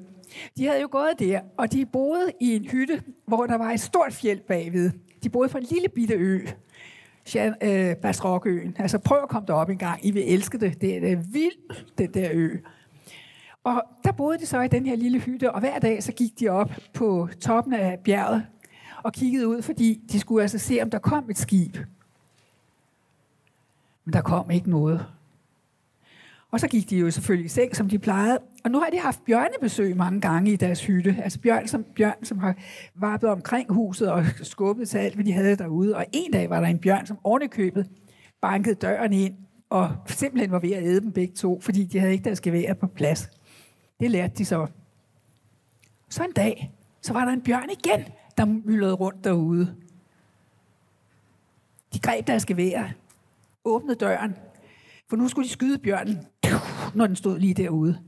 De 0.58 0.66
havde 0.66 0.82
jo 0.82 0.88
gået 0.92 1.20
der, 1.20 1.42
og 1.58 1.72
de 1.72 1.86
boede 1.86 2.32
i 2.42 2.56
en 2.56 2.66
hytte, 2.66 3.02
hvor 3.26 3.46
der 3.46 3.58
var 3.58 3.72
et 3.72 3.80
stort 3.80 4.14
fjeld 4.14 4.40
bagved. 4.40 4.92
De 5.24 5.30
boede 5.30 5.50
på 5.50 5.58
en 5.58 5.64
lille 5.72 5.90
bitte 5.90 6.14
ø. 6.14 6.40
Jean. 7.36 7.56
Øh, 7.64 7.96
altså 8.78 9.00
prøv 9.06 9.24
at 9.24 9.30
komme 9.30 9.48
derop 9.48 9.70
en 9.70 9.78
gang. 9.78 10.06
I 10.06 10.12
vil 10.12 10.34
elske 10.34 10.58
det. 10.58 10.82
Det 10.82 10.96
er, 10.96 11.00
det 11.00 11.12
er 11.12 11.22
vildt, 11.32 11.98
den 11.98 12.14
der 12.14 12.30
ø. 12.34 12.50
Og 13.64 13.84
der 14.04 14.12
boede 14.12 14.38
de 14.38 14.46
så 14.46 14.62
i 14.62 14.68
den 14.68 14.86
her 14.86 14.96
lille 14.96 15.20
hytte, 15.20 15.52
og 15.52 15.60
hver 15.60 15.80
dag 15.80 16.04
så 16.04 16.12
gik 16.12 16.40
de 16.40 16.50
op 16.50 16.72
på 16.94 17.30
toppen 17.42 17.74
af 17.74 18.00
bjerget 18.04 18.46
og 19.04 19.14
kiggede 19.14 19.48
ud, 19.48 19.62
fordi 19.62 20.02
de 20.12 20.20
skulle 20.20 20.42
altså 20.42 20.58
se, 20.58 20.80
om 20.82 20.90
der 20.90 21.00
kom 21.00 21.30
et 21.30 21.38
skib. 21.38 21.78
Men 24.06 24.14
der 24.14 24.22
kom 24.22 24.52
ikke 24.52 24.70
noget. 24.70 25.06
Og 26.52 26.60
så 26.60 26.68
gik 26.68 26.90
de 26.90 26.98
jo 26.98 27.12
selvfølgelig 27.12 27.46
i 27.46 27.50
seng, 27.50 27.76
som 27.76 27.90
de 27.90 28.00
plejede. 28.00 28.40
Og 28.68 28.72
nu 28.72 28.80
har 28.80 28.90
de 28.90 29.00
haft 29.00 29.26
bjørnebesøg 29.26 29.98
mange 29.98 30.22
gange 30.22 30.52
i 30.52 30.56
deres 30.56 30.86
hytte. 30.86 31.18
Altså 31.24 31.40
bjørn, 31.40 31.68
som, 31.68 31.84
bjørn, 31.84 32.26
som 32.26 32.40
har 32.40 32.56
varpet 32.96 33.30
omkring 33.30 33.74
huset 33.74 34.12
og 34.12 34.26
skubbet 34.44 34.90
til 34.90 34.98
alt, 34.98 35.16
hvad 35.16 35.26
de 35.26 35.32
havde 35.32 35.56
derude. 35.56 35.96
Og 35.96 36.06
en 36.14 36.32
dag 36.32 36.50
var 36.50 36.60
der 36.60 36.68
en 36.68 36.80
bjørn, 36.80 37.06
som 37.06 37.18
ovenikøbet 37.24 37.90
bankede 38.42 38.76
døren 38.76 39.14
ind 39.14 39.36
og 39.70 39.96
simpelthen 40.08 40.52
var 40.52 40.60
ved 40.60 40.72
at 40.72 40.84
æde 40.84 41.02
dem 41.02 41.12
begge 41.12 41.34
to, 41.34 41.60
fordi 41.62 41.84
de 41.84 42.00
havde 42.00 42.12
ikke 42.12 42.24
deres 42.24 42.42
gevær 42.42 42.74
på 42.74 42.88
plads. 42.88 43.30
Det 44.00 44.12
lærte 44.12 44.34
de 44.38 44.46
så. 44.46 44.68
Så 46.10 46.24
en 46.24 46.34
dag, 46.34 46.72
så 47.02 47.14
var 47.14 47.26
der 47.26 47.32
en 47.32 47.42
bjørn 47.42 47.70
igen, 47.70 48.06
der 48.38 48.46
myldrede 48.46 48.94
rundt 48.94 49.24
derude. 49.24 49.76
De 51.94 52.00
greb 52.00 52.28
deres 52.28 52.46
gevær, 52.46 52.84
åbnede 53.66 53.96
døren, 53.96 54.36
for 55.10 55.16
nu 55.16 55.28
skulle 55.28 55.48
de 55.48 55.54
skyde 55.54 55.80
bjørnen, 55.80 56.18
når 56.96 57.08
den 57.08 57.16
stod 57.16 57.40
lige 57.40 57.54
derude. 57.54 58.00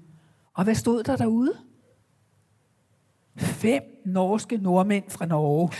Og 0.60 0.66
hvad 0.66 0.76
stod 0.76 1.04
der 1.04 1.16
derude? 1.16 1.54
Fem 3.38 3.84
norske 4.06 4.58
nordmænd 4.58 5.10
fra 5.10 5.26
Norge. 5.26 5.72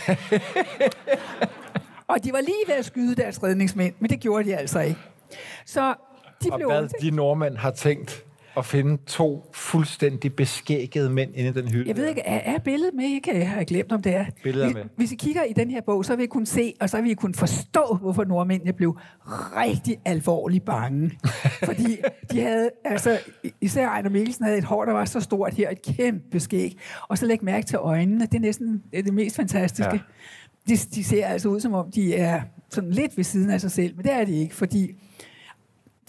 og 2.06 2.24
de 2.24 2.32
var 2.32 2.40
lige 2.40 2.64
ved 2.66 2.74
at 2.74 2.84
skyde 2.84 3.14
deres 3.14 3.42
redningsmænd, 3.42 3.94
men 3.98 4.10
det 4.10 4.20
gjorde 4.20 4.44
de 4.44 4.56
altså 4.56 4.80
ikke. 4.80 5.00
Så 5.66 5.94
de 6.44 6.50
Og 6.52 6.58
blev 6.58 6.68
hvad 6.68 6.88
de 7.00 7.10
nordmænd 7.10 7.56
har 7.56 7.70
tænkt 7.70 8.24
at 8.56 8.66
finde 8.66 8.98
to 9.06 9.50
fuldstændig 9.54 10.34
beskækkede 10.36 11.10
mænd 11.10 11.30
inde 11.34 11.48
i 11.48 11.52
den 11.52 11.68
hylde. 11.68 11.88
Jeg 11.88 11.96
ved 11.96 12.06
ikke, 12.06 12.20
er, 12.20 12.54
er 12.54 12.58
billedet 12.58 12.94
med? 12.94 13.04
Jeg, 13.04 13.20
kan, 13.24 13.36
jeg 13.36 13.50
har 13.50 13.64
glemt, 13.64 13.92
om 13.92 14.02
det 14.02 14.14
er. 14.14 14.24
Billedet 14.42 14.68
er 14.68 14.74
med. 14.74 14.82
Hvis 14.96 15.12
I 15.12 15.14
kigger 15.14 15.42
i 15.42 15.52
den 15.52 15.70
her 15.70 15.80
bog, 15.80 16.04
så 16.04 16.16
vil 16.16 16.24
I 16.24 16.26
kunne 16.26 16.46
se, 16.46 16.74
og 16.80 16.90
så 16.90 17.00
vil 17.00 17.10
I 17.10 17.14
kunne 17.14 17.34
forstå, 17.34 17.98
hvorfor 18.00 18.24
nordmændene 18.24 18.72
blev 18.72 18.98
rigtig 19.56 19.96
alvorligt 20.04 20.64
bange. 20.64 21.18
Fordi 21.68 21.96
de 22.30 22.40
havde, 22.40 22.70
altså, 22.84 23.18
især 23.60 23.88
Ejner 23.88 24.10
Mikkelsen 24.10 24.44
havde 24.44 24.58
et 24.58 24.64
hår, 24.64 24.84
der 24.84 24.92
var 24.92 25.04
så 25.04 25.20
stort 25.20 25.54
her, 25.54 25.70
et 25.70 25.82
kæmpe 25.82 26.40
skæg. 26.40 26.78
Og 27.08 27.18
så 27.18 27.26
læg 27.26 27.44
mærke 27.44 27.66
til 27.66 27.78
øjnene, 27.78 28.26
det 28.26 28.34
er 28.34 28.40
næsten 28.40 28.82
det, 28.90 28.98
er 28.98 29.02
det 29.02 29.14
mest 29.14 29.36
fantastiske. 29.36 29.92
Ja. 29.92 29.98
De, 30.68 30.76
de 30.76 31.04
ser 31.04 31.26
altså 31.26 31.48
ud, 31.48 31.60
som 31.60 31.74
om 31.74 31.90
de 31.90 32.14
er 32.14 32.42
sådan 32.68 32.90
lidt 32.90 33.16
ved 33.16 33.24
siden 33.24 33.50
af 33.50 33.60
sig 33.60 33.70
selv, 33.70 33.96
men 33.96 34.04
det 34.04 34.12
er 34.12 34.24
de 34.24 34.40
ikke, 34.40 34.54
fordi 34.54 34.94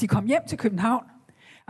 de 0.02 0.08
kom 0.08 0.26
hjem 0.26 0.42
til 0.48 0.58
København. 0.58 1.04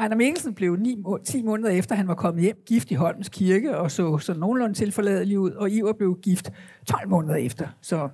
Ejner 0.01 0.15
Mikkelsen 0.15 0.55
blev 0.55 0.75
9, 0.75 1.03
10 1.25 1.43
måneder 1.43 1.69
efter, 1.69 1.95
han 1.95 2.07
var 2.07 2.13
kommet 2.13 2.43
hjem, 2.43 2.63
gift 2.65 2.91
i 2.91 2.93
Holmens 2.93 3.29
Kirke, 3.29 3.77
og 3.77 3.91
så, 3.91 4.17
så 4.17 4.33
nogenlunde 4.33 4.73
tilforladelig 4.73 5.39
ud, 5.39 5.51
og 5.51 5.69
Iver 5.69 5.93
blev 5.93 6.19
gift 6.23 6.51
12 6.85 7.09
måneder 7.09 7.35
efter. 7.35 7.67
Så 7.81 8.09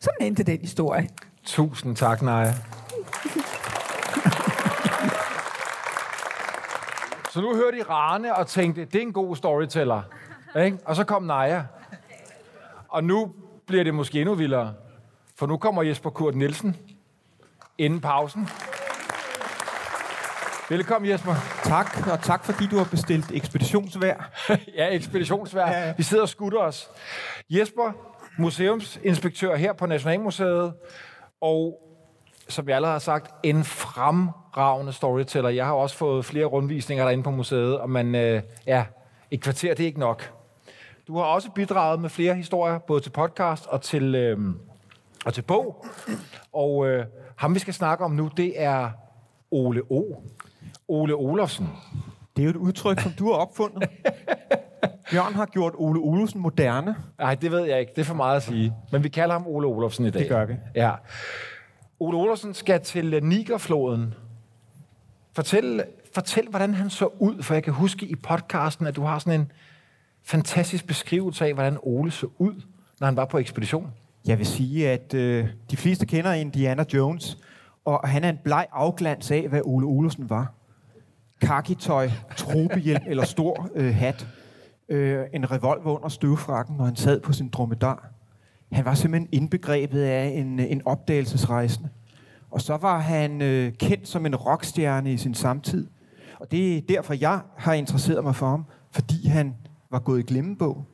sådan 0.00 0.26
endte 0.26 0.42
den 0.42 0.60
historie. 0.60 1.08
Tusind 1.44 1.96
tak, 1.96 2.22
Naja. 2.22 2.54
Så 7.30 7.40
nu 7.40 7.56
hørte 7.56 7.78
I 7.78 7.82
Rane 7.82 8.34
og 8.36 8.46
tænkte, 8.46 8.84
det 8.84 8.94
er 8.94 9.02
en 9.02 9.12
god 9.12 9.36
storyteller. 9.36 10.02
Ikke? 10.64 10.78
Og 10.84 10.96
så 10.96 11.04
kom 11.04 11.22
Naja. 11.22 11.64
Og 12.88 13.04
nu 13.04 13.32
bliver 13.66 13.84
det 13.84 13.94
måske 13.94 14.20
endnu 14.20 14.34
vildere. 14.34 14.74
For 15.36 15.46
nu 15.46 15.56
kommer 15.56 15.82
Jesper 15.82 16.10
Kurt 16.10 16.34
Nielsen 16.34 16.76
inden 17.78 18.00
pausen. 18.00 18.48
Velkommen, 20.68 21.10
Jesper. 21.10 21.34
Tak, 21.62 22.06
og 22.12 22.22
tak 22.22 22.44
fordi 22.44 22.66
du 22.66 22.76
har 22.76 22.84
bestilt 22.84 23.32
ekspeditionsvær. 23.32 24.30
ja, 24.78 24.94
ekspeditionsvær. 24.94 25.66
Ja, 25.66 25.86
ja. 25.86 25.94
Vi 25.96 26.02
sidder 26.02 26.22
og 26.22 26.28
skutter 26.28 26.58
os. 26.58 26.90
Jesper, 27.50 27.92
museumsinspektør 28.38 29.56
her 29.56 29.72
på 29.72 29.86
Nationalmuseet, 29.86 30.74
og 31.40 31.80
som 32.48 32.68
jeg 32.68 32.76
allerede 32.76 32.92
har 32.92 32.98
sagt, 32.98 33.34
en 33.42 33.64
fremragende 33.64 34.92
storyteller. 34.92 35.50
Jeg 35.50 35.66
har 35.66 35.72
også 35.72 35.96
fået 35.96 36.24
flere 36.24 36.44
rundvisninger 36.44 37.04
derinde 37.04 37.24
på 37.24 37.30
museet, 37.30 37.78
og 37.78 37.90
man, 37.90 38.14
øh, 38.14 38.42
ja, 38.66 38.84
et 39.30 39.40
kvarter, 39.40 39.74
det 39.74 39.82
er 39.82 39.86
ikke 39.86 40.00
nok. 40.00 40.32
Du 41.06 41.16
har 41.16 41.24
også 41.24 41.50
bidraget 41.50 42.00
med 42.00 42.10
flere 42.10 42.34
historier, 42.34 42.78
både 42.78 43.00
til 43.00 43.10
podcast 43.10 43.66
og 43.66 43.82
til, 43.82 44.14
øh, 44.14 44.38
og 45.24 45.34
til 45.34 45.42
bog. 45.42 45.86
Og 46.52 46.86
øh, 46.86 47.06
ham, 47.36 47.54
vi 47.54 47.58
skal 47.58 47.74
snakke 47.74 48.04
om 48.04 48.10
nu, 48.10 48.30
det 48.36 48.62
er 48.62 48.90
Ole 49.50 49.82
O. 49.90 50.02
Ole 50.88 51.14
Olofsen. 51.14 51.68
Det 52.36 52.42
er 52.42 52.44
jo 52.44 52.50
et 52.50 52.56
udtryk, 52.56 53.00
som 53.00 53.12
du 53.18 53.24
har 53.24 53.32
opfundet. 53.32 53.82
Bjørn 55.10 55.34
har 55.34 55.46
gjort 55.46 55.72
Ole 55.76 56.00
Olsen 56.00 56.40
moderne. 56.40 56.96
Nej, 57.18 57.34
det 57.34 57.50
ved 57.50 57.64
jeg 57.64 57.80
ikke. 57.80 57.92
Det 57.96 58.00
er 58.00 58.04
for 58.04 58.14
meget 58.14 58.36
at 58.36 58.42
sige. 58.42 58.74
Men 58.92 59.04
vi 59.04 59.08
kalder 59.08 59.32
ham 59.32 59.46
Ole 59.46 59.66
Olofsen 59.66 60.06
i 60.06 60.10
dag. 60.10 60.20
Det 60.20 60.28
gør 60.28 60.44
vi. 60.44 60.54
Ja. 60.74 60.92
Ole 62.00 62.16
Olofsen 62.16 62.54
skal 62.54 62.80
til 62.80 63.24
Nigerfloden. 63.24 64.14
Fortæl, 65.32 65.82
fortæl, 66.14 66.46
hvordan 66.50 66.74
han 66.74 66.90
så 66.90 67.08
ud, 67.18 67.42
for 67.42 67.54
jeg 67.54 67.62
kan 67.62 67.72
huske 67.72 68.06
i 68.06 68.14
podcasten, 68.14 68.86
at 68.86 68.96
du 68.96 69.02
har 69.02 69.18
sådan 69.18 69.40
en 69.40 69.52
fantastisk 70.22 70.86
beskrivelse 70.86 71.44
af, 71.46 71.54
hvordan 71.54 71.78
Ole 71.82 72.10
så 72.10 72.26
ud, 72.38 72.62
når 73.00 73.06
han 73.06 73.16
var 73.16 73.24
på 73.24 73.38
ekspedition. 73.38 73.92
Jeg 74.26 74.38
vil 74.38 74.46
sige, 74.46 74.90
at 74.90 75.14
øh, 75.14 75.48
de 75.70 75.76
fleste 75.76 76.06
kender 76.06 76.32
Indiana 76.32 76.84
Jones, 76.94 77.38
og 77.84 78.08
han 78.08 78.24
er 78.24 78.28
en 78.28 78.38
bleg 78.44 78.66
afglans 78.72 79.30
af, 79.30 79.48
hvad 79.48 79.60
Ole 79.64 79.86
Olsen 79.86 80.30
var. 80.30 80.52
Kakitøj, 81.44 82.10
trobehjelm 82.36 83.02
eller 83.10 83.24
stor 83.24 83.70
øh, 83.74 83.94
hat. 83.94 84.26
Øh, 84.88 85.24
en 85.32 85.50
revolver 85.50 85.96
under 85.96 86.08
støvfrakken, 86.08 86.76
når 86.76 86.84
han 86.84 86.96
sad 86.96 87.20
på 87.20 87.32
sin 87.32 87.48
dromedar. 87.48 88.10
Han 88.72 88.84
var 88.84 88.94
simpelthen 88.94 89.28
indbegrebet 89.32 90.02
af 90.02 90.26
en, 90.26 90.60
en 90.60 90.82
opdagelsesrejsende. 90.84 91.88
Og 92.50 92.60
så 92.60 92.76
var 92.76 92.98
han 92.98 93.42
øh, 93.42 93.72
kendt 93.72 94.08
som 94.08 94.26
en 94.26 94.36
rockstjerne 94.36 95.12
i 95.12 95.16
sin 95.16 95.34
samtid. 95.34 95.86
Og 96.40 96.50
det 96.50 96.76
er 96.76 96.80
derfor, 96.88 97.14
jeg 97.14 97.40
har 97.56 97.72
interesseret 97.72 98.24
mig 98.24 98.36
for 98.36 98.48
ham, 98.48 98.64
fordi 98.90 99.28
han 99.28 99.54
var 99.90 99.98
gået 99.98 100.20
i 100.20 100.22
glemmebog. 100.22 100.84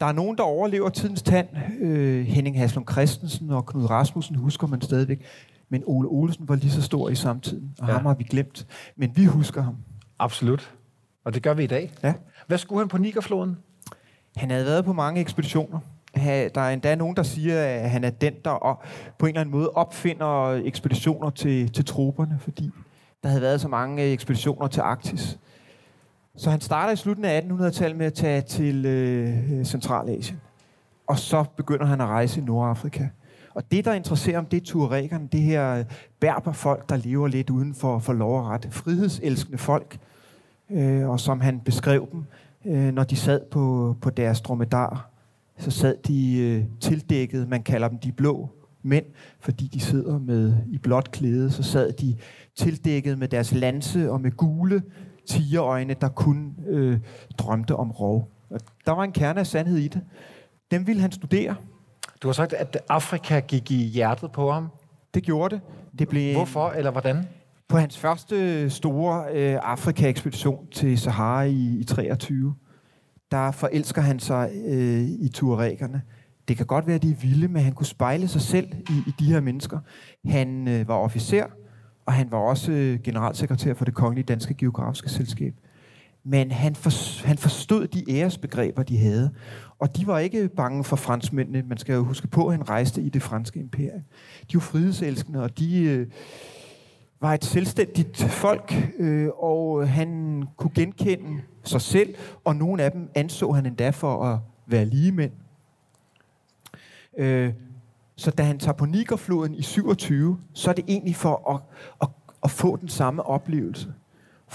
Der 0.00 0.06
er 0.06 0.12
nogen, 0.12 0.36
der 0.36 0.42
overlever 0.42 0.88
tidens 0.88 1.22
tand. 1.22 1.48
Øh, 1.80 2.26
Henning 2.26 2.58
Haslund 2.58 2.86
Christensen 2.90 3.50
og 3.50 3.66
Knud 3.66 3.90
Rasmussen 3.90 4.36
husker 4.36 4.66
man 4.66 4.80
stadigvæk. 4.80 5.24
Men 5.68 5.82
Ole 5.86 6.08
Olsen 6.08 6.48
var 6.48 6.54
lige 6.54 6.70
så 6.70 6.82
stor 6.82 7.08
i 7.08 7.14
samtiden, 7.14 7.74
og 7.80 7.88
Ja. 7.88 7.92
ham 7.92 8.06
har 8.06 8.14
vi 8.14 8.24
glemt. 8.24 8.66
Men 8.96 9.12
vi 9.16 9.24
husker 9.24 9.62
ham. 9.62 9.76
Absolut. 10.18 10.74
Og 11.24 11.34
det 11.34 11.42
gør 11.42 11.54
vi 11.54 11.64
i 11.64 11.66
dag. 11.66 11.92
Ja. 12.02 12.14
Hvad 12.46 12.58
skulle 12.58 12.78
han 12.78 12.88
på 12.88 12.98
Nigerfloden? 12.98 13.56
Han 14.36 14.50
havde 14.50 14.64
været 14.64 14.84
på 14.84 14.92
mange 14.92 15.20
ekspeditioner. 15.20 15.78
Der 16.14 16.50
er 16.60 16.70
endda 16.70 16.94
nogen, 16.94 17.16
der 17.16 17.22
siger, 17.22 17.62
at 17.64 17.90
han 17.90 18.04
er 18.04 18.10
den, 18.10 18.34
der 18.44 18.80
på 19.18 19.26
en 19.26 19.30
eller 19.30 19.40
anden 19.40 19.52
måde 19.54 19.70
opfinder 19.70 20.50
ekspeditioner 20.64 21.30
til, 21.30 21.72
til 21.72 21.84
troberne, 21.84 22.38
fordi 22.40 22.70
der 23.22 23.28
havde 23.28 23.42
været 23.42 23.60
så 23.60 23.68
mange 23.68 24.02
øh, 24.04 24.10
ekspeditioner 24.12 24.66
til 24.68 24.80
Arktis. 24.80 25.38
Så 26.36 26.50
han 26.50 26.60
starter 26.60 26.92
i 26.92 26.96
slutningen 26.96 27.60
af 27.60 27.66
1800-tallet 27.70 27.98
med 27.98 28.06
at 28.06 28.14
tage 28.14 28.40
til 28.40 28.86
øh, 28.86 29.64
Centralasien. 29.64 30.40
Og 31.06 31.18
så 31.18 31.44
begynder 31.56 31.86
han 31.86 32.00
at 32.00 32.06
rejse 32.06 32.40
i 32.40 32.44
Nordafrika. 32.44 33.08
Og 33.56 33.70
det, 33.70 33.84
der 33.84 33.92
interesserer 33.92 34.38
om 34.38 34.46
det 34.46 34.56
er 34.56 34.64
tuaregerne, 34.64 35.28
det 35.32 35.40
her 35.40 35.84
berberfolk, 36.20 36.88
der 36.88 36.96
lever 36.96 37.28
lidt 37.28 37.50
uden 37.50 37.74
for, 37.74 37.98
for 37.98 38.12
lov 38.12 38.38
og 38.38 38.46
ret. 38.46 38.68
Frihedselskende 38.70 39.58
folk, 39.58 39.98
øh, 40.70 41.08
og 41.08 41.20
som 41.20 41.40
han 41.40 41.60
beskrev 41.60 42.08
dem, 42.12 42.24
øh, 42.66 42.92
når 42.94 43.04
de 43.04 43.16
sad 43.16 43.40
på, 43.50 43.96
på 44.00 44.10
deres 44.10 44.40
dromedar, 44.40 45.10
så 45.58 45.70
sad 45.70 45.96
de 46.08 46.38
øh, 46.38 46.64
tildækket, 46.80 47.48
man 47.48 47.62
kalder 47.62 47.88
dem 47.88 47.98
de 47.98 48.12
blå 48.12 48.50
mænd, 48.82 49.04
fordi 49.40 49.66
de 49.66 49.80
sidder 49.80 50.18
med 50.18 50.56
i 50.68 50.78
blåt 50.78 51.10
klæde, 51.10 51.50
så 51.50 51.62
sad 51.62 51.92
de 51.92 52.16
tildækket 52.56 53.18
med 53.18 53.28
deres 53.28 53.52
lanse 53.52 54.10
og 54.10 54.20
med 54.20 54.30
gule 54.30 54.82
tigerøjne, 55.26 55.94
der 56.00 56.08
kun 56.08 56.54
øh, 56.68 56.98
drømte 57.38 57.76
om 57.76 57.90
rov. 57.90 58.30
Og 58.50 58.60
der 58.86 58.92
var 58.92 59.04
en 59.04 59.12
kerne 59.12 59.40
af 59.40 59.46
sandhed 59.46 59.78
i 59.78 59.88
det. 59.88 60.00
Dem 60.70 60.86
ville 60.86 61.02
han 61.02 61.12
studere. 61.12 61.56
Du 62.22 62.28
har 62.28 62.32
sagt, 62.32 62.52
at 62.52 62.78
Afrika 62.88 63.40
gik 63.40 63.70
i 63.70 63.74
hjertet 63.74 64.32
på 64.32 64.52
ham. 64.52 64.68
Det 65.14 65.22
gjorde 65.22 65.54
det. 65.54 65.60
det 65.98 66.08
blev 66.08 66.34
Hvorfor, 66.34 66.70
eller 66.70 66.90
hvordan? 66.90 67.28
På 67.68 67.78
hans 67.78 67.98
første 67.98 68.70
store 68.70 69.24
øh, 69.32 69.58
Afrika-ekspedition 69.62 70.66
til 70.66 70.98
Sahara 70.98 71.42
i, 71.42 71.78
i 71.80 71.84
23, 71.84 72.54
der 73.30 73.50
forelsker 73.50 74.02
han 74.02 74.18
sig 74.18 74.50
øh, 74.66 75.02
i 75.02 75.28
tuaregerne. 75.34 76.02
Det 76.48 76.56
kan 76.56 76.66
godt 76.66 76.86
være, 76.86 76.96
at 76.96 77.02
de 77.02 77.10
er 77.10 77.14
vilde, 77.14 77.48
men 77.48 77.62
han 77.62 77.72
kunne 77.72 77.86
spejle 77.86 78.28
sig 78.28 78.40
selv 78.40 78.68
i, 78.90 79.02
i 79.06 79.12
de 79.18 79.24
her 79.24 79.40
mennesker. 79.40 79.78
Han 80.26 80.68
øh, 80.68 80.88
var 80.88 80.94
officer, 80.94 81.46
og 82.06 82.12
han 82.12 82.30
var 82.30 82.38
også 82.38 82.72
øh, 82.72 82.98
generalsekretær 83.04 83.74
for 83.74 83.84
det 83.84 83.94
Kongelige 83.94 84.24
Danske 84.24 84.54
Geografiske 84.54 85.08
Selskab. 85.08 85.54
Men 86.28 86.50
han, 86.50 86.74
for, 86.74 87.24
han 87.26 87.38
forstod 87.38 87.86
de 87.86 88.10
æresbegreber, 88.10 88.82
de 88.82 88.98
havde. 88.98 89.30
Og 89.78 89.96
de 89.96 90.06
var 90.06 90.18
ikke 90.18 90.48
bange 90.48 90.84
for 90.84 90.96
franskmændene. 90.96 91.62
Man 91.62 91.78
skal 91.78 91.94
jo 91.94 92.04
huske 92.04 92.28
på, 92.28 92.46
at 92.46 92.52
han 92.52 92.68
rejste 92.68 93.02
i 93.02 93.08
det 93.08 93.22
franske 93.22 93.60
imperium. 93.60 94.02
De 94.52 94.54
var 94.54 94.60
frihedselskende, 94.60 95.42
og 95.42 95.58
de 95.58 95.82
øh, 95.82 96.06
var 97.20 97.34
et 97.34 97.44
selvstændigt 97.44 98.22
folk, 98.22 98.74
øh, 98.98 99.28
og 99.28 99.88
han 99.88 100.42
kunne 100.56 100.70
genkende 100.74 101.42
sig 101.64 101.80
selv, 101.80 102.14
og 102.44 102.56
nogle 102.56 102.82
af 102.82 102.92
dem 102.92 103.10
anså 103.14 103.52
han 103.52 103.66
endda 103.66 103.90
for 103.90 104.24
at 104.24 104.38
være 104.66 104.84
ligemænd. 104.84 105.32
Øh, 107.18 107.52
så 108.16 108.30
da 108.30 108.42
han 108.42 108.58
tager 108.58 108.76
på 108.76 108.86
Nigerfloden 108.86 109.54
i 109.54 109.62
27, 109.62 110.38
så 110.52 110.70
er 110.70 110.74
det 110.74 110.84
egentlig 110.88 111.16
for 111.16 111.50
at, 111.54 111.60
at, 112.02 112.08
at 112.44 112.50
få 112.50 112.76
den 112.76 112.88
samme 112.88 113.22
oplevelse. 113.22 113.92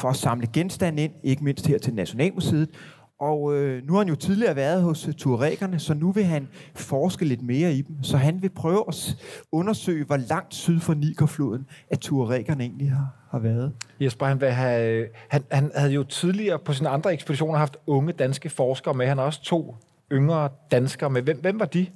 For 0.01 0.09
at 0.09 0.15
samle 0.15 0.47
genstande 0.53 1.03
ind, 1.03 1.11
ikke 1.23 1.43
mindst 1.43 1.67
her 1.67 1.77
til 1.77 1.93
Nationalmuseet. 1.93 2.69
Og 3.19 3.55
øh, 3.55 3.87
nu 3.87 3.93
har 3.93 3.99
han 3.99 4.07
jo 4.07 4.15
tidligere 4.15 4.55
været 4.55 4.81
hos 4.81 5.07
uh, 5.07 5.13
tuaregerne, 5.13 5.79
så 5.79 5.93
nu 5.93 6.11
vil 6.11 6.23
han 6.23 6.47
forske 6.75 7.25
lidt 7.25 7.41
mere 7.41 7.73
i 7.73 7.81
dem. 7.81 8.03
Så 8.03 8.17
han 8.17 8.41
vil 8.41 8.49
prøve 8.49 8.83
at 8.87 9.15
undersøge, 9.51 10.05
hvor 10.05 10.17
langt 10.17 10.53
syd 10.53 10.79
for 10.79 10.93
Nigerfloden, 10.93 11.65
at 11.89 11.99
tuaregerne 11.99 12.63
egentlig 12.63 12.91
har, 12.91 13.07
har 13.31 13.39
været. 13.39 13.73
Jesper, 13.99 14.25
han, 14.25 14.41
vil 14.41 14.51
have, 14.51 15.07
han, 15.27 15.43
han 15.51 15.71
havde 15.75 15.93
jo 15.93 16.03
tidligere 16.03 16.59
på 16.59 16.73
sine 16.73 16.89
andre 16.89 17.13
ekspeditioner 17.13 17.59
haft 17.59 17.77
unge 17.87 18.13
danske 18.13 18.49
forskere 18.49 18.93
med. 18.93 19.07
Han 19.07 19.17
har 19.17 19.25
også 19.25 19.43
to 19.43 19.75
yngre 20.11 20.49
danskere 20.71 21.09
med. 21.09 21.21
Hvem, 21.21 21.41
hvem 21.41 21.59
var 21.59 21.65
de? 21.65 21.87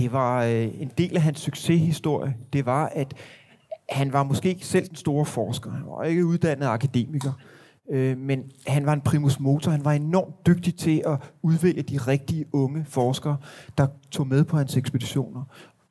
det 0.00 0.12
var 0.12 0.44
øh, 0.44 0.68
en 0.80 0.90
del 0.98 1.16
af 1.16 1.22
hans 1.22 1.40
succeshistorie. 1.40 2.34
Det 2.52 2.66
var, 2.66 2.86
at 2.86 3.14
han 3.90 4.12
var 4.12 4.22
måske 4.22 4.48
ikke 4.48 4.66
selv 4.66 4.88
den 4.88 4.96
store 4.96 5.24
forsker. 5.24 5.70
Han 5.70 5.86
var 5.86 6.02
ikke 6.02 6.26
uddannet 6.26 6.66
akademiker. 6.66 7.32
Øh, 7.90 8.18
men 8.18 8.42
han 8.66 8.86
var 8.86 8.92
en 8.92 9.00
primus 9.00 9.40
motor. 9.40 9.70
Han 9.70 9.84
var 9.84 9.92
enormt 9.92 10.46
dygtig 10.46 10.76
til 10.76 11.02
at 11.06 11.18
udvælge 11.42 11.82
de 11.82 11.98
rigtige 11.98 12.44
unge 12.52 12.84
forskere, 12.88 13.36
der 13.78 13.86
tog 14.10 14.26
med 14.26 14.44
på 14.44 14.56
hans 14.56 14.76
ekspeditioner. 14.76 15.44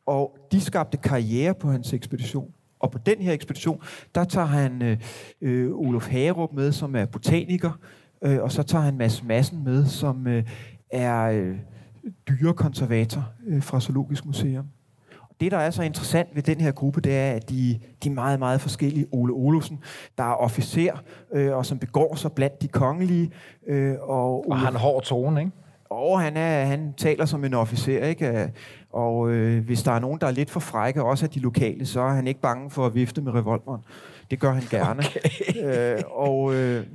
Og 0.05 0.37
de 0.51 0.61
skabte 0.61 0.97
karriere 0.97 1.53
på 1.53 1.71
hans 1.71 1.93
ekspedition. 1.93 2.51
Og 2.79 2.91
på 2.91 2.97
den 3.05 3.21
her 3.21 3.33
ekspedition, 3.33 3.81
der 4.15 4.23
tager 4.23 4.47
han 4.47 4.81
øh, 4.81 4.97
øh 5.41 5.71
Olof 5.71 6.07
Hagerup 6.07 6.53
med, 6.53 6.71
som 6.71 6.95
er 6.95 7.05
botaniker, 7.05 7.71
øh, 8.23 8.41
og 8.41 8.51
så 8.51 8.63
tager 8.63 8.83
han 8.83 8.97
Mads 8.97 9.23
Madsen 9.23 9.63
med, 9.63 9.85
som 9.85 10.27
øh, 10.27 10.43
er... 10.91 11.23
Øh, 11.23 11.55
dyrekonservator 12.29 13.31
øh, 13.47 13.63
fra 13.63 13.79
Zoologisk 13.79 14.25
Museum. 14.25 14.65
Det, 15.39 15.51
der 15.51 15.57
er 15.57 15.71
så 15.71 15.83
interessant 15.83 16.29
ved 16.35 16.43
den 16.43 16.61
her 16.61 16.71
gruppe, 16.71 17.01
det 17.01 17.17
er, 17.17 17.31
at 17.31 17.49
de, 17.49 17.79
de 18.03 18.09
er 18.09 18.13
meget, 18.13 18.39
meget 18.39 18.61
forskellige. 18.61 19.05
Ole 19.11 19.33
Olufsen, 19.33 19.79
der 20.17 20.23
er 20.23 20.33
officer, 20.33 21.03
øh, 21.33 21.57
og 21.57 21.65
som 21.65 21.79
begår 21.79 22.15
sig 22.15 22.31
blandt 22.31 22.61
de 22.61 22.67
kongelige. 22.67 23.31
Øh, 23.67 23.95
og, 24.01 24.47
Ole, 24.47 24.51
og 24.51 24.59
han 24.59 24.73
har 24.73 24.79
hård 24.79 25.03
tone, 25.03 25.39
ikke? 25.39 25.51
Og 25.89 26.21
han, 26.21 26.37
er, 26.37 26.65
han 26.65 26.93
taler 26.97 27.25
som 27.25 27.45
en 27.45 27.53
officer, 27.53 28.05
ikke? 28.05 28.51
Og 28.93 29.31
øh, 29.31 29.65
hvis 29.65 29.83
der 29.83 29.91
er 29.91 29.99
nogen, 29.99 30.19
der 30.21 30.27
er 30.27 30.31
lidt 30.31 30.49
for 30.49 30.59
frække, 30.59 31.03
også 31.03 31.25
af 31.25 31.29
de 31.29 31.39
lokale, 31.39 31.85
så 31.85 32.01
er 32.01 32.09
han 32.09 32.27
ikke 32.27 32.41
bange 32.41 32.69
for 32.69 32.85
at 32.85 32.95
vifte 32.95 33.21
med 33.21 33.33
revolveren. 33.33 33.81
Det 34.31 34.39
gør 34.39 34.51
han 34.51 34.63
gerne. 34.69 35.03
Okay. 35.63 35.95
Øh, 35.95 36.01
og 36.11 36.55
øh, 36.55 36.85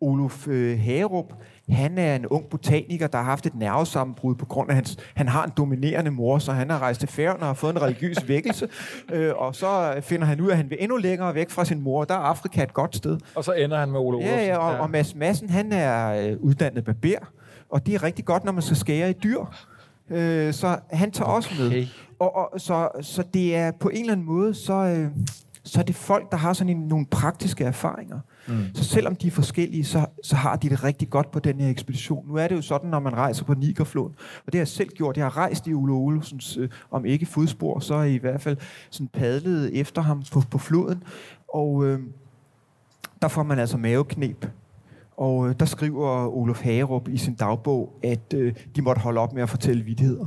Olof 0.00 0.48
øh, 0.48 0.80
Hagerup, 0.80 1.32
han 1.68 1.98
er 1.98 2.16
en 2.16 2.26
ung 2.26 2.48
botaniker, 2.50 3.06
der 3.06 3.18
har 3.18 3.24
haft 3.24 3.46
et 3.46 3.54
nervesammenbrud 3.54 4.34
på 4.34 4.46
grund 4.46 4.70
af, 4.70 4.74
hans, 4.74 4.96
han 5.14 5.28
har 5.28 5.44
en 5.44 5.52
dominerende 5.56 6.10
mor, 6.10 6.38
så 6.38 6.52
han 6.52 6.70
har 6.70 6.78
rejst 6.78 7.00
til 7.00 7.08
Færøerne 7.08 7.40
og 7.40 7.46
har 7.46 7.54
fået 7.54 7.72
en 7.72 7.82
religiøs 7.82 8.16
vækkelse. 8.28 8.68
øh, 9.12 9.32
og 9.36 9.54
så 9.54 10.00
finder 10.00 10.26
han 10.26 10.40
ud 10.40 10.48
af, 10.48 10.50
at 10.50 10.56
han 10.56 10.70
vil 10.70 10.78
endnu 10.80 10.96
længere 10.96 11.34
væk 11.34 11.50
fra 11.50 11.64
sin 11.64 11.80
mor. 11.80 12.04
Der 12.04 12.14
er 12.14 12.18
Afrika 12.18 12.62
et 12.62 12.74
godt 12.74 12.96
sted. 12.96 13.18
Og 13.34 13.44
så 13.44 13.52
ender 13.52 13.78
han 13.78 13.90
med 13.90 14.00
Olsen. 14.00 14.30
Ja, 14.30 14.46
ja, 14.46 14.56
og, 14.56 14.72
ja. 14.72 14.78
og 14.78 14.90
Mads 14.90 15.14
Madsen, 15.14 15.50
han 15.50 15.72
er 15.72 16.28
øh, 16.30 16.36
uddannet 16.40 16.84
barber. 16.84 17.32
Og 17.70 17.86
det 17.86 17.94
er 17.94 18.02
rigtig 18.02 18.24
godt, 18.24 18.44
når 18.44 18.52
man 18.52 18.62
skal 18.62 18.76
skære 18.76 19.10
i 19.10 19.12
dyr. 19.12 19.40
Øh, 20.10 20.52
så 20.52 20.78
han 20.90 21.10
tager 21.10 21.28
okay. 21.28 21.36
også 21.36 21.50
med. 21.58 21.86
Og, 22.18 22.36
og, 22.36 22.60
så, 22.60 22.88
så 23.00 23.22
det 23.34 23.56
er 23.56 23.70
på 23.80 23.88
en 23.88 24.00
eller 24.00 24.12
anden 24.12 24.26
måde, 24.26 24.54
så, 24.54 24.72
øh, 24.72 25.08
så 25.64 25.80
er 25.80 25.84
det 25.84 25.94
folk, 25.94 26.30
der 26.30 26.36
har 26.36 26.52
sådan 26.52 26.76
en, 26.76 26.88
nogle 26.88 27.06
praktiske 27.06 27.64
erfaringer. 27.64 28.20
Mm. 28.46 28.74
Så 28.74 28.84
selvom 28.84 29.16
de 29.16 29.26
er 29.26 29.30
forskellige, 29.30 29.84
så, 29.84 30.06
så 30.22 30.36
har 30.36 30.56
de 30.56 30.70
det 30.70 30.84
rigtig 30.84 31.10
godt 31.10 31.30
på 31.30 31.38
den 31.38 31.60
her 31.60 31.70
ekspedition. 31.70 32.28
Nu 32.28 32.34
er 32.34 32.48
det 32.48 32.56
jo 32.56 32.62
sådan, 32.62 32.90
når 32.90 33.00
man 33.00 33.12
rejser 33.12 33.44
på 33.44 33.54
Nigerfloden, 33.54 34.14
og 34.46 34.52
det 34.52 34.54
har 34.54 34.60
jeg 34.60 34.68
selv 34.68 34.88
gjort. 34.88 35.16
Jeg 35.16 35.24
har 35.24 35.36
rejst 35.36 35.66
i 35.66 35.74
Ole 35.74 35.92
Olsens, 35.92 36.56
øh, 36.56 36.68
om 36.90 37.04
ikke 37.04 37.26
fodspor, 37.26 37.80
så 37.80 38.02
i 38.02 38.16
hvert 38.16 38.40
fald 38.40 38.56
sådan 38.90 39.08
padlet 39.08 39.80
efter 39.80 40.02
ham 40.02 40.22
på, 40.32 40.42
på 40.50 40.58
floden. 40.58 41.02
Og 41.48 41.86
øh, 41.86 42.00
der 43.22 43.28
får 43.28 43.42
man 43.42 43.58
altså 43.58 43.76
maveknep. 43.76 44.46
Og 45.16 45.48
øh, 45.48 45.54
der 45.60 45.66
skriver 45.66 46.36
Olof 46.36 46.62
Hagerup 46.62 47.08
i 47.08 47.16
sin 47.16 47.34
dagbog, 47.34 47.98
at 48.02 48.34
øh, 48.34 48.54
de 48.76 48.82
måtte 48.82 49.00
holde 49.00 49.20
op 49.20 49.32
med 49.32 49.42
at 49.42 49.50
fortælle 49.50 49.84
vidtigheder. 49.84 50.26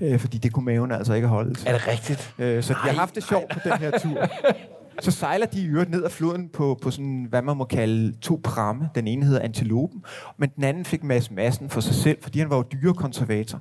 Øh, 0.00 0.18
fordi 0.18 0.38
det 0.38 0.52
kunne 0.52 0.64
maven 0.64 0.92
altså 0.92 1.14
ikke 1.14 1.28
holde. 1.28 1.54
Er 1.66 1.72
det 1.72 1.88
rigtigt? 1.88 2.34
Øh, 2.38 2.62
så 2.62 2.72
nej, 2.72 2.82
de 2.82 2.88
har 2.88 2.98
haft 2.98 3.14
det 3.14 3.24
sjovt 3.24 3.52
på 3.52 3.58
den 3.64 3.78
her 3.78 3.98
tur. 3.98 4.18
Så 5.00 5.10
sejler 5.10 5.46
de 5.46 5.60
i 5.60 5.66
øvrigt 5.66 5.90
ned 5.90 6.04
ad 6.04 6.10
floden 6.10 6.48
på, 6.48 6.78
på 6.82 6.90
sådan, 6.90 7.26
hvad 7.30 7.42
man 7.42 7.56
må 7.56 7.64
kalde 7.64 8.12
to 8.20 8.40
pramme. 8.44 8.88
Den 8.94 9.06
ene 9.06 9.24
hedder 9.26 9.40
Antilopen, 9.40 10.04
men 10.36 10.50
den 10.56 10.64
anden 10.64 10.84
fik 10.84 11.04
Mads 11.04 11.30
Madsen 11.30 11.70
for 11.70 11.80
sig 11.80 11.94
selv, 11.94 12.18
fordi 12.22 12.38
han 12.38 12.50
var 12.50 12.56
jo 12.56 12.64
dyrekonservator. 12.72 13.60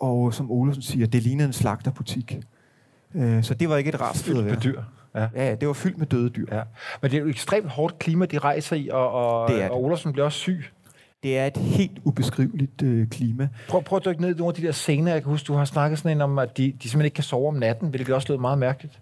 Og 0.00 0.34
som 0.34 0.50
Olsen 0.50 0.82
siger, 0.82 1.06
det 1.06 1.22
lignede 1.22 1.46
en 1.46 1.52
slagterbutik. 1.52 2.38
Øh, 3.14 3.42
så 3.44 3.54
det 3.54 3.68
var 3.68 3.76
ikke 3.76 3.88
et 3.88 4.00
rart 4.00 4.16
sted 4.16 4.38
at 4.38 4.44
være. 4.46 4.56
dyr. 4.64 4.82
Ja. 5.14 5.28
ja, 5.34 5.54
det 5.54 5.68
var 5.68 5.74
fyldt 5.74 5.98
med 5.98 6.06
døde 6.06 6.30
dyr. 6.30 6.46
Ja. 6.52 6.62
Men 7.02 7.10
det 7.10 7.16
er 7.16 7.20
jo 7.20 7.26
et 7.26 7.30
ekstremt 7.30 7.68
hårdt 7.68 7.98
klima, 7.98 8.26
de 8.26 8.38
rejser 8.38 8.76
i, 8.76 8.88
og, 8.92 9.10
og, 9.10 9.48
det 9.48 9.56
det. 9.56 9.70
og 9.70 9.84
Olsen 9.84 10.12
bliver 10.12 10.24
også 10.24 10.38
syg. 10.38 10.64
Det 11.22 11.38
er 11.38 11.46
et 11.46 11.56
helt 11.56 11.98
ubeskriveligt 12.04 12.82
øh, 12.82 13.08
klima. 13.08 13.48
Prøv, 13.68 13.82
prøv 13.82 13.96
at 13.96 14.04
dykke 14.04 14.20
ned 14.20 14.34
i 14.34 14.38
nogle 14.38 14.50
af 14.50 14.54
de 14.54 14.66
der 14.66 14.72
scener. 14.72 15.12
Jeg 15.12 15.22
kan 15.22 15.30
huske, 15.30 15.46
du 15.46 15.54
har 15.54 15.64
snakket 15.64 15.98
sådan 15.98 16.16
en 16.16 16.20
om, 16.20 16.38
at 16.38 16.56
de, 16.56 16.62
de 16.62 16.68
simpelthen 16.70 17.04
ikke 17.04 17.14
kan 17.14 17.24
sove 17.24 17.48
om 17.48 17.54
natten, 17.54 17.88
hvilket 17.88 18.14
også 18.14 18.32
lød 18.32 18.38
meget 18.40 18.58
mærkeligt. 18.58 19.00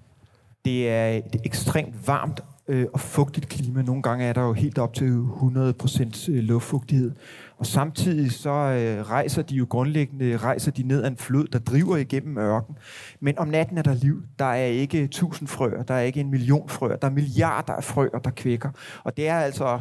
Det 0.64 0.88
er 0.88 1.08
et 1.08 1.36
ekstremt 1.44 2.06
varmt 2.06 2.40
øh, 2.68 2.86
og 2.92 3.00
fugtigt 3.00 3.48
klima. 3.48 3.82
Nogle 3.82 4.02
gange 4.02 4.24
er 4.24 4.32
der 4.32 4.42
jo 4.42 4.52
helt 4.52 4.78
op 4.78 4.94
til 4.94 5.04
100% 5.04 6.30
øh, 6.30 6.42
luftfugtighed. 6.42 7.12
Og 7.58 7.66
samtidig 7.66 8.32
så 8.32 8.50
øh, 8.50 9.10
rejser 9.10 9.42
de 9.42 9.54
jo 9.54 9.66
grundlæggende 9.68 10.36
rejser 10.36 10.70
de 10.70 10.82
ned 10.82 11.02
ad 11.02 11.10
en 11.10 11.16
flod, 11.16 11.46
der 11.46 11.58
driver 11.58 11.96
igennem 11.96 12.38
ørken. 12.38 12.76
Men 13.20 13.38
om 13.38 13.48
natten 13.48 13.78
er 13.78 13.82
der 13.82 13.94
liv. 13.94 14.22
Der 14.38 14.44
er 14.44 14.64
ikke 14.64 15.06
tusind 15.06 15.48
frøer, 15.48 15.82
der 15.82 15.94
er 15.94 16.00
ikke 16.00 16.20
en 16.20 16.30
million 16.30 16.68
frøer, 16.68 16.96
der 16.96 17.08
er 17.08 17.12
milliarder 17.12 17.72
af 17.72 17.84
frøer, 17.84 18.18
der 18.18 18.30
kvækker. 18.30 18.70
Og 19.04 19.16
det 19.16 19.28
er 19.28 19.38
altså 19.38 19.80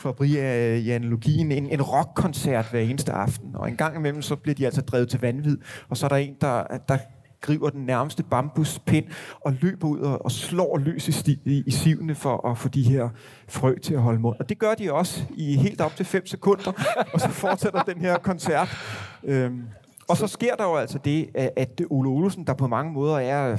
for 0.00 0.08
at 0.08 0.16
blive 0.16 0.54
øh, 0.54 0.78
i 0.78 0.90
analogien, 0.90 1.52
en, 1.52 1.66
en 1.66 1.82
rockkoncert 1.82 2.70
hver 2.70 2.80
eneste 2.80 3.12
aften. 3.12 3.50
Og 3.54 3.68
en 3.68 3.76
gang 3.76 3.96
imellem, 3.96 4.22
så 4.22 4.36
bliver 4.36 4.54
de 4.54 4.64
altså 4.64 4.80
drevet 4.80 5.08
til 5.08 5.20
vanvid, 5.20 5.58
og 5.88 5.96
så 5.96 6.06
er 6.06 6.08
der 6.08 6.16
en, 6.16 6.34
der, 6.40 6.62
der 6.88 6.98
griber 7.40 7.70
den 7.70 7.86
nærmeste 7.86 8.22
bambuspind 8.22 9.04
og 9.40 9.52
løber 9.52 9.88
ud 9.88 9.98
og, 9.98 10.24
og 10.24 10.32
slår 10.32 10.78
løs 10.78 11.08
i, 11.08 11.12
sti, 11.12 11.40
i, 11.44 11.62
i 11.66 11.70
sivene 11.70 12.14
for 12.14 12.50
at 12.50 12.58
få 12.58 12.68
de 12.68 12.82
her 12.82 13.08
frø 13.48 13.78
til 13.78 13.94
at 13.94 14.02
holde 14.02 14.20
mund. 14.20 14.36
Og 14.38 14.48
det 14.48 14.58
gør 14.58 14.74
de 14.74 14.92
også 14.92 15.24
i 15.36 15.56
helt 15.56 15.80
op 15.80 15.96
til 15.96 16.06
5 16.06 16.26
sekunder, 16.26 16.72
og 17.14 17.20
så 17.20 17.28
fortsætter 17.28 17.82
den 17.82 18.00
her 18.00 18.18
koncert. 18.18 18.68
Øhm, 19.24 19.62
og 20.08 20.16
så 20.16 20.26
sker 20.26 20.54
der 20.54 20.64
jo 20.64 20.76
altså 20.76 20.98
det, 21.04 21.28
at 21.56 21.82
Ole 21.90 22.08
Olsen, 22.08 22.46
der 22.46 22.54
på 22.54 22.66
mange 22.66 22.92
måder 22.92 23.18
er 23.18 23.56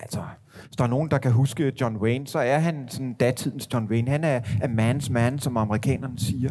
altså, 0.00 0.22
Hvis 0.66 0.76
der 0.76 0.84
er 0.84 0.88
nogen, 0.88 1.10
der 1.10 1.18
kan 1.18 1.32
huske 1.32 1.72
John 1.80 1.96
Wayne, 1.96 2.26
så 2.26 2.38
er 2.38 2.58
han 2.58 2.88
sådan 2.88 3.14
datidens 3.14 3.68
John 3.74 3.86
Wayne. 3.86 4.10
Han 4.10 4.24
er 4.24 4.40
a 4.62 4.66
man's 4.66 5.12
man, 5.12 5.38
som 5.38 5.56
amerikanerne 5.56 6.18
siger. 6.18 6.50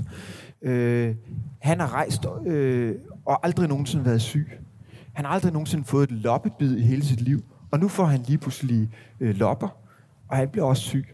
Øh, 0.61 1.15
han 1.61 1.79
har 1.79 1.93
rejst 1.93 2.25
øh, 2.45 2.95
og 3.25 3.45
aldrig 3.45 3.67
nogensinde 3.67 4.05
været 4.05 4.21
syg. 4.21 4.59
Han 5.17 5.25
har 5.25 5.33
aldrig 5.33 5.53
nogensinde 5.53 5.83
fået 5.83 6.11
et 6.11 6.17
loppebid 6.17 6.77
i 6.77 6.81
hele 6.81 7.05
sit 7.05 7.21
liv. 7.21 7.43
Og 7.71 7.79
nu 7.79 7.87
får 7.87 8.05
han 8.05 8.21
lige 8.27 8.37
pludselig 8.37 8.89
øh, 9.19 9.35
lopper, 9.35 9.67
og 10.27 10.37
han 10.37 10.49
bliver 10.49 10.65
også 10.65 10.83
syg. 10.83 11.07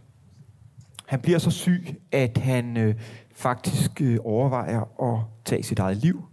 Han 1.05 1.19
bliver 1.19 1.39
så 1.39 1.51
syg, 1.51 1.95
at 2.11 2.37
han 2.37 2.77
øh, 2.77 2.95
faktisk 3.35 4.01
øh, 4.01 4.17
overvejer 4.23 5.11
at 5.13 5.19
tage 5.45 5.63
sit 5.63 5.79
eget 5.79 5.97
liv. 5.97 6.23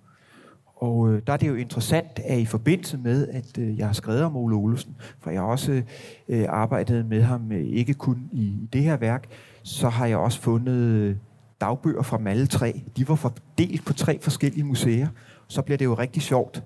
Og 0.77 1.13
øh, 1.13 1.23
der 1.27 1.33
er 1.33 1.37
det 1.37 1.49
jo 1.49 1.55
interessant, 1.55 2.19
at 2.25 2.39
i 2.39 2.45
forbindelse 2.45 2.99
med, 2.99 3.29
at 3.29 3.59
øh, 3.59 3.79
jeg 3.79 3.87
har 3.87 3.93
skrevet 3.93 4.23
om 4.23 4.37
Ole 4.37 4.57
Olsen, 4.57 4.97
for 5.21 5.31
jeg 5.31 5.41
har 5.41 5.49
også 5.49 5.83
øh, 6.29 6.47
arbejdet 6.49 7.07
med 7.07 7.23
ham, 7.23 7.53
øh, 7.53 7.67
ikke 7.67 7.95
kun 7.95 8.29
i, 8.33 8.43
i 8.43 8.69
det 8.73 8.83
her 8.83 8.97
værk, 8.97 9.27
så 9.63 9.89
har 9.89 10.07
jeg 10.07 10.17
også 10.17 10.41
fundet 10.41 10.75
øh, 10.75 11.17
dagbøger 11.61 12.03
fra 12.03 12.19
dem 12.19 12.27
alle 12.27 12.47
tre. 12.47 12.83
De 12.97 13.09
var 13.09 13.15
fordelt 13.15 13.85
på 13.85 13.93
tre 13.93 14.19
forskellige 14.23 14.65
museer. 14.65 15.09
Så 15.49 15.63
bliver 15.63 15.79
det 15.79 15.85
jo 15.85 15.95
rigtig 15.95 16.23
sjovt. 16.23 16.65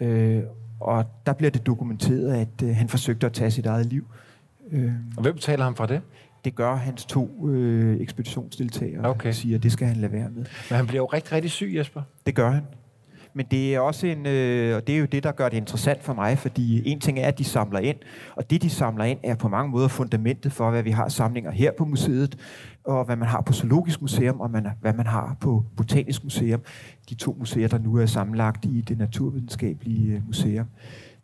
Øh, 0.00 0.42
og 0.80 1.04
der 1.26 1.32
bliver 1.32 1.50
det 1.50 1.66
dokumenteret, 1.66 2.34
at 2.34 2.62
øh, 2.68 2.76
han 2.76 2.88
forsøgte 2.88 3.26
at 3.26 3.32
tage 3.32 3.50
sit 3.50 3.66
eget 3.66 3.86
liv. 3.86 4.06
Øh, 4.72 4.92
og 5.16 5.22
hvem 5.22 5.38
taler 5.38 5.64
ham 5.64 5.76
fra 5.76 5.86
det? 5.86 6.00
Det 6.44 6.54
gør 6.54 6.74
hans 6.74 7.04
to 7.04 7.48
øh, 7.48 8.00
ekspeditionsdeltagere, 8.00 9.08
okay. 9.08 9.32
siger, 9.32 9.56
at 9.56 9.62
det 9.62 9.72
skal 9.72 9.88
han 9.88 9.96
lade 9.96 10.12
være 10.12 10.28
med. 10.28 10.44
Men 10.70 10.76
han 10.76 10.86
bliver 10.86 11.00
jo 11.00 11.06
rigtig, 11.06 11.32
rigtig 11.32 11.50
syg, 11.50 11.72
Jesper. 11.76 12.02
Det 12.26 12.34
gør 12.34 12.50
han. 12.50 12.62
Men 13.34 13.46
det 13.50 13.74
er 13.74 13.80
også 13.80 14.06
en, 14.06 14.26
øh, 14.26 14.76
og 14.76 14.86
det 14.86 14.94
er 14.94 14.98
jo 14.98 15.04
det, 15.04 15.22
der 15.22 15.32
gør 15.32 15.48
det 15.48 15.56
interessant 15.56 16.04
for 16.04 16.14
mig, 16.14 16.38
fordi 16.38 16.90
en 16.92 17.00
ting 17.00 17.18
er, 17.18 17.28
at 17.28 17.38
de 17.38 17.44
samler 17.44 17.78
ind, 17.78 17.96
og 18.36 18.50
det, 18.50 18.62
de 18.62 18.70
samler 18.70 19.04
ind, 19.04 19.18
er 19.22 19.34
på 19.34 19.48
mange 19.48 19.70
måder 19.70 19.88
fundamentet 19.88 20.52
for, 20.52 20.70
hvad 20.70 20.82
vi 20.82 20.90
har 20.90 21.08
samlinger 21.08 21.50
her 21.50 21.72
på 21.78 21.84
museet, 21.84 22.36
og 22.86 23.04
hvad 23.04 23.16
man 23.16 23.28
har 23.28 23.40
på 23.40 23.52
Zoologisk 23.52 24.00
Museum, 24.00 24.40
og 24.40 24.50
man, 24.50 24.66
hvad 24.80 24.92
man 24.92 25.06
har 25.06 25.36
på 25.40 25.64
Botanisk 25.76 26.24
Museum. 26.24 26.60
De 27.08 27.14
to 27.14 27.36
museer, 27.38 27.68
der 27.68 27.78
nu 27.78 27.96
er 27.96 28.06
sammenlagt 28.06 28.64
i 28.64 28.80
det 28.80 28.98
naturvidenskabelige 28.98 30.14
øh, 30.14 30.26
museum. 30.26 30.66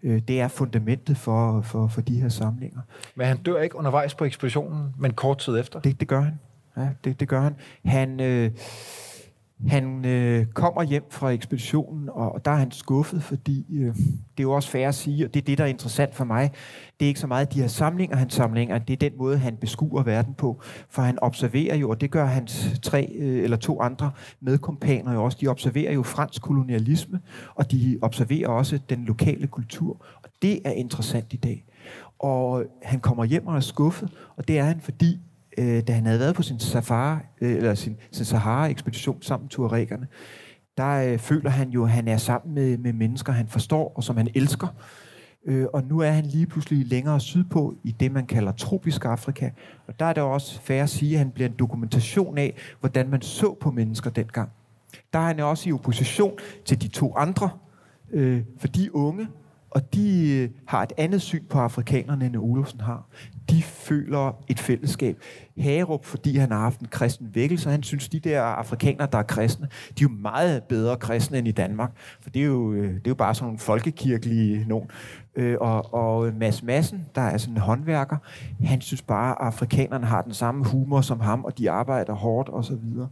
Øh, 0.03 0.23
det 0.29 0.41
er 0.41 0.49
fundamentet 0.49 1.17
for, 1.17 1.61
for, 1.61 1.89
for 1.89 2.01
de 2.01 2.21
her 2.21 2.29
samlinger. 2.29 2.81
Men 3.15 3.27
han 3.27 3.37
dør 3.37 3.61
ikke 3.61 3.77
undervejs 3.77 4.15
på 4.15 4.25
ekspeditionen, 4.25 4.95
men 4.99 5.13
kort 5.13 5.39
tid 5.39 5.59
efter? 5.59 5.81
Det, 5.81 6.01
det 6.01 6.09
gør 6.09 6.21
han. 6.21 6.39
Ja, 6.77 6.89
det, 7.05 7.21
det 7.21 7.29
gør 7.29 7.41
han. 7.41 7.55
Han... 7.85 8.21
Øh, 8.21 8.51
han 9.69 10.05
øh, 10.05 10.47
kommer 10.47 10.83
hjem 10.83 11.05
fra 11.11 11.31
ekspeditionen, 11.31 12.09
og 12.13 12.45
der 12.45 12.51
er 12.51 12.57
han 12.57 12.71
skuffet, 12.71 13.23
fordi 13.23 13.67
øh, 13.79 13.95
det 13.95 14.39
er 14.39 14.43
jo 14.43 14.53
også 14.53 14.71
fair 14.71 14.89
at 14.89 14.95
sige, 14.95 15.25
og 15.25 15.35
det 15.35 15.41
er 15.41 15.45
det, 15.45 15.59
der 15.59 15.65
er 15.65 15.69
interessant 15.69 16.15
for 16.15 16.25
mig. 16.25 16.51
Det 17.01 17.07
er 17.07 17.09
ikke 17.09 17.21
så 17.21 17.27
meget 17.27 17.55
de 17.55 17.61
her 17.61 17.69
samlinger, 17.69 18.17
han 18.17 18.31
samlinger, 18.31 18.79
det 18.79 18.93
er 18.93 19.11
den 19.11 19.19
måde, 19.19 19.39
han 19.39 19.57
beskuer 19.57 20.03
verden 20.03 20.35
på. 20.35 20.61
For 20.91 21.03
han 21.03 21.19
observerer 21.23 21.77
jo, 21.77 21.91
og 21.91 22.01
det 22.01 22.11
gør 22.11 22.25
hans 22.25 22.81
tre 22.83 23.13
øh, 23.19 23.45
eller 23.45 23.57
to 23.57 23.81
andre 23.81 24.11
medkompaner 24.41 25.13
jo 25.13 25.25
også, 25.25 25.39
de 25.41 25.49
observerer 25.49 25.93
jo 25.93 26.03
fransk 26.03 26.43
kolonialisme, 26.43 27.21
og 27.55 27.71
de 27.73 27.99
observerer 28.03 28.49
også 28.49 28.79
den 28.89 29.05
lokale 29.05 29.47
kultur. 29.47 30.05
Og 30.23 30.31
det 30.43 30.61
er 30.65 30.73
interessant 30.73 31.33
i 31.33 31.37
dag. 31.37 31.65
Og 32.19 32.65
han 32.83 33.01
kommer 33.01 33.25
hjem 33.25 33.47
og 33.47 33.57
er 33.57 33.61
skuffet, 33.61 34.11
og 34.37 34.49
det 34.49 34.59
er 34.59 34.65
han, 34.65 34.81
fordi 34.81 35.19
øh, 35.59 35.83
da 35.87 35.93
han 35.93 36.07
havde 36.07 36.21
været 36.21 36.35
på 36.35 36.43
sin 36.43 36.59
safari, 36.59 37.21
øh, 37.41 37.57
eller 37.57 37.75
sin, 37.75 37.97
sin 38.13 38.25
Sahara-ekspedition 38.25 39.23
sammen 39.23 39.45
med 39.45 39.51
tuaregerne, 39.51 40.07
der 40.77 41.13
øh, 41.13 41.19
føler 41.19 41.51
han 41.51 41.71
jo, 41.71 41.85
at 41.85 41.91
han 41.91 42.09
er 42.09 42.17
sammen 42.17 42.55
med, 42.55 42.79
med 42.79 42.93
mennesker, 42.93 43.33
han 43.33 43.49
forstår 43.49 43.93
og 43.97 44.05
som 44.05 44.17
han 44.17 44.29
elsker. 44.35 44.69
Øh, 45.47 45.67
og 45.73 45.85
nu 45.85 45.99
er 45.99 46.11
han 46.11 46.27
lige 46.27 46.47
pludselig 46.47 46.87
længere 46.87 47.21
sydpå 47.21 47.75
i 47.85 47.91
det, 47.91 48.13
man 48.13 48.27
kalder 48.27 48.53
tropisk 48.53 49.05
Afrika. 49.05 49.51
Og 49.87 50.01
der 50.01 50.05
er 50.05 50.13
det 50.13 50.23
også 50.23 50.61
fair 50.61 50.83
at 50.83 50.91
sige, 50.91 51.13
at 51.13 51.19
han 51.19 51.31
bliver 51.31 51.49
en 51.49 51.55
dokumentation 51.59 52.39
af, 52.39 52.55
hvordan 52.81 53.09
man 53.09 53.23
så 53.23 53.55
på 53.61 53.71
mennesker 53.71 54.11
dengang. 54.11 54.51
Der 55.13 55.19
er 55.19 55.27
han 55.27 55.41
også 55.41 55.69
i 55.69 55.73
opposition 55.73 56.33
til 56.65 56.83
de 56.83 56.89
to 56.89 57.17
andre, 57.17 57.51
øh, 58.13 58.43
for 58.59 58.69
de 58.69 58.95
unge, 58.95 59.29
og 59.75 59.95
de 59.95 60.37
øh, 60.37 60.51
har 60.67 60.83
et 60.83 60.93
andet 60.97 61.23
syn 61.23 61.45
på 61.51 61.59
afrikanerne, 61.59 62.27
end 62.27 62.37
Olofsen 62.37 62.81
har 62.81 63.09
de 63.51 63.63
føler 63.63 64.43
et 64.49 64.59
fællesskab. 64.59 65.17
Hagerup, 65.59 66.05
fordi 66.05 66.37
han 66.37 66.51
har 66.51 66.59
haft 66.59 66.81
en 66.81 66.87
kristen 66.87 67.35
vækkelse, 67.35 67.71
han 67.71 67.83
synes, 67.83 68.09
de 68.09 68.21
der 68.21 68.43
afrikanere, 68.43 69.09
der 69.13 69.19
er 69.19 69.23
kristne, 69.23 69.69
de 69.99 70.05
er 70.05 70.09
jo 70.11 70.17
meget 70.21 70.63
bedre 70.63 70.97
kristne 70.97 71.39
end 71.39 71.49
i 71.49 71.53
Danmark. 71.53 71.91
For 72.21 72.31
det 72.31 72.43
er 72.43 72.47
jo, 72.47 72.73
øh, 72.73 72.89
det 72.89 72.97
er 72.97 73.11
jo 73.11 73.15
bare 73.15 73.35
sådan 73.35 73.47
nogle 73.47 73.59
folkekirkelige 73.59 74.65
nogen. 74.69 74.91
Øh, 75.37 75.57
og, 75.61 75.95
og 75.95 76.33
Mads 76.35 76.63
Madsen, 76.63 77.07
der 77.15 77.21
er 77.21 77.39
sådan 77.39 77.55
en 77.55 77.61
håndværker, 77.61 78.17
han 78.65 78.81
synes 78.81 79.03
bare, 79.03 79.31
at 79.31 79.37
afrikanerne 79.47 80.07
har 80.07 80.23
den 80.23 80.35
samme 80.35 80.65
humor 80.65 81.01
som 81.01 81.21
ham, 81.21 81.45
og 81.45 81.59
de 81.59 81.71
arbejder 81.71 82.13
hårdt 82.13 82.49
og 82.49 82.65
så 82.65 82.75
videre. 82.75 83.09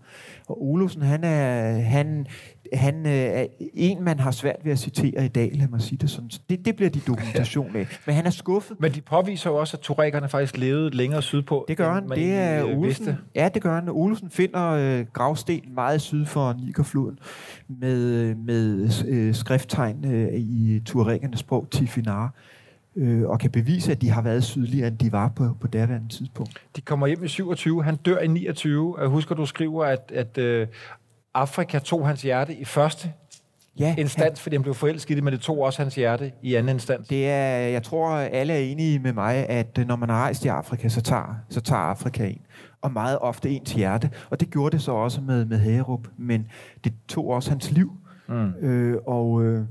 Og 0.49 0.63
Olufsen, 0.63 1.03
han 1.03 1.25
er, 1.25 1.73
han, 1.73 2.27
han 2.73 3.07
øh, 3.07 3.13
er 3.13 3.47
en, 3.75 4.05
man 4.05 4.21
har 4.21 4.31
svært 4.31 4.57
ved 4.65 4.73
at 4.73 4.79
citere 4.79 5.25
i 5.25 5.29
dag, 5.29 5.51
lad 5.55 5.69
mig 5.69 5.81
sige 5.81 5.99
det 5.99 6.11
sådan. 6.11 6.31
Det, 6.51 6.65
det 6.65 6.77
bliver 6.77 6.91
de 6.91 7.01
dokumentation 7.01 7.77
af. 7.77 7.87
Men 8.07 8.15
han 8.15 8.27
er 8.27 8.31
skuffet. 8.31 8.77
Men 8.81 8.93
de 8.93 9.01
påviser 9.01 9.51
jo 9.51 9.57
også, 9.57 9.77
at 9.77 9.81
turækkerne 9.81 10.29
faktisk 10.29 10.57
levede 10.57 10.97
længere 10.97 11.23
sydpå. 11.23 11.65
Det 11.69 11.77
gør 11.77 11.95
han. 11.95 12.09
Det 12.09 12.33
er 12.33 12.67
øh, 12.67 12.79
Olsen. 12.79 12.83
Vidste. 12.83 13.19
Ja, 13.35 13.49
det 13.55 13.63
gør 13.63 13.75
han. 13.75 13.89
Olsen 13.89 14.31
finder 14.31 14.71
øh, 14.71 15.07
gravsten 15.13 15.61
meget 15.75 16.01
syd 16.01 16.27
for 16.27 16.53
Nigerfloden 16.65 17.19
med, 17.69 18.35
med 18.35 18.91
øh, 19.09 19.35
skrifttegn 19.35 20.05
øh, 20.13 20.35
i 20.35 20.81
turækkernes 20.87 21.41
sprog, 21.41 21.67
Tifinar 22.11 22.33
øh, 22.97 23.29
og 23.29 23.39
kan 23.39 23.51
bevise, 23.51 23.93
at 23.93 24.03
de 24.03 24.11
har 24.11 24.23
været 24.23 24.45
sydligere, 24.45 24.89
end 24.89 24.99
de 24.99 25.13
var 25.13 25.29
på, 25.29 25.57
på 25.61 25.67
daværende 25.67 26.09
tidspunkt. 26.09 26.63
De 26.77 26.81
kommer 26.81 27.07
hjem 27.07 27.25
i 27.25 27.29
27, 27.29 27.85
han 27.85 27.97
dør 27.97 28.19
i 28.19 28.27
29. 28.27 28.97
Jeg 29.01 29.09
husker, 29.09 29.35
du 29.35 29.47
skriver, 29.47 29.85
at, 29.85 30.13
at 30.15 30.39
øh, 30.39 30.67
Afrika 31.35 31.79
tog 31.79 32.07
hans 32.07 32.23
hjerte 32.23 32.55
i 32.55 32.65
første 32.65 33.13
ja, 33.79 33.95
instans, 33.99 34.25
han, 34.25 34.37
fordi 34.37 34.57
han 34.57 34.63
blev 34.63 34.75
forelsket 34.75 35.11
i 35.11 35.15
det, 35.15 35.25
men 35.25 35.33
det 35.33 35.41
tog 35.41 35.59
også 35.59 35.83
hans 35.83 35.95
hjerte 35.95 36.33
i 36.43 36.55
anden 36.55 36.77
instans. 36.77 37.09
Det 37.09 37.29
er, 37.29 37.57
jeg 37.57 37.83
tror, 37.83 38.11
alle 38.11 38.53
er 38.53 38.59
enige 38.59 38.99
med 38.99 39.13
mig, 39.13 39.49
at 39.49 39.79
øh, 39.79 39.87
når 39.87 39.97
man 39.97 40.09
har 40.09 40.17
rejst 40.17 40.45
i 40.45 40.49
Afrika, 40.49 40.89
så 40.89 41.01
tager, 41.01 41.35
så 41.49 41.61
tager 41.61 41.83
Afrika 41.83 42.27
en. 42.27 42.41
Og 42.83 42.93
meget 42.93 43.19
ofte 43.19 43.51
ens 43.51 43.73
hjerte. 43.73 44.11
Og 44.31 44.41
det 44.41 44.51
gjorde 44.51 44.77
det 44.77 44.83
så 44.83 44.93
også 44.93 45.21
med, 45.21 45.45
med 45.45 45.59
Hagerup, 45.59 46.09
men 46.17 46.47
det 46.85 46.93
tog 47.09 47.29
også 47.29 47.51
hans 47.51 47.71
liv. 47.71 47.93
Mm. 48.29 48.55
Øh, 48.55 48.99
og 49.07 49.45
øh, 49.45 49.65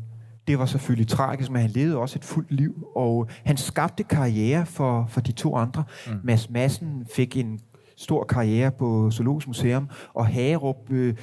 det 0.49 0.59
var 0.59 0.65
selvfølgelig 0.65 1.07
tragisk, 1.07 1.51
men 1.51 1.61
han 1.61 1.69
levede 1.69 1.97
også 1.97 2.19
et 2.19 2.25
fuldt 2.25 2.51
liv, 2.51 2.87
og 2.95 3.27
han 3.45 3.57
skabte 3.57 4.03
karriere 4.03 4.65
for, 4.65 5.05
for 5.09 5.21
de 5.21 5.31
to 5.31 5.55
andre. 5.55 5.83
Mm. 6.07 6.13
Mads 6.23 6.49
Madsen 6.49 7.05
fik 7.15 7.37
en 7.37 7.59
stor 7.97 8.23
karriere 8.23 8.71
på 8.71 9.11
Zoologisk 9.11 9.47
Museum, 9.47 9.89
og 10.13 10.27
Hagerup 10.27 10.91
øh, 10.91 11.15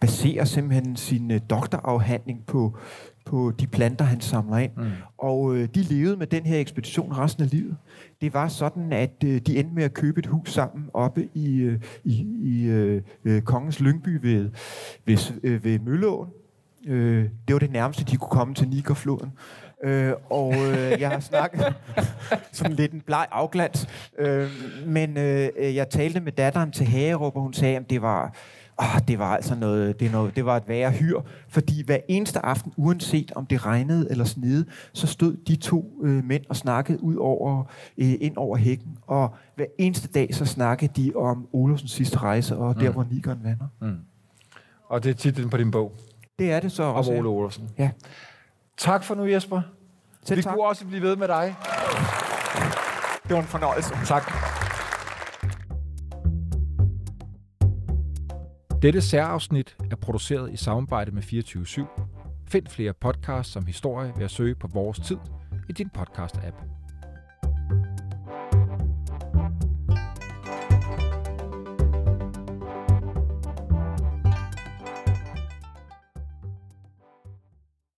baserer 0.00 0.44
simpelthen 0.44 0.96
sin 0.96 1.30
øh, 1.30 1.40
doktorafhandling 1.50 2.46
på, 2.46 2.78
på 3.24 3.52
de 3.60 3.66
planter, 3.66 4.04
han 4.04 4.20
samler 4.20 4.58
ind. 4.58 4.72
Mm. 4.76 4.84
Og 5.18 5.56
øh, 5.56 5.68
de 5.74 5.82
levede 5.82 6.16
med 6.16 6.26
den 6.26 6.46
her 6.46 6.58
ekspedition 6.58 7.12
resten 7.12 7.44
af 7.44 7.50
livet. 7.50 7.76
Det 8.20 8.34
var 8.34 8.48
sådan, 8.48 8.92
at 8.92 9.24
øh, 9.24 9.40
de 9.40 9.56
endte 9.58 9.74
med 9.74 9.84
at 9.84 9.94
købe 9.94 10.18
et 10.18 10.26
hus 10.26 10.52
sammen 10.52 10.84
oppe 10.94 11.28
i, 11.34 11.56
øh, 11.56 11.80
i, 12.04 12.26
i 12.42 12.64
øh, 12.64 13.02
øh 13.24 13.42
Kongens 13.42 13.80
Lyngby 13.80 14.18
ved, 14.22 14.50
ved, 15.06 15.40
øh, 15.42 15.64
ved 15.64 15.78
Mølleåen. 15.78 16.28
Øh, 16.86 17.28
det 17.48 17.52
var 17.52 17.58
det 17.58 17.70
nærmeste, 17.70 18.04
de 18.04 18.16
kunne 18.16 18.30
komme 18.30 18.54
til 18.54 18.68
Nigerfloden. 18.68 19.32
Øh, 19.84 20.12
og 20.30 20.54
øh, 20.54 21.00
jeg 21.00 21.10
har 21.10 21.20
snakket 21.20 21.74
sådan 22.52 22.72
lidt 22.72 22.92
en 22.92 23.00
bleg 23.00 23.26
afglans. 23.30 23.88
Øh, 24.18 24.50
men 24.86 25.16
øh, 25.16 25.74
jeg 25.74 25.90
talte 25.90 26.20
med 26.20 26.32
datteren 26.32 26.70
til 26.70 26.86
Hagerup, 26.86 27.36
og 27.36 27.42
hun 27.42 27.52
sagde, 27.52 27.76
at 27.76 27.90
det 27.90 28.02
var 28.02 28.34
oh, 28.80 29.00
det 29.08 29.18
var 29.18 29.36
altså 29.36 29.54
noget, 29.54 30.00
det, 30.00 30.12
noget, 30.12 30.36
det 30.36 30.44
var 30.44 30.56
et 30.56 30.68
værre 30.68 30.90
hyr, 30.90 31.20
fordi 31.48 31.82
hver 31.86 31.98
eneste 32.08 32.46
aften, 32.46 32.72
uanset 32.76 33.32
om 33.34 33.46
det 33.46 33.66
regnede 33.66 34.06
eller 34.10 34.24
snede, 34.24 34.64
så 34.92 35.06
stod 35.06 35.36
de 35.48 35.56
to 35.56 36.00
øh, 36.02 36.24
mænd 36.24 36.44
og 36.48 36.56
snakkede 36.56 37.02
ud 37.02 37.16
over, 37.16 37.64
øh, 37.98 38.14
ind 38.20 38.36
over 38.36 38.56
hækken, 38.56 38.98
og 39.06 39.34
hver 39.56 39.66
eneste 39.78 40.08
dag, 40.08 40.34
så 40.34 40.44
snakkede 40.44 40.92
de 41.02 41.12
om 41.16 41.48
Olofsens 41.52 41.92
sidste 41.92 42.18
rejse, 42.18 42.56
og 42.56 42.74
mm. 42.74 42.80
der, 42.80 42.90
hvor 42.90 43.06
Nikon 43.10 43.38
vander. 43.42 43.66
Mm. 43.80 43.96
Og 44.88 45.04
det 45.04 45.10
er 45.10 45.14
titlen 45.14 45.50
på 45.50 45.56
din 45.56 45.70
bog? 45.70 45.92
Det 46.40 46.52
er 46.52 46.60
det 46.60 46.72
så 46.72 46.82
også. 46.82 47.12
Om 47.12 47.18
Ole 47.18 47.28
Olofsen. 47.28 47.68
Ja. 47.78 47.90
Tak 48.76 49.04
for 49.04 49.14
nu, 49.14 49.24
Jesper. 49.24 49.62
Selv 50.24 50.36
Vi 50.36 50.42
tak. 50.42 50.54
kunne 50.54 50.66
også 50.66 50.86
blive 50.86 51.02
ved 51.02 51.16
med 51.16 51.28
dig. 51.28 51.54
Det 53.22 53.34
var 53.34 53.38
en 53.40 53.46
fornøjelse. 53.46 53.94
Tak. 54.06 54.32
Dette 58.82 59.00
særafsnit 59.00 59.76
er 59.90 59.96
produceret 59.96 60.52
i 60.52 60.56
samarbejde 60.56 61.10
med 61.10 61.22
24 61.22 61.64
/7. 61.64 61.82
Find 62.48 62.66
flere 62.66 62.92
podcasts 62.92 63.52
som 63.52 63.66
historie 63.66 64.12
ved 64.16 64.24
at 64.24 64.30
søge 64.30 64.54
på 64.54 64.68
Vores 64.72 64.98
Tid 64.98 65.18
i 65.68 65.72
din 65.72 65.90
podcast-app. 65.98 66.79